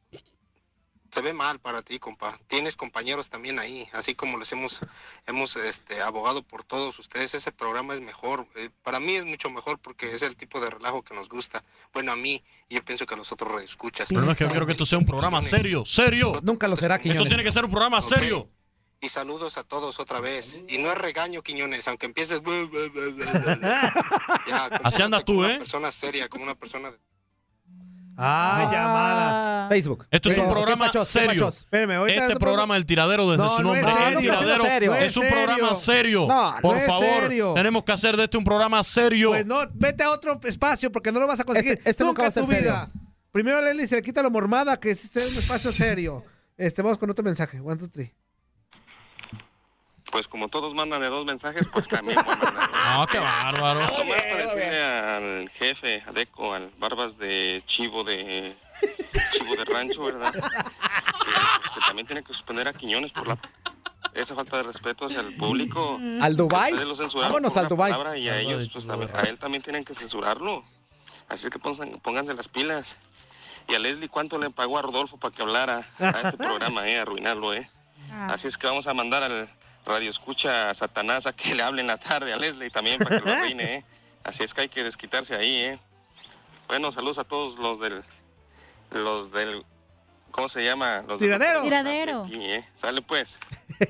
[1.10, 2.38] se ve mal para ti, compa.
[2.48, 4.82] Tienes compañeros también ahí, así como les hemos,
[5.26, 7.34] hemos este, abogado por todos ustedes.
[7.34, 8.48] Ese programa es mejor.
[8.56, 11.64] eh, para mí es mucho mejor porque es el tipo de relajo que nos gusta.
[11.94, 14.10] Bueno, a mí, yo pienso que a los otros escuchas.
[14.12, 16.40] El problema es que yo quiero que esto sea un programa serio, serio.
[16.44, 17.30] Nunca lo será, Esto Quiñones.
[17.30, 18.50] tiene que ser un programa serio.
[19.00, 20.64] Y saludos a todos otra vez.
[20.68, 22.42] Y no es regaño, Quiñones, aunque empieces.
[24.48, 25.50] ya, Así andas tú, como ¿eh?
[25.50, 26.92] Una persona seria, como una persona.
[28.18, 29.70] Ah, llamada.
[29.70, 30.08] Facebook.
[30.10, 31.14] Esto es un programa ¿qué pachos?
[31.70, 32.08] ¿Qué serio.
[32.08, 34.04] Este programa del tiradero desde No, su no es nombre.
[34.04, 34.18] serio.
[34.20, 34.96] el tiradero serio.
[34.96, 36.26] es un es programa serio.
[36.62, 37.54] Por es favor, serio.
[37.54, 39.30] tenemos que hacer de este un programa serio.
[39.30, 41.74] Pues no, vete a otro espacio porque no lo vas a conseguir.
[41.74, 42.92] Este- este nunca va a ser en tu vida.
[43.32, 46.24] Primero a Leslie se le quita lo mormada, que es este un espacio serio.
[46.58, 47.60] Este, vamos con otro mensaje.
[47.60, 48.12] One, two, three.
[50.12, 52.70] Pues como todos mandan de dos mensajes, pues también voy a mandar.
[52.74, 53.82] Ah, qué bárbaro.
[53.82, 58.56] Nomás para decirle al jefe, a Deco, al Barbas de Chivo de
[59.32, 60.32] Chivo de Rancho, ¿verdad?
[60.32, 63.38] Que, pues, que también tiene que suspender a Quiñones por la
[64.14, 66.00] esa falta de respeto hacia el público.
[66.22, 69.94] ¿Al censuraron Vámonos al palabra Y a ellos, pues también, a él también tienen que
[69.94, 70.64] censurarlo.
[71.30, 72.96] Así que pónganse, pónganse las pilas.
[73.68, 77.00] Y a Leslie, ¿cuánto le pagó a Rodolfo para que hablara a este programa, eh?
[77.00, 77.70] Arruinarlo, eh.
[78.30, 79.50] Así es que vamos a mandar al
[79.88, 83.20] radio escucha a Satanás a que le hable en la tarde a Leslie también para
[83.22, 83.86] que lo reine, ¿eh?
[84.24, 85.80] Así es que hay que desquitarse ahí, ¿eh?
[86.68, 88.04] Bueno, saludos a todos los del...
[88.92, 89.64] Los del...
[90.32, 91.04] ¿Cómo se llama?
[91.08, 91.62] Los Tiradero.
[91.64, 92.24] Tiradero.
[92.26, 92.64] aquí, ¿eh?
[92.76, 93.40] Sale pues.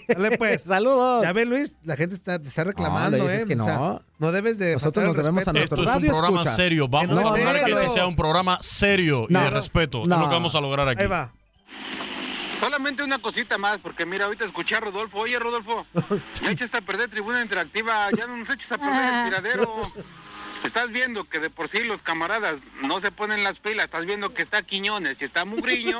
[0.07, 0.61] Dale pues.
[0.63, 1.23] Saludos.
[1.23, 3.43] Ya ves, Luis, la gente está, te está reclamando, No, ¿eh?
[3.45, 4.01] que O sea, no.
[4.19, 4.73] no debes de.
[4.73, 5.75] Nosotros nos debemos a respeto.
[5.75, 6.55] nuestro Esto es un radio programa escucha.
[6.55, 6.87] serio.
[6.87, 9.43] Vamos no a lograr que este sea un programa serio y No.
[9.43, 10.03] de respeto.
[10.03, 10.19] Es No.
[10.19, 11.01] lo que vamos a lograr aquí.
[11.01, 11.33] Ahí va.
[12.59, 15.19] Solamente una cosita más, porque mira, ahorita escuché a Rodolfo.
[15.19, 15.85] Oye, Rodolfo,
[16.41, 19.91] ya echaste a perder tribuna interactiva, ya no nos eches a perder el tiradero.
[20.65, 24.33] Estás viendo que de por sí los camaradas no se ponen las pilas, estás viendo
[24.33, 25.99] que está Quiñones y está Mugriño,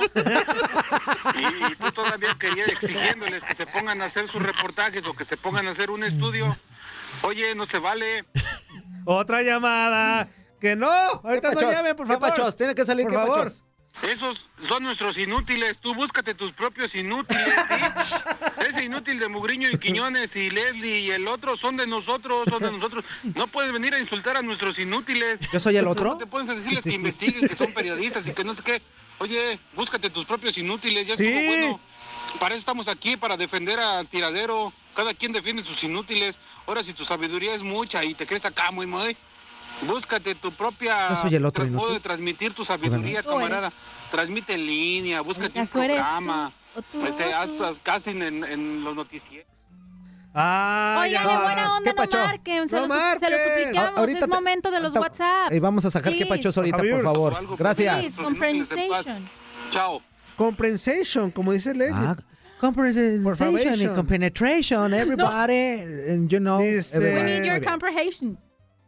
[1.35, 5.25] y, y tú todavía querías exigiéndoles que se pongan a hacer sus reportajes o que
[5.25, 6.53] se pongan a hacer un estudio.
[7.21, 8.25] Oye, no se vale.
[9.05, 10.27] Otra llamada.
[10.59, 10.89] Que no.
[10.91, 12.29] Ahorita no llamen, por ¿Qué favor.
[12.29, 12.57] pachos?
[12.57, 13.43] Tiene que salir, Por ¿qué favor.
[13.43, 13.63] pachos?
[14.03, 15.79] Esos son nuestros inútiles.
[15.79, 18.61] Tú búscate tus propios inútiles, ¿sí?
[18.69, 22.61] Ese inútil de Mugriño y Quiñones y Leslie y el otro son de nosotros, son
[22.61, 23.03] de nosotros.
[23.35, 25.41] No puedes venir a insultar a nuestros inútiles.
[25.51, 26.09] ¿Yo soy el otro?
[26.11, 28.81] No te puedes decirles que investiguen, que son periodistas y que no sé qué.
[29.19, 31.25] Oye, búscate tus propios inútiles, ya Sí.
[31.25, 31.79] estuvo bueno.
[32.39, 34.71] Para eso estamos aquí, para defender al tiradero.
[34.95, 36.39] Cada quien defiende sus inútiles.
[36.67, 39.15] Ahora, si tu sabiduría es mucha y te crees acá muy muy,
[39.87, 43.71] búscate tu propia Yo soy el otro modo de transmitir tu sabiduría, camarada.
[44.11, 46.51] Transmite en línea, búscate un ¿Acaso eres programa.
[46.91, 47.05] tú?
[47.05, 49.47] Este, ¿O haz, haz casting en, en los noticieros.
[50.39, 52.17] Ah, Oigan, en buena onda, ¿Qué no pacho?
[52.19, 52.69] marquen.
[52.69, 53.39] Se, No lo, su- se lo marquen.
[53.63, 53.89] suplicamos.
[53.97, 55.51] A- ahorita es te- momento de los WhatsApp.
[55.53, 57.57] Y vamos a sacar qué pachos ahorita, por favor.
[57.57, 58.15] Gracias.
[58.17, 59.27] Compensation.
[59.71, 60.01] Chao.
[60.35, 62.05] Compensation, como dice Leslie.
[62.07, 62.15] Ah,
[62.59, 65.79] compensation compenetration, everybody,
[66.11, 66.93] and you know, Dice-.
[66.97, 68.37] We need your comprehension.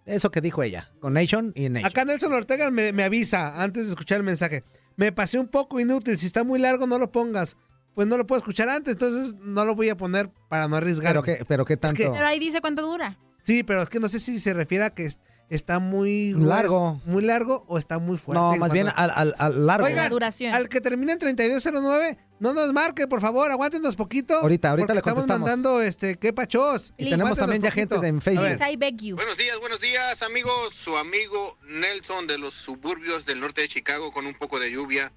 [0.10, 1.90] Eso que dijo ella, con nation y nation.
[1.90, 4.64] Acá Nelson Ortega me, me avisa antes de escuchar el mensaje.
[4.96, 6.18] Me pasé un poco inútil.
[6.18, 7.56] Si está muy largo, no lo pongas.
[7.96, 11.12] Pues no lo puedo escuchar antes, entonces no lo voy a poner para no arriesgar.
[11.12, 12.02] Pero qué, pero qué tanto.
[12.12, 13.18] Pero ahí dice cuánto dura.
[13.44, 15.10] Sí, pero es que no sé si se refiere a que
[15.50, 17.02] está muy Largo.
[17.06, 18.40] muy largo o está muy fuerte.
[18.42, 19.88] no, más bien al, al- al largo.
[19.88, 20.54] Oigan, duración.
[20.54, 24.36] al que termina en 3209, no nos marque, por favor, aguántenos poquito.
[24.40, 26.94] Ahorita, ahorita le estamos mandando este, qué pachos.
[26.98, 28.46] Y tenemos también ya gente de en Facebook.
[28.46, 29.16] Please, I beg you.
[29.16, 30.74] Buenos días, buenos días, amigos.
[30.74, 35.12] Su amigo Nelson de los suburbios del norte de Chicago con un poco de lluvia.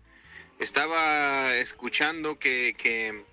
[0.59, 3.25] Estaba escuchando que, que,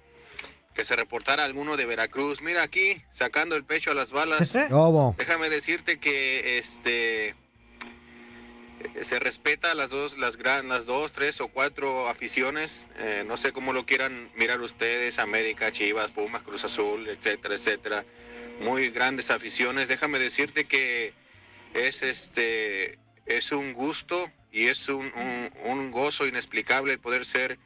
[0.74, 2.42] que se reportara alguno de Veracruz.
[2.42, 4.54] Mira aquí, sacando el pecho a las balas.
[5.18, 7.36] Déjame decirte que este
[9.02, 12.88] se respeta las dos, las gran, las dos, tres o cuatro aficiones.
[13.00, 18.06] Eh, no sé cómo lo quieran mirar ustedes, América, Chivas, Pumas, Cruz Azul, etcétera, etcétera.
[18.62, 19.88] Muy grandes aficiones.
[19.90, 21.14] Déjame decirte que
[21.74, 27.60] es este es un gusto y es un, un- un gozo inexplicable el poder ser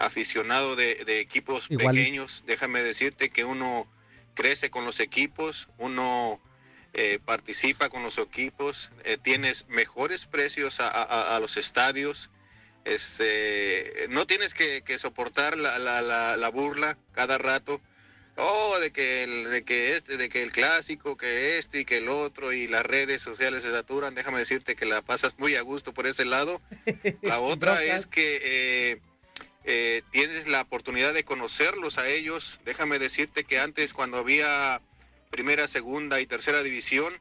[0.00, 1.94] aficionado de, de equipos Igual.
[1.94, 2.42] pequeños.
[2.46, 3.86] Déjame decirte que uno
[4.34, 6.40] crece con los equipos, uno
[6.92, 12.30] eh, participa con los equipos, eh, tienes mejores precios a, a- a los estadios,
[12.84, 17.80] este, no tienes que, que soportar la, la- la- la burla cada rato.
[18.42, 21.98] Oh, de que, el, de que este, de que el clásico, que esto y que
[21.98, 24.14] el otro, y las redes sociales se saturan.
[24.14, 26.62] Déjame decirte que la pasas muy a gusto por ese lado.
[27.22, 29.00] La otra es que eh,
[29.64, 32.60] eh, tienes la oportunidad de conocerlos a ellos.
[32.64, 34.80] Déjame decirte que antes cuando había
[35.30, 37.12] primera, segunda y tercera división,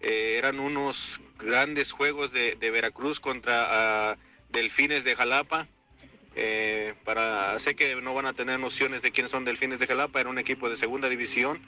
[0.00, 4.18] eh, eran unos grandes juegos de, Veracruz contra ah,
[4.50, 5.66] Delfines de Jalapa.
[6.36, 10.20] Eh, para sé que no van a tener nociones de quiénes son Delfines de Jalapa,
[10.20, 11.60] era un equipo de segunda división.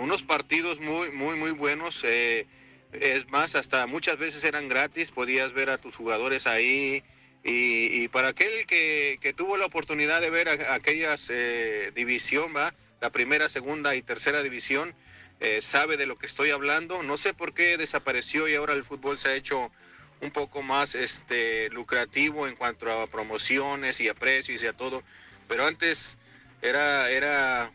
[0.00, 2.04] Unos partidos muy, muy, muy buenos.
[2.04, 7.02] es más, hasta muchas veces eran gratis, podías ver a tus jugadores ahí.
[7.44, 12.72] Y, para aquel que, tuvo la oportunidad de ver aquellas eh, división, ¿va?
[13.00, 14.94] la primera, segunda y tercera división,
[15.40, 17.02] eh, sabe de lo que estoy hablando.
[17.02, 19.72] No sé por qué desapareció y ahora el fútbol se ha hecho
[20.20, 25.02] un poco más este lucrativo en cuanto a promociones y a precios y a todo.
[25.48, 26.16] Pero antes
[26.62, 27.72] era, era,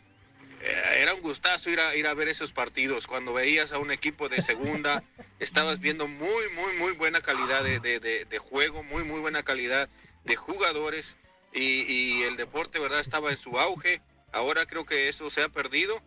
[0.62, 3.06] era un gustazo ir a, ir a ver esos partidos.
[3.06, 5.02] Cuando veías a un equipo de segunda,
[5.38, 9.42] estabas viendo muy, muy, muy buena calidad de, de- de- de juego, muy, muy buena
[9.42, 9.88] calidad
[10.24, 11.16] de jugadores.
[11.54, 13.00] Y, y el deporte, ¿verdad?
[13.00, 14.02] Estaba en su auge.
[14.32, 16.02] Ahora creo que eso se ha perdido.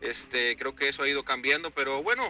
[0.00, 1.70] Este, creo que eso ha ido cambiando.
[1.72, 2.22] Pero bueno,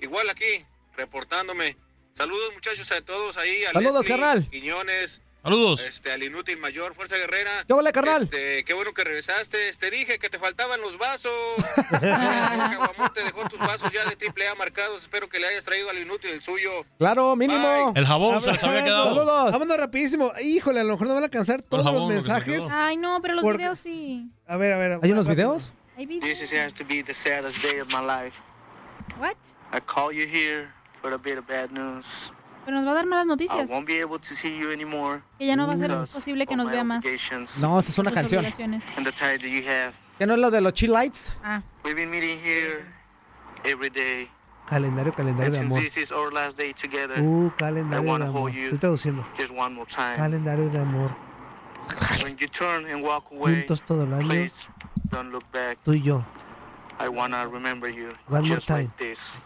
[0.00, 0.64] igual aquí,
[0.96, 1.76] reportándome.
[2.12, 3.64] Saludos muchachos a todos ahí.
[3.64, 4.48] A Saludos, Leslie, carnal.
[4.50, 5.20] Quiñones.
[5.44, 5.82] Saludos.
[5.82, 7.50] Este, al inútil mayor, Fuerza Guerrera.
[7.66, 8.22] ¿Qué hola, carnal?
[8.22, 9.58] Este, qué bueno que regresaste.
[9.78, 11.30] Te dije que te faltaban los vasos.
[11.90, 15.02] Caguamón te dejó tus vasos ya de triple A marcados.
[15.02, 16.70] Espero que le hayas traído al inútil el suyo.
[16.96, 17.92] Claro, mínimo.
[17.94, 19.14] El jabón se les había quedado.
[19.14, 19.52] Saludos.
[19.52, 20.32] Vámonos rapidísimo.
[20.40, 22.64] Híjole, a lo mejor no van a alcanzar todos los jabón, lo que se mensajes.
[22.70, 24.30] Ay, no, pero los Porque- videos sí.
[24.46, 24.98] A ver, a ver.
[25.02, 25.74] ¿Hay unos videos?
[25.98, 26.38] Hay videos.
[26.38, 28.40] This has to be the saddest day of my life.
[29.18, 29.36] What?
[29.74, 30.70] I call you here
[31.02, 32.32] for a bit of bad news.
[32.64, 33.70] Pero nos va a dar malas I noticias.
[33.70, 35.22] won't be able to see you anymore.
[35.38, 37.04] Que ya no va a ser posible que nos vea más.
[37.60, 38.40] No, esa es una canción.
[38.40, 38.82] obligaciones.
[38.96, 39.92] And the ties that you have.
[40.18, 41.32] ¿Que no es lo de los chill lights?
[41.42, 41.62] Ah.
[41.84, 42.86] We've been meeting here
[43.64, 44.30] every day.
[44.66, 45.82] Calendario, calendario de since amor.
[45.82, 48.50] this is our last day together, Uh, calendario de amor.
[48.50, 49.22] Estoy traduciendo.
[49.36, 50.16] just one more time.
[50.16, 51.10] Calendario de amor.
[52.22, 54.26] When you turn and walk away, Juntos todo el año.
[54.26, 54.70] please
[55.10, 55.76] don't look back.
[55.84, 56.24] Tú y yo.
[56.98, 58.92] I want to remember you One more just like time.
[58.96, 59.40] this.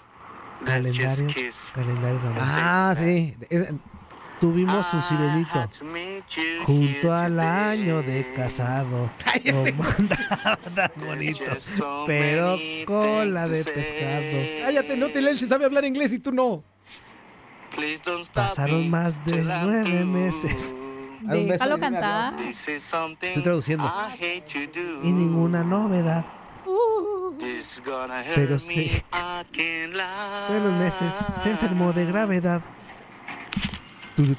[0.64, 1.34] Let's just Calendario.
[1.34, 1.72] kiss.
[1.74, 2.42] Calendario de amor.
[2.46, 3.36] Ah, sí.
[3.50, 3.68] Es-
[4.40, 5.68] Tuvimos un sirenito.
[5.80, 9.10] To meet you Junto al año de casado.
[9.44, 11.44] Como andaba tan bonito.
[12.06, 12.56] Pero
[12.86, 14.38] cola de pescado.
[14.64, 16.62] Cállate, no te si sabe hablar inglés y tú no.
[18.32, 20.72] Pasaron más de nueve meses.
[21.22, 22.34] Déjalo cantar.
[22.40, 23.90] Estoy traduciendo.
[25.02, 26.24] Y ninguna novedad.
[26.64, 27.27] This is gonna hurt
[28.34, 29.02] Pero lie.
[30.48, 31.12] Buenos meses.
[31.42, 32.62] Se enfermó de gravedad.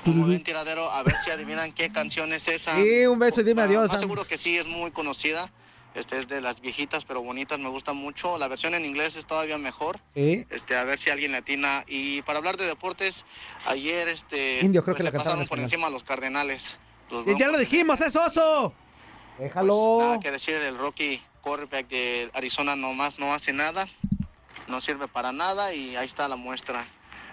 [0.04, 2.76] como buen tiradero, a ver si adivinan qué canción es esa.
[2.76, 3.90] Sí, un beso y dime Ah, adiós.
[3.90, 5.50] Más seguro que sí, es muy conocida.
[5.96, 8.38] Este es de las viejitas, pero bonitas, me gusta mucho.
[8.38, 10.00] La versión en inglés es todavía mejor.
[10.16, 10.46] Sí.
[10.50, 11.84] Este, a ver si alguien latina.
[11.88, 13.26] Y para hablar de deportes,
[13.66, 16.78] ayer este Indio, creo pues, que la pasaron por encima a los Cardenales.
[17.10, 18.74] Los Y ya lo dijimos, es oso.
[19.40, 19.98] Déjalo.
[20.00, 23.86] Nada que decir, el Rocky quarterback de Arizona nomás no hace nada,
[24.68, 26.84] no sirve para nada y ahí está la muestra.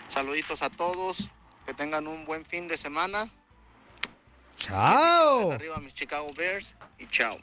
[0.09, 1.31] Saluditos a todos,
[1.67, 3.29] que tengan un buen fin de semana.
[4.57, 5.53] ¡Chao!
[5.53, 7.37] Arriba mis Chicago Bears y chao.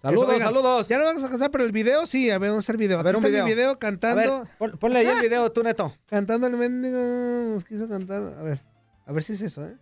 [0.00, 0.88] Saludos, saludos.
[0.88, 3.00] Ya no vamos a casar, pero el video sí, a ver, vamos a hacer video.
[3.00, 3.44] A ver, Aquí un está video.
[3.44, 4.20] mi video cantando.
[4.36, 5.94] A ver, pon- ponle ahí el video, tú, Neto.
[6.06, 6.96] Cantando el mendigo.
[6.96, 8.22] Nos quiso cantar.
[8.38, 8.62] A ver,
[9.06, 9.76] a ver si es eso, ¿eh?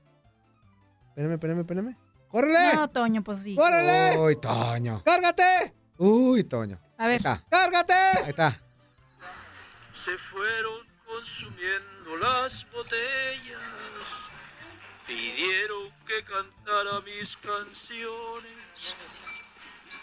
[1.11, 1.97] Espérame, espérame, espérame.
[2.29, 2.75] ¡Córrele!
[2.75, 3.55] No, Toño, pues sí.
[3.55, 4.19] ¡Córrele!
[4.19, 5.03] Uy, Toño.
[5.05, 5.75] ¡Cárgate!
[5.99, 6.81] Uy, Toño.
[6.99, 7.13] A ver.
[7.13, 7.45] Ahí está.
[7.51, 7.93] ¡Cárgate!
[7.93, 8.61] Ahí está.
[9.17, 14.31] Se fueron consumiendo las botellas.
[15.07, 18.55] Pidieron que cantara mis canciones.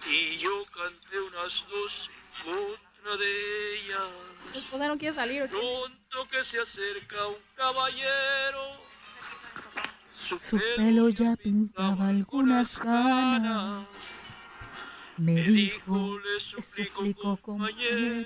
[0.06, 2.10] Y yo canté unas dos
[2.46, 4.68] en contra de ellas.
[4.72, 5.52] ¿Tu no quiere salir o qué?
[5.52, 8.92] Pronto que se acerca un caballero.
[10.06, 14.11] Su pelo ya pintaba algunas canas.
[15.22, 18.26] Me dijo, Le suplico, compañero,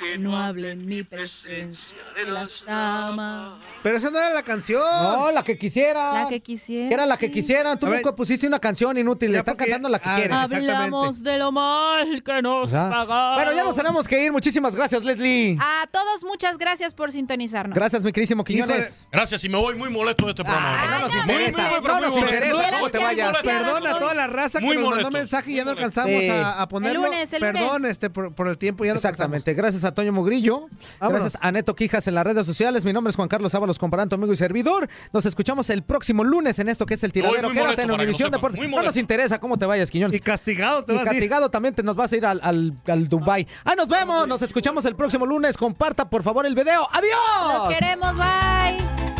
[0.00, 3.80] que no hable en mi presencia de las damas.
[3.82, 4.80] Pero esa no era la canción.
[4.82, 6.22] No, la que quisiera.
[6.24, 6.94] La que quisiera.
[6.94, 7.78] Era la que quisieran.
[7.78, 9.32] Tú nunca pusiste una canción inútil.
[9.32, 10.32] Le están cantando la que Ah, quieren.
[10.36, 13.34] Hablamos de lo mal que nos pagaron.
[13.36, 14.32] Bueno, ya nos tenemos que ir.
[14.32, 15.56] Muchísimas gracias, Leslie.
[15.60, 17.74] A todos, muchas gracias por sintonizarnos.
[17.74, 19.06] Gracias, mi querísimo Quiñones.
[19.12, 20.86] Gracias, y me voy muy molesto de este programa.
[20.90, 21.62] no nos Muy, interesa.
[21.62, 22.34] muy, No muy nos molesto.
[22.34, 22.70] interesa.
[22.70, 23.36] ¿Cómo te vayas?
[23.42, 26.20] Perdona a toda la raza que Muy nos mandó mensaje y ya no Muy alcanzamos
[26.20, 26.28] Sí.
[26.30, 27.04] a, a ponerlo.
[27.04, 27.90] El lunes, el Perdón, lunes.
[27.92, 29.54] este, por, por el tiempo ya no Exactamente.
[29.54, 30.68] Gracias a Toño Mugrillo.
[30.98, 31.22] Vámonos.
[31.22, 32.84] Gracias a Neto Quijas en las redes sociales.
[32.84, 34.88] Mi nombre es Juan Carlos Ábalos, comparando amigo y servidor.
[35.12, 37.48] Nos escuchamos el próximo lunes en esto que es el tiradero.
[37.48, 38.30] muy Quédate molesto, en Univisión.
[38.30, 38.68] Deportes.
[38.68, 40.16] No nos interesa cómo te vayas, Quiñones.
[40.16, 41.18] Y castigado te Y vas a ir.
[41.18, 43.46] castigado también te nos vas a ir al, al, al Dubai.
[43.64, 44.26] Ah, nos vemos.
[44.28, 45.56] Nos escuchamos el próximo lunes.
[45.56, 46.88] Comparta, por favor, el video.
[46.92, 47.64] ¡Adiós!
[47.64, 49.19] Los queremos, bye.